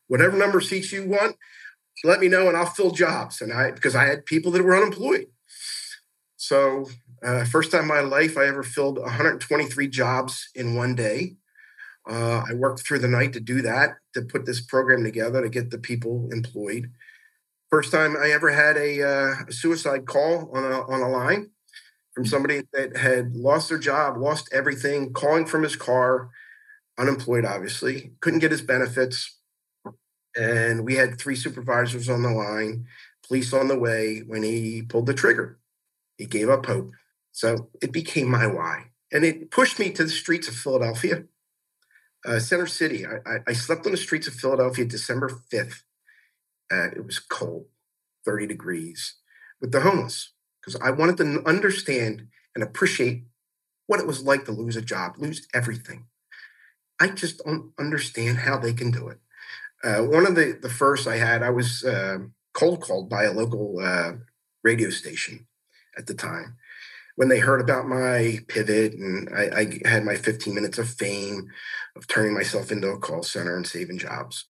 whatever 0.08 0.38
number 0.38 0.60
of 0.60 0.64
seats 0.64 0.92
you 0.92 1.08
want, 1.08 1.36
let 2.04 2.20
me 2.20 2.28
know 2.28 2.48
and 2.48 2.56
I'll 2.56 2.66
fill 2.66 2.92
jobs. 2.92 3.42
And 3.42 3.52
I, 3.52 3.72
because 3.72 3.96
I 3.96 4.06
had 4.06 4.26
people 4.26 4.52
that 4.52 4.64
were 4.64 4.78
unemployed. 4.78 5.28
So, 6.36 6.90
uh, 7.24 7.46
first 7.46 7.72
time 7.72 7.82
in 7.82 7.88
my 7.88 8.02
life, 8.02 8.38
I 8.38 8.46
ever 8.46 8.62
filled 8.62 9.00
123 9.00 9.88
jobs 9.88 10.50
in 10.54 10.76
one 10.76 10.94
day. 10.94 11.36
Uh, 12.08 12.44
I 12.48 12.54
worked 12.54 12.82
through 12.82 13.00
the 13.00 13.08
night 13.08 13.34
to 13.34 13.40
do 13.40 13.62
that, 13.64 13.96
to 14.14 14.22
put 14.22 14.46
this 14.46 14.62
program 14.62 15.04
together 15.04 15.42
to 15.42 15.50
get 15.50 15.72
the 15.72 15.80
people 15.80 16.30
employed. 16.32 16.92
First 17.70 17.92
time 17.92 18.16
I 18.16 18.30
ever 18.32 18.50
had 18.50 18.78
a, 18.78 19.04
uh, 19.04 19.36
a 19.50 19.52
suicide 19.52 20.06
call 20.06 20.50
on 20.56 20.64
a, 20.64 20.82
on 20.84 21.02
a 21.02 21.10
line 21.10 21.52
from 22.16 22.26
somebody 22.26 22.62
that 22.74 22.96
had 22.98 23.36
lost 23.36 23.70
their 23.70 23.78
job, 23.78 24.18
lost 24.18 24.50
everything, 24.54 25.14
calling 25.14 25.46
from 25.46 25.64
his 25.64 25.76
car, 25.76 26.30
unemployed, 26.98 27.46
obviously, 27.46 28.14
couldn't 28.22 28.40
get 28.40 28.52
his 28.52 28.62
benefits. 28.62 29.38
And 30.36 30.86
we 30.86 30.96
had 30.96 31.20
three 31.20 31.36
supervisors 31.36 32.10
on 32.10 32.24
the 32.24 32.32
line, 32.32 32.86
police 33.28 33.54
on 33.54 33.68
the 33.68 33.78
way 33.78 34.24
when 34.26 34.44
he 34.44 34.82
pulled 34.82 35.06
the 35.06 35.14
trigger. 35.14 35.60
He 36.18 36.26
gave 36.26 36.50
up 36.50 36.66
hope. 36.66 36.92
So 37.34 37.70
it 37.82 37.92
became 37.92 38.30
my 38.30 38.48
why. 38.48 38.86
And 39.12 39.24
it 39.24 39.52
pushed 39.52 39.78
me 39.78 39.92
to 39.92 40.04
the 40.04 40.10
streets 40.10 40.48
of 40.48 40.56
Philadelphia, 40.56 41.26
uh, 42.26 42.40
Center 42.40 42.66
City. 42.66 43.06
I, 43.06 43.18
I, 43.26 43.38
I, 43.48 43.54
slept 43.54 43.86
on 43.86 43.92
the 43.92 43.98
streets 43.98 44.28
of 44.28 44.34
Philadelphia 44.34 44.86
December 44.86 45.30
5th. 45.52 45.84
Uh, 46.72 46.88
it 46.96 47.06
was 47.06 47.20
cold, 47.20 47.66
30 48.26 48.48
degrees, 48.48 49.16
with 49.62 49.72
the 49.72 49.82
homeless, 49.82 50.34
because 50.60 50.80
I 50.82 50.92
wanted 50.92 51.18
to 51.18 51.44
understand 51.46 52.28
and 52.54 52.64
appreciate 52.64 53.24
what 53.86 54.00
it 54.00 54.08
was 54.08 54.24
like 54.24 54.46
to 54.46 54.52
lose 54.52 54.76
a 54.76 54.82
job, 54.82 55.16
lose 55.18 55.48
everything. 55.54 56.08
I 57.00 57.10
just 57.10 57.44
don't 57.44 57.72
understand 57.80 58.40
how 58.40 58.58
they 58.58 58.74
can 58.74 58.92
do 58.92 59.08
it. 59.08 59.20
Uh, 59.84 60.04
one 60.04 60.26
of 60.26 60.36
the 60.36 60.58
the 60.60 60.70
first 60.70 61.08
I 61.08 61.18
had, 61.18 61.44
I 61.44 61.52
was 61.52 61.84
uh, 61.84 62.18
cold 62.54 62.82
called 62.82 63.10
by 63.10 63.24
a 63.24 63.32
local 63.32 63.80
uh, 63.80 64.14
radio 64.64 64.90
station 64.90 65.48
at 65.98 66.08
the 66.08 66.16
time 66.16 66.58
when 67.18 67.30
they 67.30 67.40
heard 67.40 67.60
about 67.60 67.88
my 67.88 68.40
pivot 68.48 68.94
and 68.94 69.28
I, 69.36 69.82
I, 69.86 69.90
had 69.90 70.06
my 70.06 70.16
15 70.16 70.54
minutes 70.54 70.78
of 70.78 70.88
fame 70.88 71.50
of 71.96 72.08
turning 72.08 72.34
myself 72.34 72.72
into 72.72 72.90
a 72.90 73.00
call 73.00 73.24
center 73.24 73.56
and 73.56 73.66
saving 73.66 73.98
jobs. 73.98 74.46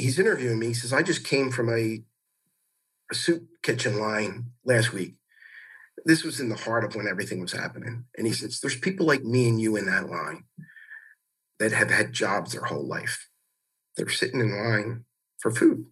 He's 0.00 0.18
interviewing 0.18 0.58
me. 0.58 0.68
He 0.68 0.74
says, 0.74 0.92
I 0.92 1.02
just 1.02 1.24
came 1.24 1.50
from 1.50 1.68
a, 1.68 2.02
a 3.10 3.14
soup 3.14 3.46
kitchen 3.62 4.00
line 4.00 4.46
last 4.64 4.92
week. 4.92 5.16
This 6.06 6.24
was 6.24 6.40
in 6.40 6.48
the 6.48 6.56
heart 6.56 6.84
of 6.84 6.94
when 6.94 7.06
everything 7.06 7.40
was 7.40 7.52
happening. 7.52 8.06
And 8.16 8.26
he 8.26 8.32
says, 8.32 8.60
There's 8.60 8.78
people 8.78 9.04
like 9.04 9.22
me 9.22 9.48
and 9.48 9.60
you 9.60 9.76
in 9.76 9.84
that 9.86 10.08
line 10.08 10.44
that 11.58 11.72
have 11.72 11.90
had 11.90 12.14
jobs 12.14 12.52
their 12.52 12.64
whole 12.64 12.86
life. 12.86 13.28
They're 13.96 14.08
sitting 14.08 14.40
in 14.40 14.56
line 14.56 15.04
for 15.38 15.50
food. 15.50 15.84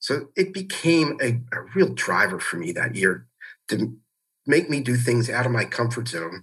So 0.00 0.30
it 0.34 0.52
became 0.52 1.16
a, 1.22 1.40
a 1.56 1.62
real 1.76 1.94
driver 1.94 2.40
for 2.40 2.56
me 2.56 2.72
that 2.72 2.96
year 2.96 3.28
to 3.68 3.96
make 4.44 4.68
me 4.68 4.80
do 4.80 4.96
things 4.96 5.30
out 5.30 5.46
of 5.46 5.52
my 5.52 5.64
comfort 5.64 6.08
zone 6.08 6.42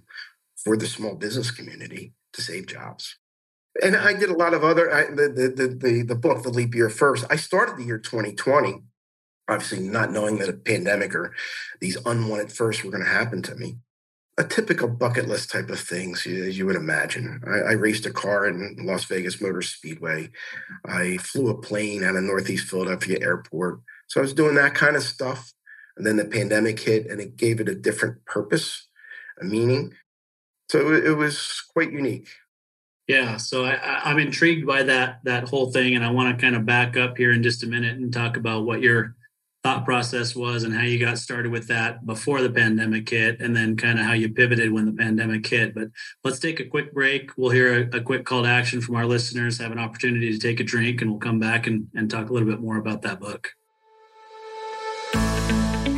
for 0.56 0.78
the 0.78 0.86
small 0.86 1.14
business 1.14 1.50
community 1.50 2.14
to 2.32 2.40
save 2.40 2.66
jobs. 2.66 3.16
And 3.82 3.94
mm-hmm. 3.94 4.06
I 4.06 4.12
did 4.14 4.30
a 4.30 4.36
lot 4.36 4.54
of 4.54 4.64
other 4.64 4.92
I, 4.92 5.04
the, 5.06 5.28
the 5.28 5.68
the 5.68 6.02
the 6.02 6.14
book, 6.14 6.42
The 6.42 6.50
Leap 6.50 6.74
Year 6.74 6.90
First. 6.90 7.24
I 7.30 7.36
started 7.36 7.76
the 7.76 7.84
year 7.84 7.98
2020, 7.98 8.82
obviously 9.48 9.80
not 9.80 10.10
knowing 10.10 10.38
that 10.38 10.48
a 10.48 10.54
pandemic 10.54 11.14
or 11.14 11.34
these 11.80 11.96
unwanted 12.04 12.52
firsts 12.52 12.84
were 12.84 12.90
going 12.90 13.04
to 13.04 13.10
happen 13.10 13.42
to 13.42 13.54
me. 13.54 13.78
A 14.38 14.44
typical 14.44 14.88
bucket 14.88 15.28
list 15.28 15.50
type 15.50 15.68
of 15.68 15.78
things, 15.78 16.26
as 16.26 16.56
you 16.56 16.64
would 16.64 16.76
imagine. 16.76 17.42
I, 17.46 17.70
I 17.70 17.72
raced 17.72 18.06
a 18.06 18.10
car 18.10 18.46
in 18.46 18.76
Las 18.80 19.04
Vegas 19.04 19.40
Motor 19.40 19.60
Speedway. 19.60 20.30
I 20.86 21.18
flew 21.18 21.50
a 21.50 21.60
plane 21.60 22.04
out 22.04 22.16
of 22.16 22.22
Northeast 22.22 22.68
Philadelphia 22.68 23.18
Airport. 23.20 23.80
So 24.06 24.20
I 24.20 24.22
was 24.22 24.32
doing 24.32 24.54
that 24.54 24.74
kind 24.74 24.96
of 24.96 25.02
stuff. 25.02 25.52
And 25.96 26.06
then 26.06 26.16
the 26.16 26.24
pandemic 26.24 26.80
hit 26.80 27.06
and 27.10 27.20
it 27.20 27.36
gave 27.36 27.60
it 27.60 27.68
a 27.68 27.74
different 27.74 28.24
purpose, 28.24 28.88
a 29.40 29.44
meaning. 29.44 29.92
So 30.70 30.94
it 30.94 31.16
was 31.16 31.62
quite 31.74 31.92
unique. 31.92 32.28
Yeah, 33.10 33.38
so 33.38 33.64
I, 33.64 34.08
am 34.08 34.20
intrigued 34.20 34.68
by 34.68 34.84
that 34.84 35.18
that 35.24 35.48
whole 35.48 35.72
thing, 35.72 35.96
and 35.96 36.04
I 36.04 36.12
want 36.12 36.30
to 36.30 36.40
kind 36.40 36.54
of 36.54 36.64
back 36.64 36.96
up 36.96 37.16
here 37.18 37.32
in 37.32 37.42
just 37.42 37.64
a 37.64 37.66
minute 37.66 37.96
and 37.96 38.12
talk 38.12 38.36
about 38.36 38.64
what 38.64 38.82
your 38.82 39.16
thought 39.64 39.84
process 39.84 40.36
was 40.36 40.62
and 40.62 40.72
how 40.72 40.82
you 40.82 40.96
got 40.96 41.18
started 41.18 41.50
with 41.50 41.66
that 41.66 42.06
before 42.06 42.40
the 42.40 42.48
pandemic 42.48 43.10
hit, 43.10 43.40
and 43.40 43.54
then 43.56 43.76
kind 43.76 43.98
of 43.98 44.04
how 44.04 44.12
you 44.12 44.28
pivoted 44.28 44.70
when 44.70 44.86
the 44.86 44.92
pandemic 44.92 45.44
hit. 45.44 45.74
But 45.74 45.88
let's 46.22 46.38
take 46.38 46.60
a 46.60 46.64
quick 46.64 46.94
break. 46.94 47.32
We'll 47.36 47.50
hear 47.50 47.90
a, 47.92 47.96
a 47.96 48.00
quick 48.00 48.24
call 48.24 48.44
to 48.44 48.48
action 48.48 48.80
from 48.80 48.94
our 48.94 49.06
listeners, 49.06 49.58
have 49.58 49.72
an 49.72 49.80
opportunity 49.80 50.30
to 50.30 50.38
take 50.38 50.60
a 50.60 50.64
drink, 50.64 51.02
and 51.02 51.10
we'll 51.10 51.18
come 51.18 51.40
back 51.40 51.66
and, 51.66 51.88
and 51.96 52.08
talk 52.08 52.30
a 52.30 52.32
little 52.32 52.48
bit 52.48 52.60
more 52.60 52.76
about 52.76 53.02
that 53.02 53.18
book. 53.18 53.50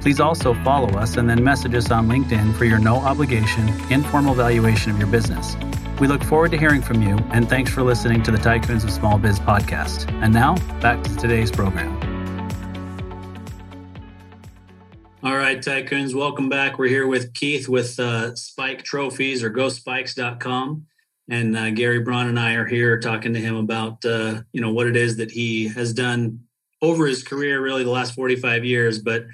Please 0.00 0.20
also 0.20 0.54
follow 0.62 0.96
us 0.98 1.16
and 1.16 1.28
then 1.28 1.42
message 1.42 1.74
us 1.74 1.90
on 1.90 2.08
LinkedIn 2.08 2.56
for 2.56 2.64
your 2.64 2.78
no 2.78 2.96
obligation, 2.96 3.68
informal 3.90 4.34
valuation 4.34 4.92
of 4.92 4.98
your 4.98 5.08
business. 5.08 5.56
We 6.00 6.06
look 6.06 6.22
forward 6.22 6.52
to 6.52 6.58
hearing 6.58 6.82
from 6.82 7.02
you, 7.02 7.16
and 7.32 7.48
thanks 7.48 7.72
for 7.72 7.82
listening 7.82 8.22
to 8.22 8.30
the 8.30 8.38
Tycoons 8.38 8.84
of 8.84 8.92
Small 8.92 9.18
Biz 9.18 9.40
podcast. 9.40 10.08
And 10.22 10.32
now, 10.32 10.54
back 10.80 11.02
to 11.02 11.16
today's 11.16 11.50
program. 11.50 11.96
All 15.24 15.36
right, 15.36 15.58
Tycoons, 15.58 16.14
welcome 16.14 16.48
back. 16.48 16.78
We're 16.78 16.86
here 16.86 17.08
with 17.08 17.34
Keith 17.34 17.68
with 17.68 17.98
uh, 17.98 18.36
Spike 18.36 18.84
Trophies 18.84 19.42
or 19.42 19.50
GoSpikes.com. 19.50 20.86
And 21.28 21.56
uh, 21.56 21.70
Gary 21.70 21.98
Braun 21.98 22.28
and 22.28 22.38
I 22.38 22.54
are 22.54 22.64
here 22.64 23.00
talking 23.00 23.34
to 23.34 23.40
him 23.40 23.56
about, 23.56 24.04
uh, 24.04 24.42
you 24.52 24.60
know, 24.60 24.72
what 24.72 24.86
it 24.86 24.96
is 24.96 25.16
that 25.16 25.32
he 25.32 25.66
has 25.68 25.92
done 25.92 26.44
over 26.80 27.06
his 27.06 27.24
career, 27.24 27.60
really 27.60 27.82
the 27.82 27.90
last 27.90 28.14
45 28.14 28.64
years, 28.64 29.00
but 29.00 29.24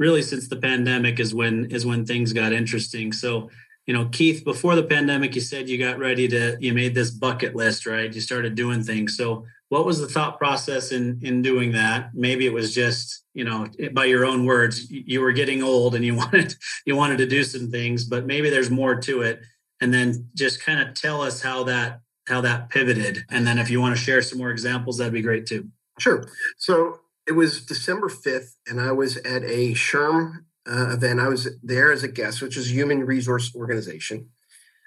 really 0.00 0.22
since 0.22 0.48
the 0.48 0.56
pandemic 0.56 1.20
is 1.20 1.32
when 1.32 1.66
is 1.66 1.86
when 1.86 2.04
things 2.04 2.32
got 2.32 2.52
interesting. 2.52 3.12
So, 3.12 3.50
you 3.86 3.94
know, 3.94 4.06
Keith, 4.06 4.42
before 4.44 4.74
the 4.74 4.82
pandemic, 4.82 5.34
you 5.34 5.42
said 5.42 5.68
you 5.68 5.78
got 5.78 5.98
ready 5.98 6.26
to 6.28 6.56
you 6.58 6.72
made 6.72 6.94
this 6.94 7.12
bucket 7.12 7.54
list, 7.54 7.86
right? 7.86 8.12
You 8.12 8.20
started 8.20 8.56
doing 8.56 8.82
things. 8.82 9.16
So, 9.16 9.44
what 9.68 9.86
was 9.86 10.00
the 10.00 10.08
thought 10.08 10.38
process 10.38 10.90
in 10.90 11.20
in 11.22 11.42
doing 11.42 11.72
that? 11.72 12.10
Maybe 12.14 12.46
it 12.46 12.52
was 12.52 12.74
just, 12.74 13.24
you 13.34 13.44
know, 13.44 13.68
by 13.92 14.06
your 14.06 14.24
own 14.24 14.46
words, 14.46 14.90
you 14.90 15.20
were 15.20 15.32
getting 15.32 15.62
old 15.62 15.94
and 15.94 16.04
you 16.04 16.14
wanted 16.22 16.54
you 16.86 16.96
wanted 16.96 17.18
to 17.18 17.26
do 17.26 17.44
some 17.44 17.70
things, 17.70 18.04
but 18.04 18.26
maybe 18.26 18.50
there's 18.50 18.70
more 18.70 18.98
to 19.02 19.20
it. 19.20 19.42
And 19.82 19.94
then 19.94 20.28
just 20.34 20.62
kind 20.62 20.80
of 20.80 20.94
tell 20.94 21.20
us 21.20 21.42
how 21.42 21.64
that 21.64 22.00
how 22.26 22.40
that 22.40 22.70
pivoted. 22.70 23.24
And 23.30 23.46
then 23.46 23.58
if 23.58 23.68
you 23.68 23.80
want 23.82 23.96
to 23.96 24.02
share 24.02 24.22
some 24.22 24.38
more 24.38 24.50
examples, 24.50 24.96
that'd 24.96 25.12
be 25.12 25.20
great 25.20 25.44
too. 25.46 25.68
Sure. 25.98 26.26
So 26.56 27.00
it 27.30 27.36
was 27.36 27.64
December 27.64 28.08
5th, 28.08 28.56
and 28.66 28.80
I 28.80 28.90
was 28.90 29.16
at 29.18 29.44
a 29.44 29.72
SHRM 29.72 30.38
uh, 30.68 30.94
event. 30.94 31.20
I 31.20 31.28
was 31.28 31.48
there 31.62 31.92
as 31.92 32.02
a 32.02 32.08
guest, 32.08 32.42
which 32.42 32.56
is 32.56 32.72
Human 32.72 33.06
Resource 33.06 33.54
Organization. 33.54 34.30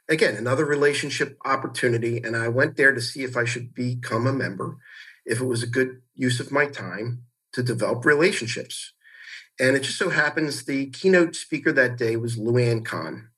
Again, 0.10 0.36
another 0.36 0.66
relationship 0.66 1.38
opportunity. 1.46 2.18
And 2.18 2.36
I 2.36 2.50
went 2.50 2.76
there 2.76 2.92
to 2.92 3.00
see 3.00 3.24
if 3.24 3.38
I 3.38 3.46
should 3.46 3.74
become 3.74 4.28
a 4.28 4.34
member, 4.34 4.76
if 5.26 5.40
it 5.40 5.46
was 5.46 5.64
a 5.64 5.68
good 5.68 6.02
use 6.16 6.42
of 6.42 6.52
my 6.52 6.66
time 6.66 7.24
to 7.54 7.64
develop 7.64 8.04
relationships. 8.04 8.92
And 9.58 9.78
it 9.78 9.84
just 9.84 9.98
so 9.98 10.10
happens 10.10 10.66
the 10.66 10.88
keynote 10.88 11.38
speaker 11.38 11.72
that 11.72 11.98
day 11.98 12.18
was 12.18 12.38
Lu 12.38 12.58
Ann 12.58 12.84
Cahn. 12.84 13.30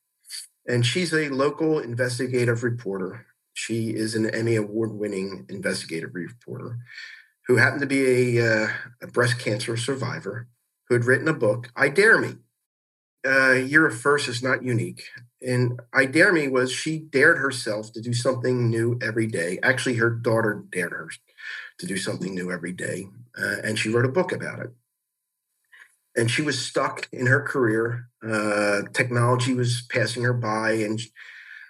And 0.67 0.83
she's 0.83 1.13
a 1.13 1.29
local 1.29 1.77
investigative 1.77 2.63
reporter. 2.63 3.27
She 3.53 3.91
is 3.91 4.15
an 4.15 4.31
Emmy 4.31 4.55
Award 4.55 4.93
winning 4.93 5.45
investigative 5.47 6.15
reporter 6.15 6.79
who 7.47 7.57
happened 7.57 7.81
to 7.81 7.87
be 7.87 8.37
a, 8.37 8.63
uh, 8.63 8.67
a 9.01 9.07
breast 9.07 9.39
cancer 9.39 9.77
survivor 9.77 10.47
who 10.87 10.95
had 10.95 11.05
written 11.05 11.27
a 11.27 11.33
book, 11.33 11.71
I 11.75 11.89
Dare 11.89 12.17
Me. 12.17 12.35
Uh, 13.27 13.53
year 13.53 13.87
of 13.87 13.99
first 13.99 14.27
is 14.27 14.43
not 14.43 14.63
unique. 14.63 15.03
And 15.41 15.79
I 15.93 16.05
Dare 16.05 16.31
Me 16.31 16.47
was 16.47 16.71
she 16.71 16.99
dared 16.99 17.39
herself 17.39 17.91
to 17.93 18.01
do 18.01 18.13
something 18.13 18.69
new 18.69 18.99
every 19.01 19.27
day. 19.27 19.59
Actually, 19.63 19.95
her 19.95 20.09
daughter 20.09 20.63
dared 20.71 20.91
her 20.91 21.09
to 21.79 21.85
do 21.85 21.97
something 21.97 22.33
new 22.33 22.51
every 22.51 22.71
day. 22.71 23.07
Uh, 23.37 23.57
and 23.63 23.77
she 23.77 23.89
wrote 23.89 24.05
a 24.05 24.09
book 24.09 24.31
about 24.31 24.59
it. 24.59 24.71
And 26.15 26.31
she 26.31 26.41
was 26.41 26.57
stuck 26.57 27.09
in 27.11 27.25
her 27.25 27.41
career. 27.41 28.09
Uh, 28.25 28.83
technology 28.93 29.53
was 29.53 29.85
passing 29.89 30.23
her 30.23 30.33
by, 30.33 30.71
and 30.73 31.01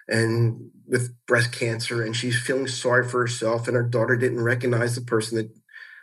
and 0.08 0.70
with 0.86 1.16
breast 1.26 1.52
cancer, 1.52 2.04
and 2.04 2.16
she's 2.16 2.40
feeling 2.40 2.68
sorry 2.68 3.08
for 3.08 3.22
herself. 3.22 3.68
And 3.68 3.76
her 3.76 3.84
daughter 3.84 4.16
didn't 4.16 4.44
recognize 4.44 4.94
the 4.94 5.02
person 5.02 5.38
that 5.38 5.50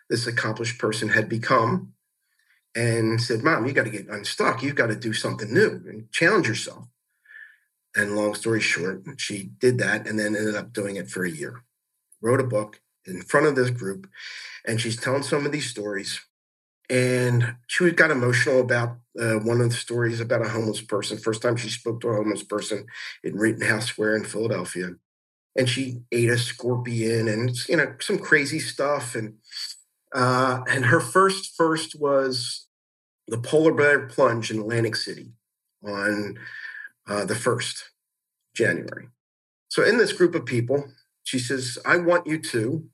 this 0.09 0.27
accomplished 0.27 0.79
person 0.79 1.09
had 1.09 1.29
become 1.29 1.93
and 2.75 3.21
said, 3.21 3.43
Mom, 3.43 3.67
you 3.67 3.73
got 3.73 3.85
to 3.85 3.91
get 3.91 4.09
unstuck. 4.09 4.62
You've 4.62 4.75
got 4.75 4.87
to 4.88 4.97
do 4.97 5.12
something 5.12 5.53
new 5.53 5.83
and 5.87 6.11
challenge 6.12 6.49
yourself. 6.49 6.87
And 7.95 8.17
long 8.17 8.35
story 8.35 8.61
short, 8.61 9.03
she 9.19 9.51
did 9.59 9.79
that 9.79 10.07
and 10.07 10.19
then 10.19 10.35
ended 10.35 10.57
up 10.57 10.73
doing 10.73 10.96
it 10.96 11.11
for 11.11 11.25
a 11.25 11.31
year. 11.31 11.63
Wrote 12.23 12.40
a 12.40 12.44
book 12.44 12.81
in 13.07 13.21
front 13.23 13.46
of 13.46 13.57
this 13.57 13.71
group, 13.71 14.07
and 14.67 14.81
she's 14.81 14.96
telling 14.96 15.23
some 15.23 15.44
of 15.44 15.53
these 15.53 15.69
stories. 15.69 16.21
And 16.88 17.57
she 17.67 17.90
got 17.90 18.11
emotional 18.11 18.61
about 18.61 18.98
uh, 19.19 19.35
one 19.35 19.61
of 19.61 19.71
the 19.71 19.77
stories 19.77 20.21
about 20.21 20.44
a 20.44 20.48
homeless 20.48 20.81
person. 20.81 21.19
First 21.19 21.42
time 21.42 21.57
she 21.57 21.69
spoke 21.69 22.00
to 22.00 22.09
a 22.09 22.17
homeless 22.17 22.42
person 22.42 22.87
in 23.25 23.37
Rittenhouse 23.37 23.87
Square 23.87 24.17
in 24.17 24.25
Philadelphia. 24.25 24.90
And 25.57 25.69
she 25.69 26.00
ate 26.11 26.31
a 26.31 26.38
scorpion 26.38 27.29
and, 27.29 27.55
you 27.69 27.77
know, 27.77 27.94
some 28.00 28.19
crazy 28.19 28.59
stuff. 28.59 29.15
And 29.15 29.35
uh, 30.15 30.63
and 30.69 30.87
her 30.87 31.00
first 31.00 31.54
first 31.56 31.98
was 31.98 32.67
the 33.29 33.38
polar 33.38 33.73
bear 33.73 34.06
plunge 34.06 34.50
in 34.50 34.58
Atlantic 34.60 34.96
City 34.96 35.33
on 35.85 36.38
uh, 37.08 37.25
the 37.25 37.35
first 37.35 37.90
January. 38.54 39.08
So 39.69 39.83
in 39.83 39.96
this 39.96 40.13
group 40.13 40.35
of 40.35 40.44
people, 40.44 40.88
she 41.25 41.38
says, 41.38 41.79
"I 41.85 41.96
want 41.96 42.27
you 42.27 42.38
to. 42.38 42.88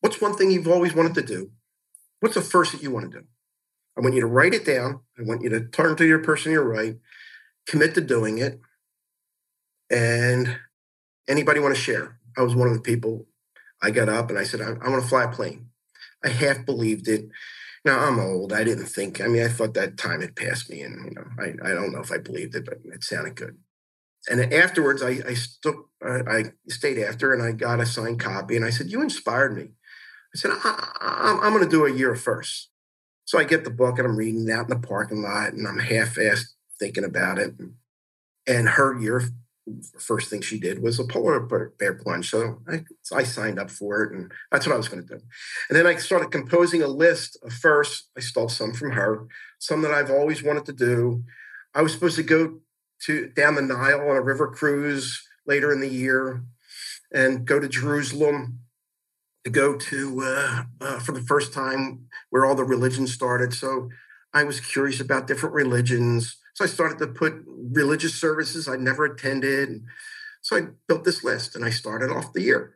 What's 0.00 0.20
one 0.20 0.34
thing 0.34 0.50
you've 0.50 0.68
always 0.68 0.94
wanted 0.94 1.14
to 1.14 1.22
do? 1.22 1.50
What's 2.20 2.34
the 2.34 2.42
first 2.42 2.72
that 2.72 2.82
you 2.82 2.90
want 2.90 3.10
to 3.10 3.20
do? 3.20 3.26
I 3.96 4.00
want 4.00 4.14
you 4.14 4.20
to 4.20 4.26
write 4.26 4.54
it 4.54 4.64
down. 4.64 5.00
I 5.18 5.22
want 5.22 5.42
you 5.42 5.50
to 5.50 5.66
turn 5.66 5.96
to 5.96 6.06
your 6.06 6.20
person 6.20 6.52
you're 6.52 6.64
right, 6.64 6.96
commit 7.66 7.94
to 7.94 8.00
doing 8.00 8.38
it. 8.38 8.60
And 9.90 10.56
anybody 11.28 11.60
want 11.60 11.74
to 11.74 11.80
share? 11.80 12.18
I 12.36 12.42
was 12.42 12.54
one 12.54 12.68
of 12.68 12.74
the 12.74 12.80
people. 12.80 13.26
I 13.82 13.90
got 13.90 14.08
up 14.08 14.30
and 14.30 14.38
I 14.38 14.44
said, 14.44 14.60
I, 14.60 14.68
I 14.80 14.88
want 14.88 15.02
to 15.02 15.08
fly 15.08 15.24
a 15.24 15.28
plane. 15.28 15.66
I 16.24 16.28
half 16.28 16.64
believed 16.64 17.08
it. 17.08 17.28
Now 17.84 17.98
I'm 18.00 18.20
old. 18.20 18.52
I 18.52 18.64
didn't 18.64 18.86
think. 18.86 19.20
I 19.20 19.26
mean, 19.26 19.42
I 19.42 19.48
thought 19.48 19.74
that 19.74 19.96
time 19.96 20.20
had 20.20 20.36
passed 20.36 20.70
me, 20.70 20.82
and 20.82 21.04
you 21.04 21.14
know, 21.14 21.26
I, 21.38 21.70
I 21.70 21.74
don't 21.74 21.92
know 21.92 22.00
if 22.00 22.12
I 22.12 22.18
believed 22.18 22.54
it, 22.54 22.64
but 22.64 22.78
it 22.84 23.02
sounded 23.02 23.34
good. 23.34 23.58
And 24.30 24.52
afterwards, 24.52 25.02
I 25.02 25.18
I, 25.26 26.06
I, 26.06 26.38
I 26.38 26.44
stayed 26.68 26.98
after, 26.98 27.32
and 27.32 27.42
I 27.42 27.52
got 27.52 27.80
a 27.80 27.86
signed 27.86 28.20
copy, 28.20 28.56
and 28.56 28.64
I 28.64 28.70
said, 28.70 28.90
"You 28.90 29.02
inspired 29.02 29.56
me." 29.56 29.70
I 30.34 30.38
said, 30.38 30.52
I, 30.64 31.40
am 31.42 31.52
going 31.52 31.64
to 31.64 31.68
do 31.68 31.84
a 31.84 31.92
year 31.92 32.14
first. 32.14 32.70
So 33.24 33.38
I 33.38 33.44
get 33.44 33.64
the 33.64 33.70
book 33.70 33.98
and 33.98 34.08
I'm 34.08 34.16
reading 34.16 34.48
it 34.48 34.52
out 34.52 34.64
in 34.64 34.80
the 34.80 34.86
parking 34.86 35.22
lot, 35.22 35.52
and 35.52 35.66
I'm 35.68 35.78
half-assed 35.78 36.46
thinking 36.78 37.04
about 37.04 37.38
it. 37.38 37.54
And, 37.58 37.74
and 38.46 38.68
her 38.70 38.98
year 38.98 39.22
first 39.98 40.28
thing 40.28 40.40
she 40.40 40.58
did 40.58 40.82
was 40.82 40.98
a 40.98 41.04
polar 41.04 41.40
bear 41.78 41.94
plunge. 41.94 42.30
So 42.30 42.60
I, 42.68 42.84
I 43.14 43.22
signed 43.22 43.58
up 43.58 43.70
for 43.70 44.02
it, 44.02 44.12
and 44.12 44.32
that's 44.50 44.66
what 44.66 44.74
I 44.74 44.76
was 44.76 44.88
going 44.88 45.06
to 45.06 45.08
do. 45.16 45.20
And 45.68 45.78
then 45.78 45.86
I 45.86 45.96
started 45.96 46.30
composing 46.30 46.82
a 46.82 46.88
list 46.88 47.38
of 47.42 47.52
first. 47.52 48.10
I 48.16 48.20
stole 48.20 48.48
some 48.48 48.72
from 48.72 48.92
her, 48.92 49.26
some 49.58 49.82
that 49.82 49.92
I've 49.92 50.10
always 50.10 50.42
wanted 50.42 50.66
to 50.66 50.72
do. 50.72 51.22
I 51.74 51.82
was 51.82 51.92
supposed 51.92 52.16
to 52.16 52.22
go 52.22 52.60
to 53.06 53.28
down 53.28 53.54
the 53.54 53.62
Nile 53.62 54.00
on 54.00 54.16
a 54.16 54.20
river 54.20 54.48
cruise 54.48 55.22
later 55.46 55.72
in 55.72 55.80
the 55.80 55.88
year, 55.88 56.42
and 57.12 57.46
go 57.46 57.60
to 57.60 57.68
Jerusalem 57.68 58.60
to 59.44 59.50
go 59.50 59.76
to 59.76 60.22
uh, 60.22 60.62
uh, 60.80 60.98
for 61.00 61.12
the 61.12 61.22
first 61.22 61.52
time 61.52 62.06
where 62.30 62.44
all 62.44 62.54
the 62.54 62.64
religions 62.64 63.12
started. 63.12 63.52
So 63.52 63.90
I 64.32 64.44
was 64.44 64.60
curious 64.60 65.00
about 65.00 65.26
different 65.26 65.54
religions. 65.54 66.36
So 66.54 66.64
I 66.64 66.68
started 66.68 66.98
to 66.98 67.06
put 67.06 67.44
religious 67.46 68.14
services 68.14 68.68
I 68.68 68.76
never 68.76 69.04
attended. 69.06 69.84
So 70.42 70.56
I 70.56 70.62
built 70.86 71.04
this 71.04 71.24
list 71.24 71.56
and 71.56 71.64
I 71.64 71.70
started 71.70 72.10
off 72.10 72.32
the 72.32 72.42
year. 72.42 72.74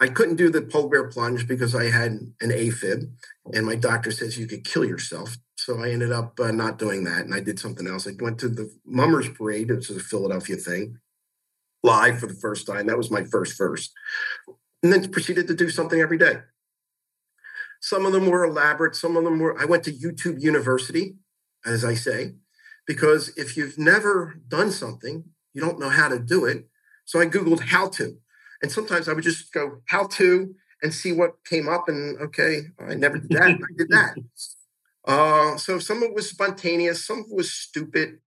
I 0.00 0.08
couldn't 0.08 0.36
do 0.36 0.48
the 0.48 0.62
polar 0.62 0.88
bear 0.88 1.08
plunge 1.08 1.46
because 1.46 1.74
I 1.74 1.90
had 1.90 2.12
an 2.40 2.50
AFib, 2.50 3.10
and 3.52 3.66
my 3.66 3.74
doctor 3.74 4.10
says 4.10 4.38
you 4.38 4.46
could 4.46 4.64
kill 4.64 4.84
yourself. 4.84 5.36
So 5.58 5.78
I 5.78 5.90
ended 5.90 6.10
up 6.10 6.40
uh, 6.40 6.52
not 6.52 6.78
doing 6.78 7.04
that, 7.04 7.26
and 7.26 7.34
I 7.34 7.40
did 7.40 7.58
something 7.58 7.86
else. 7.86 8.08
I 8.08 8.12
went 8.18 8.38
to 8.40 8.48
the 8.48 8.72
Mummers 8.86 9.28
Parade, 9.28 9.70
which 9.70 9.90
is 9.90 9.98
a 9.98 10.00
Philadelphia 10.00 10.56
thing, 10.56 10.98
live 11.82 12.18
for 12.18 12.26
the 12.26 12.34
first 12.34 12.66
time. 12.66 12.86
That 12.86 12.96
was 12.96 13.10
my 13.10 13.24
first 13.24 13.58
first, 13.58 13.92
and 14.82 14.90
then 14.90 15.10
proceeded 15.10 15.46
to 15.48 15.54
do 15.54 15.68
something 15.68 16.00
every 16.00 16.16
day. 16.16 16.36
Some 17.82 18.06
of 18.06 18.12
them 18.12 18.26
were 18.26 18.44
elaborate. 18.44 18.96
Some 18.96 19.18
of 19.18 19.24
them 19.24 19.38
were. 19.38 19.60
I 19.60 19.66
went 19.66 19.84
to 19.84 19.92
YouTube 19.92 20.40
University, 20.40 21.16
as 21.66 21.84
I 21.84 21.92
say, 21.92 22.36
because 22.90 23.28
if 23.36 23.56
you've 23.56 23.78
never 23.78 24.34
done 24.48 24.72
something, 24.72 25.22
you 25.54 25.60
don't 25.60 25.78
know 25.78 25.90
how 25.90 26.08
to 26.08 26.18
do 26.18 26.44
it. 26.44 26.66
So 27.04 27.20
I 27.20 27.26
Googled 27.26 27.60
how 27.60 27.86
to. 27.90 28.18
And 28.62 28.72
sometimes 28.72 29.08
I 29.08 29.12
would 29.12 29.22
just 29.22 29.52
go 29.52 29.80
how 29.86 30.08
to 30.18 30.52
and 30.82 30.92
see 30.92 31.12
what 31.12 31.44
came 31.44 31.68
up. 31.68 31.88
And 31.88 32.20
okay, 32.20 32.62
I 32.80 32.94
never 32.94 33.18
did 33.18 33.30
that. 33.30 33.50
I 33.50 33.72
did 33.78 33.90
that. 33.90 34.16
Uh, 35.06 35.56
so 35.56 35.78
some 35.78 35.96
of 36.02 36.10
it 36.10 36.14
was 36.14 36.28
spontaneous, 36.28 37.06
some 37.06 37.20
of 37.20 37.24
it 37.30 37.34
was 37.34 37.50
stupid, 37.50 38.18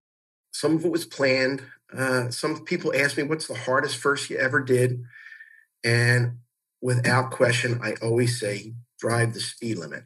some 0.51 0.75
of 0.75 0.83
it 0.83 0.91
was 0.91 1.05
planned. 1.05 1.61
Uh, 1.95 2.31
some 2.31 2.65
people 2.65 2.91
ask 2.95 3.15
me, 3.15 3.21
what's 3.21 3.47
the 3.47 3.53
hardest 3.53 3.97
first 3.97 4.31
you 4.31 4.37
ever 4.37 4.59
did? 4.59 5.03
And 5.83 6.39
without 6.81 7.29
question, 7.29 7.79
I 7.83 7.93
always 8.01 8.39
say, 8.39 8.73
drive 8.97 9.35
the 9.35 9.39
speed 9.39 9.77
limit, 9.77 10.05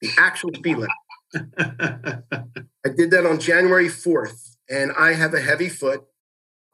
the 0.00 0.10
actual 0.16 0.50
speed 0.54 0.76
limit. 0.76 0.90
I 1.34 2.88
did 2.96 3.10
that 3.10 3.26
on 3.26 3.40
January 3.40 3.88
4th, 3.88 4.56
and 4.68 4.92
I 4.98 5.14
have 5.14 5.34
a 5.34 5.40
heavy 5.40 5.68
foot. 5.68 6.04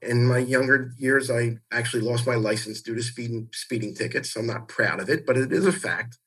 In 0.03 0.27
my 0.27 0.39
younger 0.39 0.93
years, 0.97 1.31
I 1.31 1.59
actually 1.71 2.03
lost 2.03 2.27
my 2.27 2.35
license 2.35 2.81
due 2.81 2.95
to 2.95 3.03
speeding 3.03 3.49
speeding 3.53 3.95
tickets. 3.95 4.35
I'm 4.35 4.47
not 4.47 4.69
proud 4.69 4.99
of 4.99 5.11
it, 5.11 5.27
but 5.27 5.37
it 5.37 5.53
is 5.53 5.67
a 5.67 5.73
fact. 5.73 6.19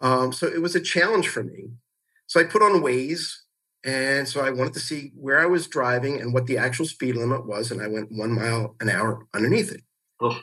Um, 0.00 0.32
so 0.32 0.46
it 0.46 0.60
was 0.60 0.74
a 0.74 0.80
challenge 0.80 1.28
for 1.28 1.44
me. 1.44 1.70
So 2.26 2.40
I 2.40 2.44
put 2.44 2.62
on 2.62 2.82
Waze, 2.82 3.34
and 3.84 4.28
so 4.28 4.40
I 4.40 4.50
wanted 4.50 4.74
to 4.74 4.80
see 4.80 5.12
where 5.14 5.38
I 5.38 5.46
was 5.46 5.68
driving 5.68 6.20
and 6.20 6.34
what 6.34 6.46
the 6.46 6.58
actual 6.58 6.86
speed 6.86 7.16
limit 7.16 7.46
was, 7.46 7.70
and 7.70 7.80
I 7.80 7.86
went 7.86 8.10
one 8.10 8.32
mile 8.32 8.74
an 8.80 8.90
hour 8.90 9.26
underneath 9.32 9.70
it. 9.72 9.82
Oh. 10.20 10.40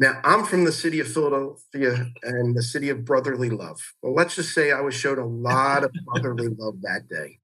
Now, 0.00 0.18
I'm 0.24 0.46
from 0.46 0.64
the 0.64 0.72
city 0.72 0.98
of 1.00 1.12
Philadelphia 1.12 2.06
and 2.22 2.56
the 2.56 2.62
city 2.62 2.88
of 2.88 3.04
brotherly 3.04 3.50
love. 3.50 3.92
Well, 4.00 4.14
let's 4.14 4.34
just 4.34 4.54
say 4.54 4.72
I 4.72 4.80
was 4.80 4.94
showed 4.94 5.18
a 5.18 5.26
lot 5.26 5.84
of 5.84 5.92
brotherly 6.06 6.48
love 6.58 6.80
that 6.80 7.02
day. 7.06 7.38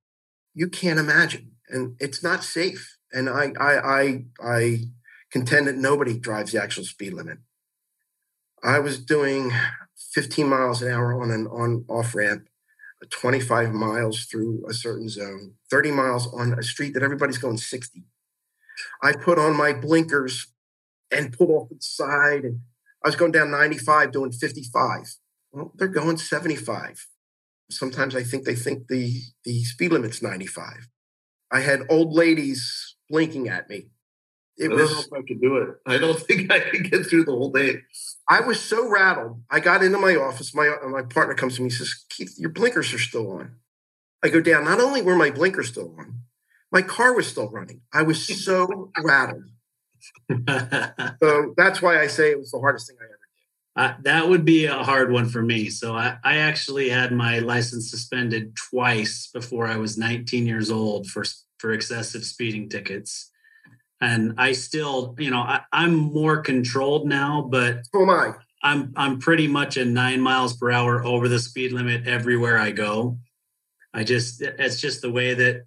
You 0.54 0.70
can't 0.70 0.98
imagine, 0.98 1.52
and 1.68 1.96
it's 2.00 2.22
not 2.22 2.42
safe. 2.42 2.96
And 3.12 3.28
I, 3.28 3.52
I, 3.60 3.98
I, 4.00 4.24
I 4.42 4.78
contend 5.30 5.66
that 5.66 5.76
nobody 5.76 6.18
drives 6.18 6.52
the 6.52 6.62
actual 6.62 6.84
speed 6.84 7.12
limit. 7.12 7.38
I 8.64 8.78
was 8.78 9.04
doing 9.04 9.52
15 10.14 10.48
miles 10.48 10.80
an 10.80 10.90
hour 10.90 11.20
on 11.20 11.30
an 11.30 11.46
on 11.48 11.84
off 11.90 12.14
ramp, 12.14 12.48
25 13.10 13.74
miles 13.74 14.24
through 14.24 14.64
a 14.66 14.72
certain 14.72 15.10
zone, 15.10 15.56
30 15.70 15.90
miles 15.90 16.32
on 16.32 16.58
a 16.58 16.62
street 16.62 16.94
that 16.94 17.02
everybody's 17.02 17.36
going 17.36 17.58
60. 17.58 18.02
I 19.02 19.12
put 19.12 19.38
on 19.38 19.54
my 19.54 19.74
blinkers 19.74 20.46
and 21.10 21.32
pulled 21.32 21.50
off 21.50 21.68
to 21.68 21.74
the 21.74 21.82
side. 21.82 22.44
And 22.44 22.60
I 23.04 23.08
was 23.08 23.16
going 23.16 23.32
down 23.32 23.50
95 23.50 24.12
doing 24.12 24.32
55. 24.32 25.16
Well, 25.52 25.72
they're 25.76 25.88
going 25.88 26.16
75. 26.16 27.06
Sometimes 27.70 28.14
I 28.14 28.22
think 28.22 28.44
they 28.44 28.54
think 28.54 28.88
the, 28.88 29.20
the 29.44 29.64
speed 29.64 29.92
limit's 29.92 30.22
95. 30.22 30.88
I 31.50 31.60
had 31.60 31.82
old 31.88 32.12
ladies 32.12 32.96
blinking 33.08 33.48
at 33.48 33.68
me. 33.68 33.88
It 34.58 34.72
I 34.72 34.76
don't 34.76 34.78
know 34.78 35.00
if 35.00 35.12
I 35.12 35.22
could 35.26 35.40
do 35.40 35.56
it. 35.58 35.68
I 35.86 35.98
don't 35.98 36.18
think 36.26 36.50
I 36.50 36.60
could 36.60 36.90
get 36.90 37.06
through 37.06 37.24
the 37.24 37.32
whole 37.32 37.52
day. 37.52 37.82
I 38.28 38.40
was 38.40 38.60
so 38.60 38.88
rattled. 38.88 39.42
I 39.50 39.60
got 39.60 39.82
into 39.82 39.98
my 39.98 40.16
office. 40.16 40.54
My 40.54 40.68
uh, 40.68 40.88
my 40.88 41.02
partner 41.02 41.34
comes 41.34 41.56
to 41.56 41.62
me 41.62 41.66
and 41.66 41.72
says, 41.72 41.94
Keith, 42.08 42.34
your 42.38 42.50
blinkers 42.50 42.92
are 42.94 42.98
still 42.98 43.30
on. 43.32 43.56
I 44.24 44.28
go 44.28 44.40
down. 44.40 44.64
Not 44.64 44.80
only 44.80 45.02
were 45.02 45.14
my 45.14 45.30
blinkers 45.30 45.68
still 45.68 45.94
on, 45.98 46.20
my 46.72 46.82
car 46.82 47.14
was 47.14 47.26
still 47.26 47.50
running. 47.50 47.82
I 47.92 48.02
was 48.02 48.26
so 48.26 48.90
rattled. 49.04 49.44
so 51.22 51.54
that's 51.56 51.82
why 51.82 52.00
I 52.00 52.06
say 52.06 52.30
it 52.30 52.38
was 52.38 52.50
the 52.50 52.60
hardest 52.60 52.88
thing 52.88 52.96
I 53.00 53.04
ever 53.04 53.12
did. 53.12 53.16
Uh, 53.76 53.94
that 54.04 54.28
would 54.28 54.44
be 54.44 54.64
a 54.64 54.82
hard 54.82 55.12
one 55.12 55.28
for 55.28 55.42
me. 55.42 55.68
So 55.68 55.94
I, 55.94 56.16
I 56.24 56.38
actually 56.38 56.88
had 56.88 57.12
my 57.12 57.40
license 57.40 57.90
suspended 57.90 58.56
twice 58.56 59.28
before 59.32 59.66
I 59.66 59.76
was 59.76 59.98
19 59.98 60.46
years 60.46 60.70
old 60.70 61.06
for 61.06 61.24
for 61.58 61.72
excessive 61.72 62.24
speeding 62.24 62.68
tickets. 62.68 63.30
And 64.00 64.34
I 64.36 64.52
still, 64.52 65.14
you 65.18 65.30
know, 65.30 65.40
I, 65.40 65.60
I'm 65.72 65.94
more 65.94 66.38
controlled 66.38 67.06
now, 67.06 67.46
but 67.50 67.86
so 67.92 68.02
am 68.02 68.10
I. 68.10 68.32
I'm 68.62 68.92
I'm 68.96 69.18
pretty 69.18 69.46
much 69.46 69.76
a 69.76 69.84
nine 69.84 70.20
miles 70.20 70.56
per 70.56 70.70
hour 70.70 71.04
over 71.04 71.28
the 71.28 71.38
speed 71.38 71.72
limit 71.72 72.06
everywhere 72.06 72.58
I 72.58 72.72
go. 72.72 73.18
I 73.94 74.04
just 74.04 74.42
it's 74.42 74.80
just 74.80 75.02
the 75.02 75.10
way 75.10 75.34
that 75.34 75.64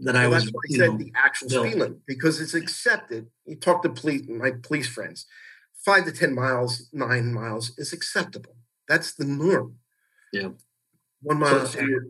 that 0.00 0.16
I 0.16 0.28
was. 0.28 0.44
That's 0.44 0.54
why 0.54 0.60
I 0.70 0.76
said 0.76 0.90
know, 0.90 0.98
the 0.98 1.12
actual 1.14 1.48
speed 1.48 1.74
limit 1.74 2.06
because 2.06 2.40
it's 2.40 2.54
accepted. 2.54 3.28
You 3.46 3.56
talk 3.56 3.82
to 3.82 3.88
police, 3.88 4.28
my 4.28 4.52
police 4.62 4.88
friends, 4.88 5.26
five 5.84 6.04
to 6.04 6.12
ten 6.12 6.34
miles, 6.34 6.88
nine 6.92 7.32
miles 7.32 7.72
is 7.78 7.92
acceptable. 7.92 8.54
That's 8.88 9.14
the 9.14 9.24
norm. 9.24 9.76
Yeah. 10.32 10.50
One 11.22 11.40
mile. 11.40 11.66
So, 11.66 11.78
so 11.78 11.80
your, 11.80 12.02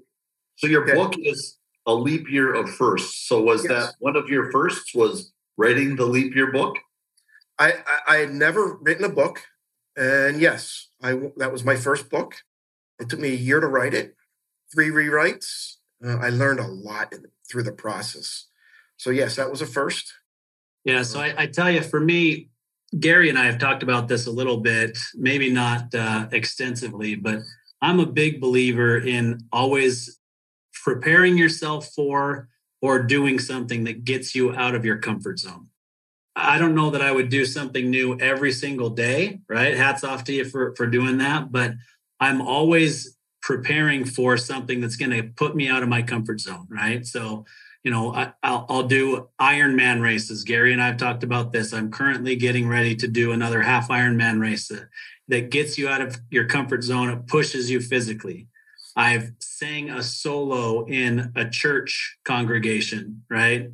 so 0.57 0.67
your 0.67 0.83
okay. 0.85 0.95
book 0.95 1.15
is 1.19 1.59
a 1.87 1.95
leap 1.95 2.31
year 2.31 2.55
of 2.55 2.71
firsts. 2.71 3.27
So 3.27 3.43
was 3.43 3.65
yes. 3.65 3.73
that 3.73 3.95
one 4.01 4.17
of 4.17 4.29
your 4.29 4.51
firsts? 4.53 4.95
Was 4.95 5.33
writing 5.57 5.97
the 5.97 6.07
leap 6.07 6.35
year 6.35 6.53
book? 6.53 6.77
I, 7.59 7.73
I, 7.73 7.99
I 8.09 8.17
had 8.19 8.31
never 8.31 8.79
written 8.81 9.05
a 9.05 9.09
book, 9.09 9.43
and 9.97 10.41
yes, 10.41 10.89
I 11.03 11.19
that 11.39 11.53
was 11.53 11.65
my 11.65 11.77
first 11.77 12.11
book. 12.11 12.35
It 13.01 13.09
took 13.09 13.21
me 13.21 13.29
a 13.29 13.37
year 13.37 13.61
to 13.61 13.67
write 13.67 13.95
it, 13.95 14.15
three 14.73 14.91
rewrites. 14.91 15.77
Uh, 16.05 16.17
I 16.17 16.29
learned 16.29 16.61
a 16.61 16.67
lot 16.67 17.13
through 17.51 17.65
the 17.65 17.73
process. 17.73 18.47
So 18.97 19.11
yes, 19.11 19.37
that 19.37 19.51
was 19.51 19.63
a 19.63 19.67
first. 19.67 20.13
Yeah. 20.85 21.03
So 21.03 21.21
I, 21.21 21.35
I, 21.37 21.47
tell 21.47 21.71
you, 21.71 21.83
for 21.83 22.01
me, 22.01 22.49
Gary 22.99 23.29
and 23.29 23.39
I 23.39 23.45
have 23.45 23.59
talked 23.59 23.83
about 23.83 24.09
this 24.09 24.27
a 24.27 24.31
little 24.31 24.59
bit, 24.59 24.97
maybe 25.15 25.51
not 25.51 25.95
uh, 25.95 26.29
extensively, 26.33 27.15
but 27.15 27.41
I'm 27.83 28.01
a 28.01 28.07
big 28.07 28.41
believer 28.41 28.99
in 28.99 29.41
always 29.53 30.19
preparing 30.83 31.37
yourself 31.37 31.93
for 31.95 32.49
or 32.81 33.03
doing 33.03 33.39
something 33.39 33.85
that 33.85 34.05
gets 34.05 34.35
you 34.35 34.55
out 34.55 34.75
of 34.75 34.85
your 34.85 34.99
comfort 34.99 35.39
zone. 35.39 35.69
I 36.35 36.59
don't 36.59 36.75
know 36.75 36.91
that 36.91 37.03
I 37.03 37.11
would 37.11 37.29
do 37.29 37.45
something 37.45 37.91
new 37.91 38.19
every 38.19 38.53
single 38.53 38.91
day, 38.91 39.41
right? 39.49 39.77
Hats 39.77 40.05
off 40.05 40.25
to 40.25 40.33
you 40.33 40.45
for 40.45 40.75
for 40.77 40.87
doing 40.87 41.19
that, 41.19 41.51
but 41.51 41.75
I'm 42.21 42.41
always 42.41 43.18
preparing 43.49 44.05
for 44.05 44.37
something 44.37 44.79
that's 44.79 44.97
going 44.97 45.11
to 45.11 45.23
put 45.23 45.57
me 45.57 45.71
out 45.71 45.83
of 45.83 45.89
my 45.89 46.03
comfort 46.03 46.39
zone, 46.39 46.67
right? 46.69 47.07
So, 47.07 47.47
you 47.83 47.91
know, 47.91 48.13
I, 48.13 48.27
will 48.45 48.67
I'll 48.69 48.83
do 48.83 49.31
Ironman 49.41 50.03
races. 50.03 50.45
Gary 50.45 50.75
and 50.75 50.83
I 50.83 50.89
have 50.89 50.99
talked 50.99 51.25
about 51.25 51.51
this. 51.51 51.73
I'm 51.73 51.91
currently 51.91 52.37
getting 52.37 52.69
ready 52.69 52.95
to 52.97 53.09
do 53.09 53.33
another 53.33 53.63
half 53.63 53.89
Ironman 53.89 54.39
race 54.39 54.69
that, 54.69 54.91
that 55.29 55.49
gets 55.49 55.79
you 55.79 55.89
out 55.89 56.03
of 56.03 56.19
your 56.29 56.45
comfort 56.45 56.85
zone. 56.85 57.09
It 57.09 57.27
pushes 57.27 57.71
you 57.71 57.81
physically. 57.81 58.49
I've 58.95 59.33
sang 59.39 59.89
a 59.89 60.03
solo 60.03 60.85
in 60.85 61.33
a 61.35 61.49
church 61.49 62.19
congregation, 62.25 63.25
right? 63.31 63.71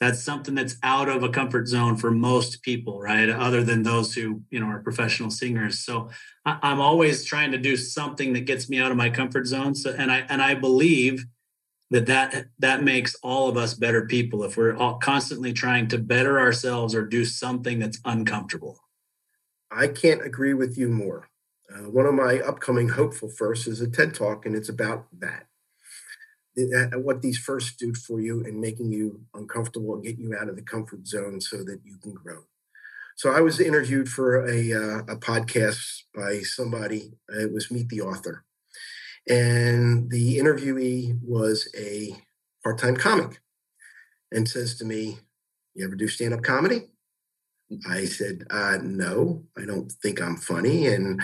That's 0.00 0.24
something 0.24 0.54
that's 0.54 0.76
out 0.82 1.10
of 1.10 1.22
a 1.22 1.28
comfort 1.28 1.68
zone 1.68 1.96
for 1.96 2.10
most 2.10 2.62
people 2.62 2.98
right? 3.00 3.28
Other 3.28 3.62
than 3.62 3.82
those 3.82 4.14
who 4.14 4.42
you 4.50 4.58
know 4.58 4.66
are 4.66 4.80
professional 4.80 5.30
singers. 5.30 5.80
So 5.80 6.08
I, 6.44 6.72
am 6.72 6.80
always 6.80 7.24
trying 7.24 7.52
to 7.52 7.58
do 7.58 7.76
something 7.76 8.32
that 8.32 8.46
gets 8.46 8.68
me 8.68 8.78
out 8.78 8.90
of 8.90 8.96
my 8.96 9.10
comfort 9.10 9.46
zone. 9.46 9.74
So 9.74 9.94
and 9.96 10.10
i 10.10 10.24
and 10.28 10.42
i 10.42 10.54
believe 10.54 11.24
that 11.90 12.06
that 12.06 12.46
that 12.58 12.82
makes 12.82 13.14
all 13.16 13.48
of 13.48 13.56
us 13.56 13.74
better 13.74 14.06
people 14.06 14.44
if 14.44 14.56
we're 14.56 14.76
all 14.76 14.94
constantly 14.94 15.52
trying 15.52 15.88
to 15.88 15.98
better 15.98 16.40
ourselves 16.40 16.94
or 16.94 17.04
do 17.04 17.24
something 17.24 17.78
that's 17.78 18.00
uncomfortable. 18.04 18.78
I 19.70 19.88
can't 19.88 20.24
agree 20.24 20.54
with 20.54 20.76
you 20.78 20.88
more. 20.88 21.28
Uh, 21.72 21.88
one 21.88 22.06
of 22.06 22.14
my 22.14 22.40
upcoming 22.40 22.88
hopeful 22.88 23.28
first 23.28 23.68
is 23.68 23.80
a 23.80 23.88
ted 23.88 24.14
talk 24.14 24.46
and 24.46 24.56
it's 24.56 24.68
about 24.68 25.06
that 25.20 25.46
what 26.56 27.22
these 27.22 27.38
first 27.38 27.78
do 27.78 27.94
for 27.94 28.20
you 28.20 28.44
and 28.44 28.60
making 28.60 28.92
you 28.92 29.20
uncomfortable 29.34 29.94
and 29.94 30.04
getting 30.04 30.24
you 30.24 30.36
out 30.36 30.48
of 30.48 30.56
the 30.56 30.62
comfort 30.62 31.06
zone 31.06 31.40
so 31.40 31.58
that 31.58 31.80
you 31.84 31.96
can 32.02 32.12
grow. 32.12 32.44
So 33.16 33.30
I 33.30 33.40
was 33.40 33.60
interviewed 33.60 34.08
for 34.08 34.46
a, 34.46 34.72
uh, 34.72 34.98
a 35.00 35.16
podcast 35.16 36.04
by 36.14 36.40
somebody. 36.40 37.12
It 37.28 37.52
was 37.52 37.70
Meet 37.70 37.90
the 37.90 38.00
Author. 38.00 38.44
And 39.28 40.10
the 40.10 40.38
interviewee 40.38 41.18
was 41.22 41.68
a 41.76 42.16
part 42.64 42.78
time 42.78 42.96
comic 42.96 43.40
and 44.32 44.48
says 44.48 44.76
to 44.78 44.84
me, 44.84 45.18
You 45.74 45.84
ever 45.84 45.96
do 45.96 46.08
stand 46.08 46.32
up 46.32 46.42
comedy? 46.42 46.88
I 47.88 48.06
said, 48.06 48.44
uh, 48.50 48.78
No, 48.82 49.44
I 49.56 49.66
don't 49.66 49.92
think 50.02 50.20
I'm 50.20 50.36
funny. 50.36 50.86
And 50.86 51.20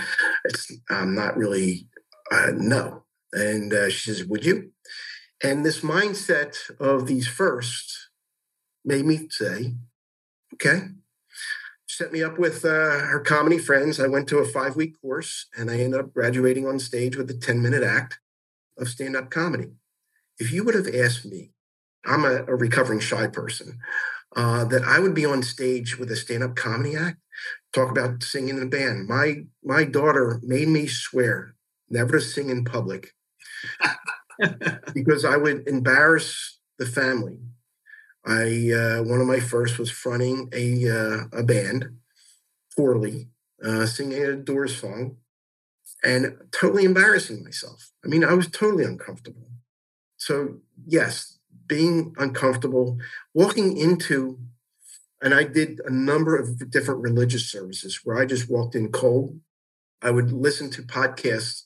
I'm 0.91 1.15
not 1.15 1.37
really, 1.37 1.89
uh, 2.31 2.53
no. 2.55 3.05
And 3.33 3.73
uh, 3.73 3.89
she 3.89 4.11
says, 4.11 4.25
Would 4.25 4.45
you? 4.45 4.71
And 5.43 5.65
this 5.65 5.81
mindset 5.81 6.57
of 6.81 7.07
these 7.07 7.29
firsts 7.29 8.09
made 8.85 9.05
me 9.05 9.29
say, 9.31 9.75
okay. 10.55 10.89
Set 11.89 12.13
me 12.13 12.23
up 12.23 12.39
with 12.39 12.65
uh, 12.65 12.69
her 12.69 13.21
comedy 13.21 13.59
friends. 13.59 14.01
I 14.01 14.07
went 14.07 14.29
to 14.29 14.39
a 14.39 14.45
five 14.45 14.77
week 14.77 15.01
course 15.01 15.47
and 15.57 15.71
I 15.71 15.79
ended 15.79 16.01
up 16.01 16.13
graduating 16.13 16.67
on 16.67 16.79
stage 16.79 17.17
with 17.17 17.31
a 17.31 17.35
10 17.35 17.63
minute 17.63 17.83
act 17.83 18.19
of 18.79 18.89
stand 18.89 19.17
up 19.17 19.31
comedy. 19.31 19.73
If 20.39 20.53
you 20.53 20.65
would 20.65 20.75
have 20.75 20.95
asked 20.95 21.25
me, 21.25 21.53
I'm 22.05 22.25
a, 22.25 22.45
a 22.45 22.55
recovering 22.55 23.01
shy 23.01 23.27
person, 23.29 23.79
uh, 24.35 24.65
that 24.67 24.83
I 24.85 24.99
would 24.99 25.15
be 25.15 25.25
on 25.25 25.43
stage 25.43 25.99
with 25.99 26.11
a 26.11 26.17
stand 26.17 26.43
up 26.43 26.57
comedy 26.57 26.97
act, 26.97 27.19
talk 27.73 27.91
about 27.91 28.23
singing 28.23 28.57
in 28.57 28.63
a 28.63 28.67
band. 28.67 29.09
My, 29.09 29.45
my 29.65 29.85
daughter 29.85 30.41
made 30.43 30.69
me 30.69 30.87
swear 30.87 31.55
never 31.89 32.13
to 32.13 32.21
sing 32.21 32.51
in 32.51 32.65
public 32.65 33.15
because 34.95 35.25
I 35.25 35.37
would 35.37 35.67
embarrass 35.69 36.59
the 36.79 36.87
family. 36.87 37.39
I 38.27 38.73
uh, 38.73 39.03
one 39.03 39.21
of 39.21 39.27
my 39.27 39.41
first 39.41 39.79
was 39.79 39.91
fronting 39.91 40.49
a 40.53 40.91
uh, 40.91 41.25
a 41.33 41.43
band 41.43 41.91
poorly, 42.77 43.29
uh, 43.65 43.87
singing 43.87 44.25
a 44.25 44.37
Doors 44.37 44.77
song, 44.77 45.17
and 46.05 46.37
totally 46.53 46.85
embarrassing 46.85 47.45
myself. 47.45 47.93
I 48.05 48.09
mean, 48.09 48.25
I 48.25 48.35
was 48.35 48.49
totally 48.51 48.85
uncomfortable. 48.85 49.49
So 50.19 50.59
yes, 50.87 51.39
being 51.67 52.15
uncomfortable, 52.19 52.99
walking 53.35 53.77
into, 53.77 54.39
and 55.23 55.35
I 55.35 55.45
did 55.45 55.81
a 55.85 55.91
number 55.93 56.37
of 56.37 56.71
different 56.71 57.03
religious 57.03 57.51
services 57.51 58.01
where 58.05 58.19
I 58.19 58.27
just 58.27 58.51
walked 58.51 58.75
in 58.75 58.91
cold. 58.91 59.39
I 60.03 60.11
would 60.11 60.33
listen 60.33 60.71
to 60.71 60.83
podcasts 60.83 61.63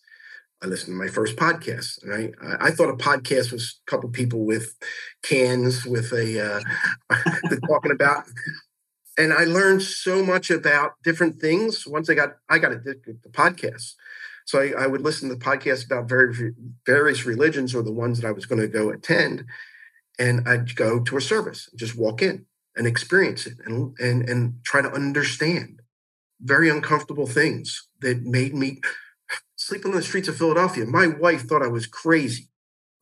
I 0.62 0.66
listened 0.66 0.94
to 0.94 0.98
my 0.98 1.08
first 1.08 1.36
podcast, 1.36 2.02
and 2.02 2.12
I 2.12 2.66
I 2.66 2.70
thought 2.70 2.90
a 2.90 2.96
podcast 2.96 3.50
was 3.50 3.80
a 3.86 3.90
couple 3.90 4.10
people 4.10 4.44
with 4.44 4.76
cans 5.22 5.86
with 5.86 6.12
a 6.12 6.60
uh, 7.10 7.16
talking 7.66 7.92
about, 7.92 8.24
and 9.16 9.32
I 9.32 9.44
learned 9.44 9.82
so 9.82 10.22
much 10.22 10.50
about 10.50 10.92
different 11.02 11.40
things. 11.40 11.86
Once 11.86 12.10
I 12.10 12.14
got 12.14 12.36
I 12.48 12.58
got 12.58 12.72
addicted 12.72 13.22
to 13.22 13.28
podcasts, 13.30 13.94
so 14.44 14.60
I, 14.60 14.84
I 14.84 14.86
would 14.86 15.00
listen 15.00 15.30
to 15.30 15.34
the 15.34 15.40
podcasts 15.40 15.86
about 15.86 16.08
various 16.08 16.54
various 16.84 17.24
religions 17.24 17.74
or 17.74 17.82
the 17.82 17.92
ones 17.92 18.20
that 18.20 18.28
I 18.28 18.32
was 18.32 18.44
going 18.44 18.60
to 18.60 18.68
go 18.68 18.90
attend, 18.90 19.46
and 20.18 20.46
I'd 20.46 20.76
go 20.76 21.00
to 21.00 21.16
a 21.16 21.22
service, 21.22 21.70
just 21.74 21.96
walk 21.96 22.20
in 22.20 22.44
and 22.76 22.86
experience 22.86 23.46
it, 23.46 23.54
and 23.64 23.96
and 23.98 24.28
and 24.28 24.62
try 24.62 24.82
to 24.82 24.92
understand 24.92 25.80
very 26.42 26.68
uncomfortable 26.68 27.26
things 27.26 27.88
that 28.00 28.22
made 28.22 28.54
me 28.54 28.80
sleeping 29.70 29.92
on 29.92 29.96
the 29.96 30.02
streets 30.02 30.26
of 30.26 30.36
Philadelphia. 30.36 30.84
My 30.84 31.06
wife 31.06 31.42
thought 31.42 31.62
I 31.62 31.68
was 31.68 31.86
crazy. 31.86 32.48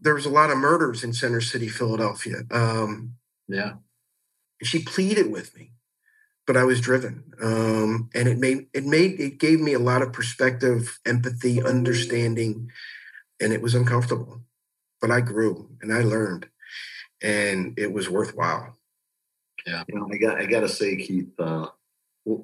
There 0.00 0.14
was 0.14 0.26
a 0.26 0.30
lot 0.30 0.50
of 0.50 0.58
murders 0.58 1.02
in 1.02 1.14
Center 1.14 1.40
City, 1.40 1.66
Philadelphia. 1.66 2.42
Um, 2.50 3.14
yeah. 3.48 3.76
She 4.62 4.80
pleaded 4.80 5.32
with 5.32 5.56
me, 5.56 5.72
but 6.46 6.58
I 6.58 6.64
was 6.64 6.82
driven. 6.82 7.32
Um, 7.42 8.10
and 8.14 8.28
it 8.28 8.38
made 8.38 8.66
it 8.74 8.84
made 8.84 9.18
it 9.18 9.38
gave 9.38 9.60
me 9.60 9.72
a 9.72 9.78
lot 9.78 10.02
of 10.02 10.12
perspective, 10.12 11.00
empathy, 11.06 11.62
understanding, 11.62 12.70
and 13.40 13.54
it 13.54 13.62
was 13.62 13.74
uncomfortable. 13.74 14.42
But 15.00 15.10
I 15.10 15.22
grew 15.22 15.70
and 15.80 15.90
I 15.90 16.02
learned, 16.02 16.48
and 17.22 17.78
it 17.78 17.92
was 17.92 18.10
worthwhile. 18.10 18.76
Yeah. 19.66 19.84
You 19.88 19.94
know, 19.94 20.08
I 20.12 20.16
got 20.18 20.38
I 20.38 20.44
gotta 20.44 20.68
say, 20.68 20.96
Keith, 20.96 21.32
uh, 21.38 21.68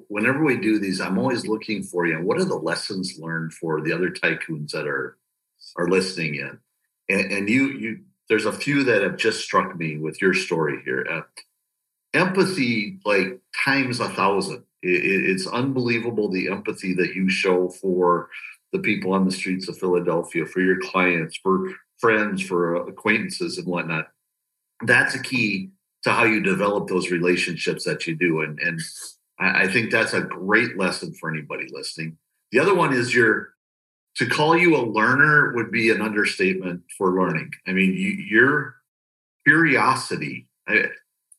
whenever 0.07 0.43
we 0.43 0.57
do 0.57 0.79
these, 0.79 0.99
I'm 0.99 1.17
always 1.17 1.47
looking 1.47 1.83
for 1.83 2.05
you 2.05 2.15
know 2.15 2.21
what 2.21 2.39
are 2.39 2.45
the 2.45 2.55
lessons 2.55 3.19
learned 3.19 3.53
for 3.53 3.81
the 3.81 3.93
other 3.93 4.09
tycoons 4.09 4.71
that 4.71 4.87
are 4.87 5.17
are 5.77 5.87
listening 5.87 6.35
in, 6.35 6.59
and, 7.09 7.31
and 7.31 7.49
you 7.49 7.67
you 7.69 7.99
there's 8.29 8.45
a 8.45 8.51
few 8.51 8.83
that 8.85 9.03
have 9.03 9.17
just 9.17 9.41
struck 9.41 9.75
me 9.77 9.97
with 9.97 10.21
your 10.21 10.33
story 10.33 10.81
here. 10.83 11.05
Uh, 11.09 11.21
empathy, 12.13 12.99
like 13.05 13.39
times 13.63 13.99
a 13.99 14.09
thousand. 14.09 14.63
It, 14.81 15.03
it, 15.03 15.29
it's 15.29 15.47
unbelievable 15.47 16.29
the 16.29 16.49
empathy 16.49 16.93
that 16.95 17.13
you 17.13 17.29
show 17.29 17.69
for 17.69 18.29
the 18.71 18.79
people 18.79 19.13
on 19.13 19.25
the 19.25 19.31
streets 19.31 19.67
of 19.67 19.77
Philadelphia, 19.77 20.45
for 20.45 20.61
your 20.61 20.79
clients, 20.79 21.37
for 21.37 21.69
friends, 21.99 22.41
for 22.41 22.75
acquaintances, 22.87 23.57
and 23.57 23.67
whatnot. 23.67 24.07
That's 24.83 25.15
a 25.15 25.21
key 25.21 25.69
to 26.03 26.11
how 26.11 26.23
you 26.23 26.41
develop 26.41 26.87
those 26.87 27.11
relationships 27.11 27.83
that 27.85 28.07
you 28.07 28.15
do, 28.15 28.41
and 28.41 28.59
and 28.59 28.81
I, 29.39 29.63
I 29.63 29.67
think 29.67 29.91
that's 29.91 30.13
a 30.13 30.21
great 30.21 30.77
lesson 30.77 31.13
for 31.13 31.29
anybody 31.29 31.67
listening. 31.71 32.17
The 32.51 32.59
other 32.59 32.75
one 32.75 32.93
is 32.93 33.13
your 33.13 33.53
to 34.17 34.25
call 34.25 34.57
you 34.57 34.75
a 34.77 34.83
learner 34.85 35.53
would 35.55 35.71
be 35.71 35.89
an 35.89 36.01
understatement 36.01 36.81
for 36.97 37.19
learning. 37.19 37.51
I 37.67 37.73
mean, 37.73 37.93
you, 37.93 38.11
your 38.11 38.75
curiosity. 39.45 40.47
I, 40.67 40.85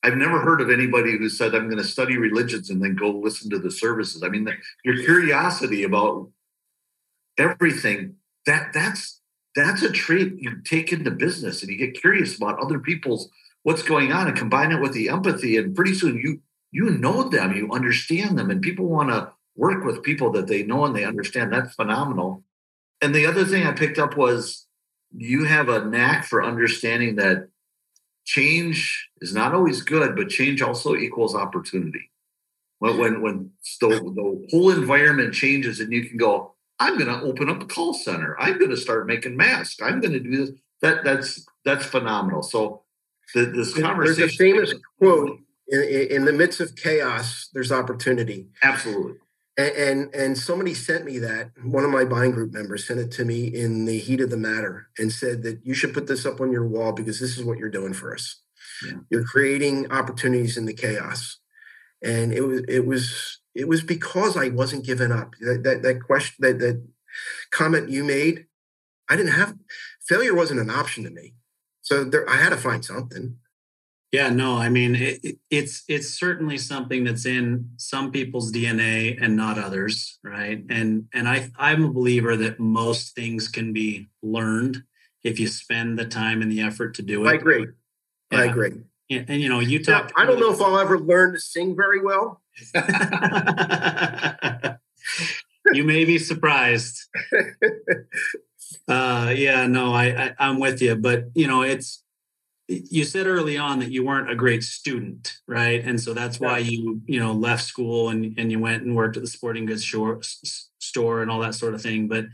I've 0.02 0.16
never 0.16 0.40
heard 0.40 0.60
of 0.60 0.70
anybody 0.70 1.16
who 1.16 1.28
said, 1.28 1.54
I'm 1.54 1.68
going 1.68 1.82
to 1.82 1.84
study 1.84 2.16
religions 2.16 2.70
and 2.70 2.82
then 2.82 2.94
go 2.94 3.10
listen 3.10 3.50
to 3.50 3.58
the 3.58 3.70
services. 3.70 4.22
I 4.22 4.28
mean, 4.28 4.44
the, 4.44 4.52
your 4.84 5.02
curiosity 5.02 5.82
about 5.82 6.30
everything, 7.38 8.14
that 8.44 8.72
that's 8.72 9.20
that's 9.56 9.82
a 9.82 9.90
trait 9.90 10.34
you 10.38 10.60
take 10.64 10.92
into 10.92 11.10
business 11.10 11.62
and 11.62 11.72
you 11.72 11.78
get 11.78 12.00
curious 12.00 12.36
about 12.36 12.60
other 12.60 12.78
people's 12.78 13.30
what's 13.62 13.82
going 13.82 14.12
on 14.12 14.28
and 14.28 14.36
combine 14.36 14.70
it 14.70 14.80
with 14.80 14.92
the 14.92 15.08
empathy. 15.08 15.56
And 15.56 15.74
pretty 15.74 15.94
soon 15.94 16.20
you 16.22 16.40
you 16.70 16.90
know 16.90 17.28
them, 17.28 17.54
you 17.54 17.70
understand 17.72 18.38
them, 18.38 18.50
and 18.50 18.62
people 18.62 18.86
want 18.86 19.10
to 19.10 19.32
work 19.56 19.84
with 19.84 20.02
people 20.02 20.30
that 20.32 20.46
they 20.46 20.62
know 20.62 20.84
and 20.84 20.94
they 20.94 21.04
understand. 21.04 21.52
That's 21.52 21.74
phenomenal. 21.74 22.44
And 23.00 23.14
the 23.14 23.26
other 23.26 23.44
thing 23.44 23.66
I 23.66 23.72
picked 23.72 23.98
up 23.98 24.16
was 24.16 24.66
you 25.16 25.44
have 25.44 25.68
a 25.68 25.84
knack 25.84 26.24
for 26.24 26.42
understanding 26.42 27.16
that 27.16 27.48
change 28.24 29.08
is 29.20 29.32
not 29.32 29.54
always 29.54 29.82
good, 29.82 30.16
but 30.16 30.28
change 30.28 30.60
also 30.60 30.94
equals 30.94 31.34
opportunity. 31.34 32.10
When 32.78 32.98
when, 32.98 33.22
when 33.22 33.50
the, 33.80 33.88
the 33.88 34.48
whole 34.50 34.70
environment 34.70 35.32
changes 35.32 35.80
and 35.80 35.92
you 35.92 36.06
can 36.06 36.18
go, 36.18 36.54
I'm 36.78 36.98
going 36.98 37.08
to 37.08 37.26
open 37.26 37.48
up 37.48 37.62
a 37.62 37.66
call 37.66 37.94
center. 37.94 38.38
I'm 38.38 38.58
going 38.58 38.70
to 38.70 38.76
start 38.76 39.06
making 39.06 39.36
masks. 39.36 39.80
I'm 39.80 40.00
going 40.00 40.12
to 40.12 40.20
do 40.20 40.36
this. 40.36 40.50
That 40.82 41.04
that's 41.04 41.46
that's 41.64 41.86
phenomenal. 41.86 42.42
So 42.42 42.82
the, 43.34 43.46
this 43.46 43.72
conversation. 43.78 44.20
There's 44.20 44.34
a 44.34 44.36
famous 44.36 44.74
quote 44.98 45.40
in, 45.68 46.06
in 46.10 46.24
the 46.24 46.32
midst 46.32 46.60
of 46.60 46.76
chaos, 46.76 47.48
there's 47.52 47.72
opportunity. 47.72 48.48
Absolutely. 48.62 49.14
And, 49.58 49.74
and, 49.76 50.14
and 50.14 50.38
somebody 50.38 50.74
sent 50.74 51.04
me 51.04 51.18
that. 51.18 51.50
One 51.64 51.84
of 51.84 51.90
my 51.90 52.04
buying 52.04 52.32
group 52.32 52.52
members 52.52 52.86
sent 52.86 53.00
it 53.00 53.10
to 53.12 53.24
me 53.24 53.46
in 53.46 53.86
the 53.86 53.98
heat 53.98 54.20
of 54.20 54.30
the 54.30 54.36
matter 54.36 54.88
and 54.98 55.10
said 55.10 55.42
that 55.44 55.60
you 55.64 55.72
should 55.74 55.94
put 55.94 56.06
this 56.06 56.26
up 56.26 56.40
on 56.40 56.52
your 56.52 56.66
wall 56.66 56.92
because 56.92 57.20
this 57.20 57.38
is 57.38 57.44
what 57.44 57.58
you're 57.58 57.70
doing 57.70 57.94
for 57.94 58.14
us. 58.14 58.42
Yeah. 58.84 58.98
You're 59.10 59.24
creating 59.24 59.90
opportunities 59.90 60.56
in 60.56 60.66
the 60.66 60.74
chaos, 60.74 61.38
and 62.02 62.32
it 62.32 62.42
was 62.42 62.62
it 62.68 62.86
was 62.86 63.40
it 63.54 63.68
was 63.68 63.82
because 63.82 64.36
I 64.36 64.48
wasn't 64.48 64.84
giving 64.84 65.10
up. 65.10 65.34
That 65.40 65.62
that, 65.64 65.82
that 65.82 66.02
question 66.02 66.36
that 66.40 66.58
that 66.58 66.86
comment 67.50 67.88
you 67.88 68.04
made, 68.04 68.46
I 69.08 69.16
didn't 69.16 69.32
have 69.32 69.54
failure 70.06 70.34
wasn't 70.34 70.60
an 70.60 70.70
option 70.70 71.04
to 71.04 71.10
me. 71.10 71.34
So 71.80 72.04
there, 72.04 72.28
I 72.28 72.36
had 72.36 72.50
to 72.50 72.56
find 72.56 72.84
something. 72.84 73.38
Yeah, 74.16 74.30
no, 74.30 74.56
I 74.56 74.70
mean 74.70 74.94
it, 74.94 75.36
it's 75.50 75.84
it's 75.88 76.08
certainly 76.08 76.56
something 76.56 77.04
that's 77.04 77.26
in 77.26 77.68
some 77.76 78.10
people's 78.10 78.50
DNA 78.50 79.22
and 79.22 79.36
not 79.36 79.58
others, 79.58 80.18
right? 80.24 80.64
And 80.70 81.08
and 81.12 81.28
I 81.28 81.50
I'm 81.58 81.84
a 81.84 81.92
believer 81.92 82.34
that 82.34 82.58
most 82.58 83.14
things 83.14 83.48
can 83.48 83.74
be 83.74 84.08
learned 84.22 84.82
if 85.22 85.38
you 85.38 85.48
spend 85.48 85.98
the 85.98 86.06
time 86.06 86.40
and 86.40 86.50
the 86.50 86.62
effort 86.62 86.94
to 86.94 87.02
do 87.02 87.26
it. 87.26 87.28
I 87.28 87.34
agree. 87.34 87.66
Yeah. 88.32 88.38
I 88.38 88.44
agree. 88.44 88.72
Yeah, 89.10 89.24
and 89.28 89.42
you 89.42 89.50
know, 89.50 89.60
you 89.60 89.80
Yeah, 89.80 90.00
talk. 90.00 90.12
I 90.16 90.24
don't 90.24 90.40
know 90.40 90.50
if 90.50 90.62
I'll 90.62 90.78
ever 90.78 90.98
learn 90.98 91.34
to 91.34 91.38
sing 91.38 91.76
very 91.76 92.00
well. 92.00 92.40
you 95.74 95.84
may 95.84 96.06
be 96.06 96.18
surprised. 96.18 97.02
Uh, 98.88 99.34
yeah, 99.36 99.66
no, 99.66 99.92
I, 99.92 100.06
I 100.06 100.34
I'm 100.38 100.60
with 100.60 100.80
you, 100.80 100.94
but 100.94 101.24
you 101.34 101.48
know, 101.48 101.62
it's 101.62 102.04
you 102.68 103.04
said 103.04 103.26
early 103.26 103.56
on 103.56 103.78
that 103.78 103.92
you 103.92 104.04
weren't 104.04 104.30
a 104.30 104.34
great 104.34 104.62
student, 104.62 105.34
right? 105.46 105.84
And 105.84 106.00
so 106.00 106.14
that's 106.14 106.40
why 106.40 106.58
you 106.58 107.00
you 107.06 107.20
know 107.20 107.32
left 107.32 107.64
school 107.64 108.08
and 108.08 108.36
and 108.38 108.50
you 108.50 108.58
went 108.58 108.82
and 108.82 108.96
worked 108.96 109.16
at 109.16 109.22
the 109.22 109.28
sporting 109.28 109.66
goods 109.66 109.86
store 109.86 110.20
store 110.78 111.22
and 111.22 111.30
all 111.30 111.40
that 111.40 111.54
sort 111.54 111.74
of 111.74 111.82
thing. 111.82 112.08
But 112.08 112.26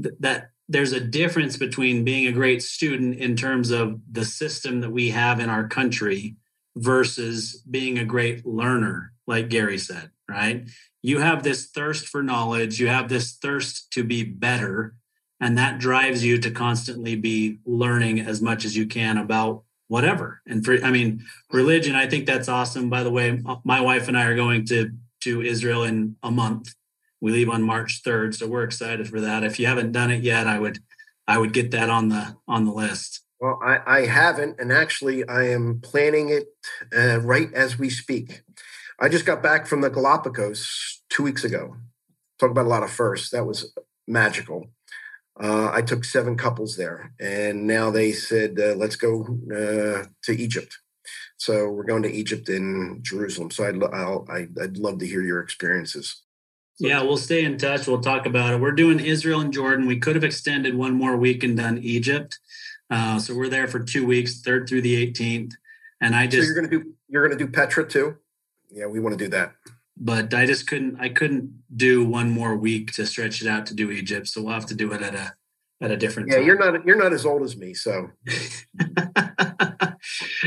th- 0.00 0.14
that 0.20 0.50
there's 0.68 0.92
a 0.92 1.00
difference 1.00 1.56
between 1.56 2.04
being 2.04 2.26
a 2.26 2.32
great 2.32 2.62
student 2.62 3.16
in 3.16 3.36
terms 3.36 3.70
of 3.70 4.00
the 4.10 4.24
system 4.24 4.80
that 4.80 4.90
we 4.90 5.10
have 5.10 5.40
in 5.40 5.48
our 5.48 5.66
country 5.66 6.36
versus 6.76 7.62
being 7.70 7.98
a 7.98 8.04
great 8.04 8.46
learner, 8.46 9.12
like 9.26 9.48
Gary 9.48 9.78
said, 9.78 10.10
right? 10.28 10.68
You 11.02 11.18
have 11.20 11.42
this 11.42 11.66
thirst 11.66 12.06
for 12.06 12.22
knowledge, 12.22 12.78
you 12.80 12.88
have 12.88 13.08
this 13.08 13.34
thirst 13.34 13.90
to 13.92 14.04
be 14.04 14.24
better, 14.24 14.94
and 15.40 15.56
that 15.58 15.78
drives 15.78 16.24
you 16.24 16.38
to 16.38 16.50
constantly 16.50 17.16
be 17.16 17.58
learning 17.64 18.20
as 18.20 18.40
much 18.40 18.64
as 18.64 18.76
you 18.76 18.86
can 18.86 19.18
about 19.18 19.62
whatever. 19.88 20.40
And 20.46 20.64
for, 20.64 20.82
I 20.84 20.90
mean, 20.90 21.24
religion, 21.52 21.94
I 21.94 22.06
think 22.06 22.26
that's 22.26 22.48
awesome. 22.48 22.90
By 22.90 23.02
the 23.02 23.10
way, 23.10 23.40
my 23.64 23.80
wife 23.80 24.08
and 24.08 24.16
I 24.16 24.24
are 24.24 24.36
going 24.36 24.66
to 24.66 24.90
to 25.22 25.42
Israel 25.42 25.82
in 25.82 26.16
a 26.22 26.30
month. 26.30 26.74
We 27.20 27.32
leave 27.32 27.48
on 27.48 27.62
March 27.62 28.02
3rd, 28.04 28.36
so 28.36 28.46
we're 28.46 28.62
excited 28.62 29.08
for 29.08 29.20
that. 29.20 29.42
If 29.42 29.58
you 29.58 29.66
haven't 29.66 29.90
done 29.90 30.12
it 30.12 30.22
yet, 30.22 30.46
I 30.46 30.58
would 30.58 30.78
I 31.26 31.38
would 31.38 31.52
get 31.52 31.72
that 31.72 31.90
on 31.90 32.08
the 32.08 32.36
on 32.46 32.64
the 32.64 32.72
list. 32.72 33.22
Well, 33.40 33.60
I, 33.62 33.80
I 33.86 34.06
haven't, 34.06 34.56
and 34.58 34.72
actually, 34.72 35.26
I 35.28 35.48
am 35.48 35.80
planning 35.80 36.28
it 36.28 36.48
uh, 36.96 37.20
right 37.20 37.52
as 37.54 37.78
we 37.78 37.88
speak. 37.88 38.42
I 38.98 39.08
just 39.08 39.24
got 39.24 39.42
back 39.44 39.66
from 39.66 39.80
the 39.80 39.90
Galapagos 39.90 41.02
two 41.08 41.22
weeks 41.22 41.44
ago. 41.44 41.76
Talk 42.40 42.50
about 42.50 42.66
a 42.66 42.68
lot 42.68 42.82
of 42.82 42.90
firsts. 42.90 43.30
That 43.30 43.46
was 43.46 43.72
magical. 44.08 44.66
Uh, 45.40 45.70
I 45.72 45.82
took 45.82 46.04
seven 46.04 46.36
couples 46.36 46.76
there, 46.76 47.12
and 47.20 47.66
now 47.66 47.90
they 47.90 48.12
said, 48.12 48.58
uh, 48.58 48.74
"Let's 48.74 48.96
go 48.96 49.22
uh, 49.52 50.06
to 50.24 50.32
Egypt." 50.32 50.76
So 51.36 51.70
we're 51.70 51.84
going 51.84 52.02
to 52.02 52.12
Egypt 52.12 52.48
in 52.48 52.98
Jerusalem. 53.02 53.50
So 53.50 53.64
I'd 53.64 53.82
I'll, 53.82 54.26
I'd, 54.30 54.76
love 54.76 54.98
to 54.98 55.06
hear 55.06 55.22
your 55.22 55.40
experiences. 55.40 56.22
Yeah, 56.80 57.02
we'll 57.02 57.16
stay 57.16 57.44
in 57.44 57.58
touch. 57.58 57.86
We'll 57.86 58.00
talk 58.00 58.26
about 58.26 58.54
it. 58.54 58.60
We're 58.60 58.72
doing 58.72 59.00
Israel 59.00 59.40
and 59.40 59.52
Jordan. 59.52 59.86
We 59.86 59.98
could 59.98 60.16
have 60.16 60.24
extended 60.24 60.76
one 60.76 60.94
more 60.94 61.16
week 61.16 61.44
and 61.44 61.56
done 61.56 61.78
Egypt. 61.78 62.38
Uh, 62.90 63.18
so 63.18 63.34
we're 63.34 63.48
there 63.48 63.68
for 63.68 63.80
two 63.80 64.06
weeks, 64.06 64.40
third 64.40 64.68
through 64.68 64.82
the 64.82 65.12
18th. 65.12 65.54
And 66.00 66.14
I 66.14 66.24
So 66.24 66.30
just, 66.30 66.46
you're 66.46 66.54
gonna 66.54 66.68
do 66.68 66.94
you're 67.08 67.26
gonna 67.26 67.38
do 67.38 67.48
Petra 67.48 67.88
too? 67.88 68.16
Yeah, 68.70 68.86
we 68.86 69.00
want 69.00 69.18
to 69.18 69.24
do 69.24 69.30
that. 69.30 69.54
But 70.00 70.32
I 70.34 70.46
just 70.46 70.66
couldn't, 70.66 70.98
I 71.00 71.08
couldn't 71.08 71.62
do 71.76 72.04
one 72.04 72.30
more 72.30 72.56
week 72.56 72.92
to 72.92 73.06
stretch 73.06 73.42
it 73.42 73.48
out 73.48 73.66
to 73.66 73.74
do 73.74 73.90
Egypt. 73.90 74.28
So 74.28 74.42
we'll 74.42 74.54
have 74.54 74.66
to 74.66 74.74
do 74.74 74.92
it 74.92 75.02
at 75.02 75.14
a, 75.14 75.32
at 75.80 75.90
a 75.90 75.96
different 75.96 76.30
time. 76.30 76.38
Yeah, 76.38 76.38
time. 76.40 76.46
you're 76.46 76.72
not 76.72 76.86
you're 76.86 76.96
not 76.96 77.12
as 77.12 77.24
old 77.24 77.42
as 77.42 77.56
me, 77.56 77.72
so 77.74 78.10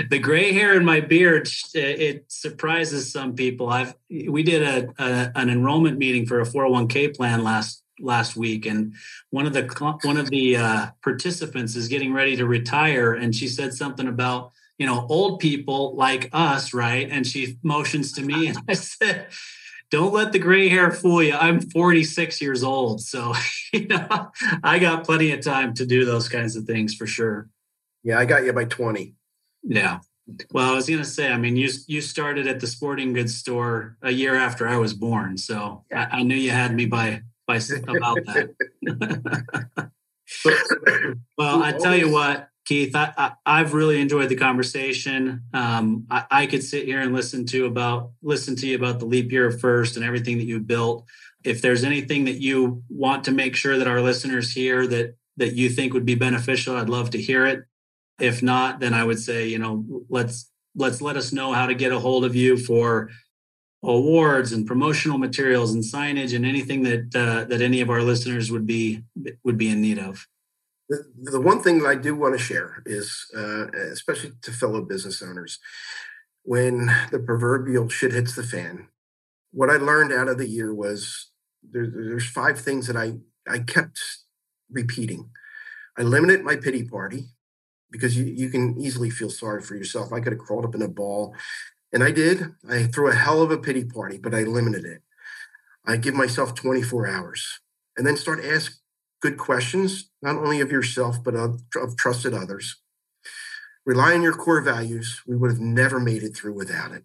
the 0.10 0.20
gray 0.20 0.54
hair 0.54 0.76
in 0.76 0.86
my 0.86 1.00
beard 1.00 1.48
it 1.74 2.26
surprises 2.28 3.12
some 3.12 3.36
people 3.36 3.70
i've 3.70 3.94
we 4.10 4.44
did 4.44 4.62
a, 4.62 4.94
a, 4.98 5.32
an 5.36 5.50
enrollment 5.50 5.98
meeting 5.98 6.26
for 6.26 6.40
a 6.42 6.46
401k 6.46 7.16
plan 7.16 7.44
last 7.44 7.84
last 8.00 8.36
week 8.36 8.66
and 8.66 8.94
one 9.30 9.46
of 9.46 9.54
the 9.54 9.64
one 10.04 10.18
of 10.18 10.30
the 10.30 10.58
uh, 10.58 10.88
participants 11.04 11.76
is 11.76 11.88
getting 11.88 12.14
ready 12.14 12.36
to 12.36 12.46
retire 12.46 13.14
and 13.14 13.36
she 13.36 13.48
said 13.48 13.74
something 13.74 14.08
about 14.08 14.52
you 14.82 14.88
know 14.88 15.06
old 15.10 15.40
people 15.40 15.96
like 15.96 16.30
us 16.34 16.74
right 16.74 17.08
and 17.10 17.26
she 17.26 17.58
motions 17.64 18.12
to 18.12 18.22
me 18.22 18.48
and 18.48 18.58
i 18.68 18.74
said 18.74 19.28
don't 19.92 20.14
let 20.14 20.32
the 20.32 20.40
gray 20.40 20.68
hair 20.70 20.92
fool 20.92 21.22
you 21.24 21.34
i'm 21.36 21.62
46 21.62 22.42
years 22.42 22.64
old 22.64 23.02
so 23.02 23.34
you 23.74 23.88
know 23.88 24.32
i 24.64 24.80
got 24.80 25.06
plenty 25.06 25.32
of 25.32 25.42
time 25.42 25.74
to 25.76 25.86
do 25.86 26.04
those 26.06 26.28
kinds 26.28 26.56
of 26.56 26.66
things 26.66 26.94
for 26.96 27.08
sure 27.08 27.48
yeah, 28.04 28.20
I 28.20 28.26
got 28.26 28.44
you 28.44 28.54
by 28.54 28.66
20. 28.66 29.14
yeah. 29.64 30.00
Well, 30.52 30.72
I 30.72 30.76
was 30.76 30.88
gonna 30.88 31.04
say, 31.04 31.32
I 31.32 31.38
mean, 31.38 31.58
you 31.58 31.70
you 31.88 32.00
started 32.00 32.48
at 32.48 32.60
the 32.60 32.68
sporting 32.68 33.12
goods 33.12 33.36
store 33.36 33.98
a 34.02 34.12
year 34.12 34.36
after 34.36 34.68
I 34.68 34.78
was 34.78 34.94
born, 34.94 35.38
so 35.38 35.84
I, 35.94 36.08
I 36.12 36.24
knew 36.24 36.36
you 36.36 36.52
had 36.52 36.74
me 36.74 36.86
by 36.86 37.24
by 37.48 37.60
about 37.88 38.20
that. 38.28 38.56
well, 41.38 41.64
I 41.64 41.74
tell 41.74 41.98
you 41.98 42.10
what, 42.10 42.48
Keith, 42.72 42.96
I, 42.96 43.34
I've 43.46 43.74
really 43.74 44.00
enjoyed 44.00 44.30
the 44.30 44.38
conversation. 44.38 45.44
Um, 45.54 46.06
I, 46.10 46.24
I 46.32 46.46
could 46.46 46.64
sit 46.64 46.86
here 46.86 47.02
and 47.02 47.14
listen 47.14 47.46
to 47.48 47.66
about 47.66 48.12
listen 48.24 48.56
to 48.56 48.68
you 48.68 48.78
about 48.78 49.00
the 49.00 49.06
leap 49.06 49.30
year 49.30 49.52
first 49.52 49.98
and 49.98 50.06
everything 50.06 50.38
that 50.38 50.46
you've 50.46 50.68
built. 50.68 51.06
If 51.44 51.62
there's 51.62 51.84
anything 51.84 52.26
that 52.26 52.40
you 52.40 52.84
want 52.88 53.26
to 53.26 53.32
make 53.32 53.58
sure 53.58 53.78
that 53.78 53.88
our 53.88 54.00
listeners 54.00 54.54
hear 54.54 54.88
that 54.88 55.16
that 55.36 55.54
you 55.54 55.68
think 55.68 55.94
would 55.94 56.06
be 56.06 56.16
beneficial, 56.16 56.78
I'd 56.78 56.88
love 56.88 57.10
to 57.10 57.22
hear 57.22 57.46
it 57.46 57.66
if 58.22 58.44
not 58.44 58.80
then 58.80 58.94
i 58.94 59.04
would 59.04 59.20
say 59.20 59.48
you 59.48 59.58
know 59.58 59.84
let's 60.10 60.50
let's 60.76 61.02
let 61.02 61.18
us 61.18 61.34
know 61.34 61.52
how 61.52 61.66
to 61.66 61.74
get 61.74 61.92
a 61.92 62.00
hold 62.00 62.24
of 62.24 62.36
you 62.36 62.56
for 62.56 63.10
awards 63.84 64.54
and 64.54 64.68
promotional 64.68 65.18
materials 65.18 65.74
and 65.74 65.84
signage 65.84 66.36
and 66.36 66.46
anything 66.46 66.84
that 66.84 67.16
uh, 67.16 67.44
that 67.46 67.62
any 67.62 67.82
of 67.82 67.90
our 67.90 68.04
listeners 68.04 68.52
would 68.52 68.68
be 68.68 69.04
would 69.44 69.58
be 69.58 69.70
in 69.70 69.82
need 69.82 69.98
of 69.98 70.28
The, 70.92 71.40
one 71.40 71.62
thing 71.62 71.80
that 71.80 71.88
I 71.88 71.96
do 71.96 72.16
want 72.16 72.38
to 72.38 72.44
share 72.44 72.84
is, 72.86 73.26
uh, 73.36 73.68
especially 73.94 74.34
to 74.42 74.52
fellow 74.52 74.82
business 74.82 75.22
owners, 75.22 75.60
when 76.44 76.92
the 77.12 77.20
proverbial 77.20 77.88
shit 77.88 78.12
hits 78.12 78.36
the 78.36 78.44
fan, 78.44 78.88
what 79.52 79.70
I 79.70 79.78
learned 79.78 80.12
out 80.12 80.28
of 80.28 80.38
the 80.38 80.48
year 80.48 80.74
was 80.74 81.32
there, 81.64 81.88
there's 81.88 82.28
five 82.28 82.60
things 82.60 82.88
that 82.88 82.98
I, 82.98 83.14
I 83.48 83.60
kept 83.60 84.00
repeating. 84.70 85.30
I 85.98 86.02
limited 86.02 86.44
my 86.44 86.56
pity 86.56 86.84
party 86.84 87.26
because 87.90 88.18
you, 88.18 88.26
you 88.26 88.50
can 88.50 88.80
easily 88.80 89.10
feel 89.10 89.30
sorry 89.30 89.62
for 89.62 89.76
yourself. 89.76 90.12
I 90.12 90.20
could 90.20 90.34
have 90.34 90.42
crawled 90.42 90.66
up 90.66 90.76
in 90.76 90.82
a 90.82 90.88
ball, 90.88 91.36
and 91.94 92.04
I 92.04 92.12
did. 92.12 92.54
I 92.70 92.84
threw 92.84 93.10
a 93.10 93.16
hell 93.16 93.42
of 93.42 93.52
a 93.52 93.58
pity 93.58 93.84
party, 93.84 94.18
but 94.18 94.34
I 94.34 94.44
limited 94.44 94.86
it. 94.86 95.02
I 95.86 95.98
give 95.98 96.14
myself 96.14 96.56
24 96.56 97.08
hours 97.08 97.60
and 97.98 98.06
then 98.06 98.16
start 98.16 98.44
asking 98.44 98.78
good 99.22 99.38
questions, 99.38 100.11
not 100.22 100.38
only 100.38 100.62
of 100.62 100.72
yourself, 100.72 101.24
but 101.24 101.36
of, 101.36 101.62
of 101.76 101.98
trusted 101.98 102.34
others. 102.34 102.78
Rely 103.86 104.14
on 104.14 104.22
your 104.22 104.34
core 104.34 104.62
values. 104.62 105.22
We 105.26 105.36
would 105.36 105.50
have 105.50 105.60
never 105.60 106.00
made 106.00 106.24
it 106.24 106.36
through 106.36 106.54
without 106.54 106.92
it. 106.92 107.04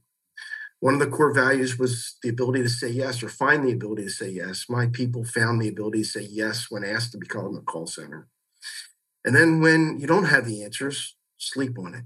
One 0.81 0.95
of 0.95 1.01
the 1.01 1.07
core 1.07 1.33
values 1.33 1.79
was 1.79 2.17
the 2.23 2.29
ability 2.29 2.63
to 2.63 2.69
say 2.69 2.89
yes 2.89 3.23
or 3.23 3.31
find 3.31 3.65
the 3.65 3.73
ability 3.73 4.05
to 4.05 4.11
say 4.11 4.29
yes. 4.29 4.67
My 4.69 4.87
people 4.87 5.25
found 5.25 5.61
the 5.61 5.69
ability 5.69 6.01
to 6.01 6.09
say 6.09 6.21
yes 6.21 6.71
when 6.71 6.85
asked 6.85 7.13
to 7.13 7.19
be 7.19 7.27
called 7.27 7.53
in 7.53 7.59
a 7.59 7.63
call 7.63 7.87
center. 7.87 8.29
And 9.25 9.35
then 9.35 9.61
when 9.61 9.99
you 9.99 10.07
don't 10.07 10.27
have 10.27 10.47
the 10.47 10.63
answers, 10.63 11.17
sleep 11.39 11.79
on 11.79 11.95
it. 11.95 12.05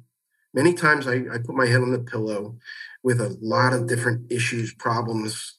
Many 0.54 0.72
times 0.72 1.06
I, 1.06 1.24
I 1.32 1.38
put 1.38 1.54
my 1.56 1.66
head 1.66 1.82
on 1.82 1.90
the 1.90 1.98
pillow 1.98 2.56
with 3.02 3.20
a 3.20 3.36
lot 3.40 3.72
of 3.72 3.88
different 3.88 4.30
issues, 4.30 4.72
problems, 4.72 5.58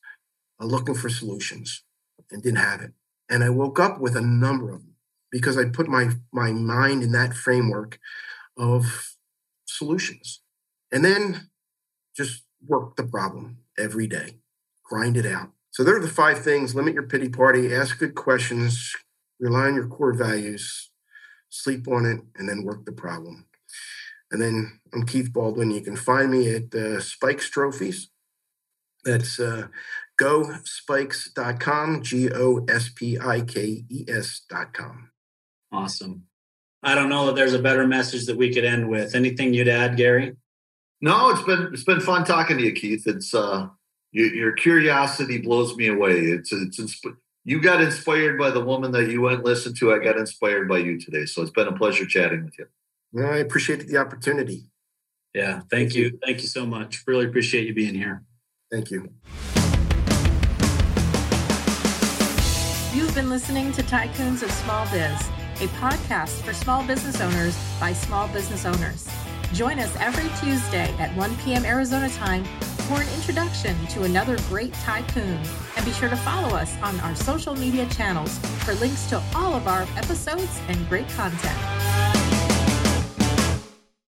uh, 0.62 0.66
looking 0.66 0.96
for 0.96 1.10
solutions 1.10 1.84
and 2.32 2.42
didn't 2.42 2.60
have 2.60 2.82
it. 2.82 2.94
And 3.30 3.44
I 3.44 3.50
woke 3.50 3.80
up 3.80 4.00
with 4.00 4.16
a 4.16 4.22
number 4.22 4.74
of 4.74 4.82
them 4.82 4.91
because 5.32 5.58
I 5.58 5.66
put 5.66 5.88
my, 5.88 6.10
my 6.32 6.52
mind 6.52 7.04
in 7.04 7.12
that 7.14 7.34
framework 7.34 8.00
of 8.58 9.16
solutions. 9.66 10.42
And 10.92 11.06
then 11.06 11.50
just 12.16 12.44
work 12.68 12.96
the 12.96 13.04
problem 13.04 13.60
every 13.78 14.08
day, 14.08 14.38
grind 14.84 15.18
it 15.18 15.26
out. 15.26 15.52
So 15.72 15.84
there 15.84 15.96
are 15.96 16.02
the 16.02 16.08
five 16.08 16.44
things 16.44 16.76
limit 16.76 16.94
your 16.94 17.08
pity 17.08 17.30
party, 17.30 17.74
ask 17.74 17.98
good 17.98 18.16
questions, 18.16 18.94
rely 19.40 19.68
on 19.68 19.76
your 19.76 19.88
core 19.88 20.14
values, 20.14 20.92
sleep 21.50 21.88
on 21.88 22.06
it, 22.06 22.22
and 22.36 22.48
then 22.48 22.64
work 22.64 22.86
the 22.86 22.92
problem. 22.92 23.48
And 24.32 24.42
then 24.42 24.80
I'm 24.94 25.06
Keith 25.06 25.32
Baldwin. 25.32 25.72
You 25.72 25.82
can 25.82 25.96
find 25.96 26.32
me 26.32 26.54
at 26.54 26.74
uh, 26.76 27.00
Spikes 27.00 27.50
Trophies. 27.50 28.10
That's 29.04 29.40
uh, 29.40 29.68
gospikes.com, 30.20 32.04
G 32.04 32.30
O 32.34 32.66
S 32.70 32.90
P 32.90 33.18
I 33.20 33.42
K 33.42 33.84
E 33.90 34.06
S.com. 34.08 35.11
awesome 35.72 36.24
i 36.84 36.94
don't 36.96 37.10
know 37.10 37.26
that 37.28 37.36
there's 37.36 37.54
a 37.54 37.60
better 37.62 37.88
message 37.88 38.26
that 38.26 38.38
we 38.38 38.54
could 38.54 38.66
end 38.66 38.90
with 38.90 39.16
anything 39.16 39.54
you'd 39.54 39.68
add 39.68 39.96
gary 39.98 40.36
No, 41.04 41.32
it's 41.32 41.42
been 41.42 41.70
it's 41.74 41.84
been 41.84 42.00
fun 42.00 42.26
talking 42.26 42.58
to 42.60 42.64
you, 42.64 42.74
Keith. 42.74 43.08
It's 43.08 43.34
uh, 43.34 43.70
your, 44.12 44.28
your 44.36 44.52
curiosity 44.52 45.40
blows 45.40 45.76
me 45.76 45.88
away. 45.88 46.14
It's 46.36 46.52
it's 46.54 46.80
insp- 46.80 47.18
you 47.44 47.60
got 47.60 47.82
inspired 47.82 48.38
by 48.38 48.52
the 48.52 48.64
woman 48.64 48.92
that 48.92 49.10
you 49.10 49.20
went 49.22 49.38
and 49.38 49.46
listened 49.46 49.76
to. 49.78 49.92
I 49.92 49.98
got 49.98 50.18
inspired 50.18 50.70
by 50.70 50.78
you 50.78 51.00
today, 51.00 51.26
so 51.26 51.42
it's 51.42 51.50
been 51.50 51.68
a 51.68 51.76
pleasure 51.76 52.06
chatting 52.06 52.46
with 52.46 52.56
you. 52.60 52.68
Well, 53.14 53.34
I 53.34 53.38
appreciate 53.38 53.88
the 53.88 53.98
opportunity. 53.98 54.70
yeah 55.34 55.62
thank 55.72 55.96
you 55.96 56.20
thank 56.26 56.38
you 56.44 56.48
so 56.58 56.64
much 56.68 56.92
really 57.08 57.26
appreciate 57.26 57.66
you 57.68 57.74
being 57.74 57.96
here 57.96 58.18
Thank 58.74 58.92
you. 58.92 59.00
You've 62.94 63.16
been 63.16 63.30
listening 63.30 63.72
to 63.74 63.82
Tycoons 63.84 64.44
of 64.44 64.52
Small 64.52 64.86
Biz, 64.92 65.20
a 65.62 65.68
podcast 65.68 66.42
for 66.42 66.54
small 66.54 66.84
business 66.88 67.22
owners 67.22 67.56
by 67.80 67.94
small 67.94 68.28
business 68.30 68.66
owners. 68.66 69.08
Join 69.54 69.78
us 69.78 69.96
every 70.00 70.28
Tuesday 70.40 70.92
at 70.98 71.16
1 71.16 71.36
p.m. 71.38 71.66
Arizona 71.66 72.10
time 72.10 72.44
for 72.88 73.00
an 73.00 73.08
introduction 73.14 73.76
to 73.88 74.04
another 74.04 74.38
great 74.50 74.74
tycoon. 74.74 75.40
And 75.78 75.86
be 75.86 75.92
sure 75.92 76.10
to 76.10 76.16
follow 76.18 76.56
us 76.56 76.76
on 76.82 77.00
our 77.02 77.16
social 77.16 77.56
media 77.56 77.86
channels 77.90 78.40
for 78.64 78.74
links 78.76 79.06
to 79.08 79.22
all 79.36 79.54
of 79.54 79.68
our 79.68 79.84
episodes 79.98 80.60
and 80.68 80.90
great 80.90 81.08
content. 81.10 82.21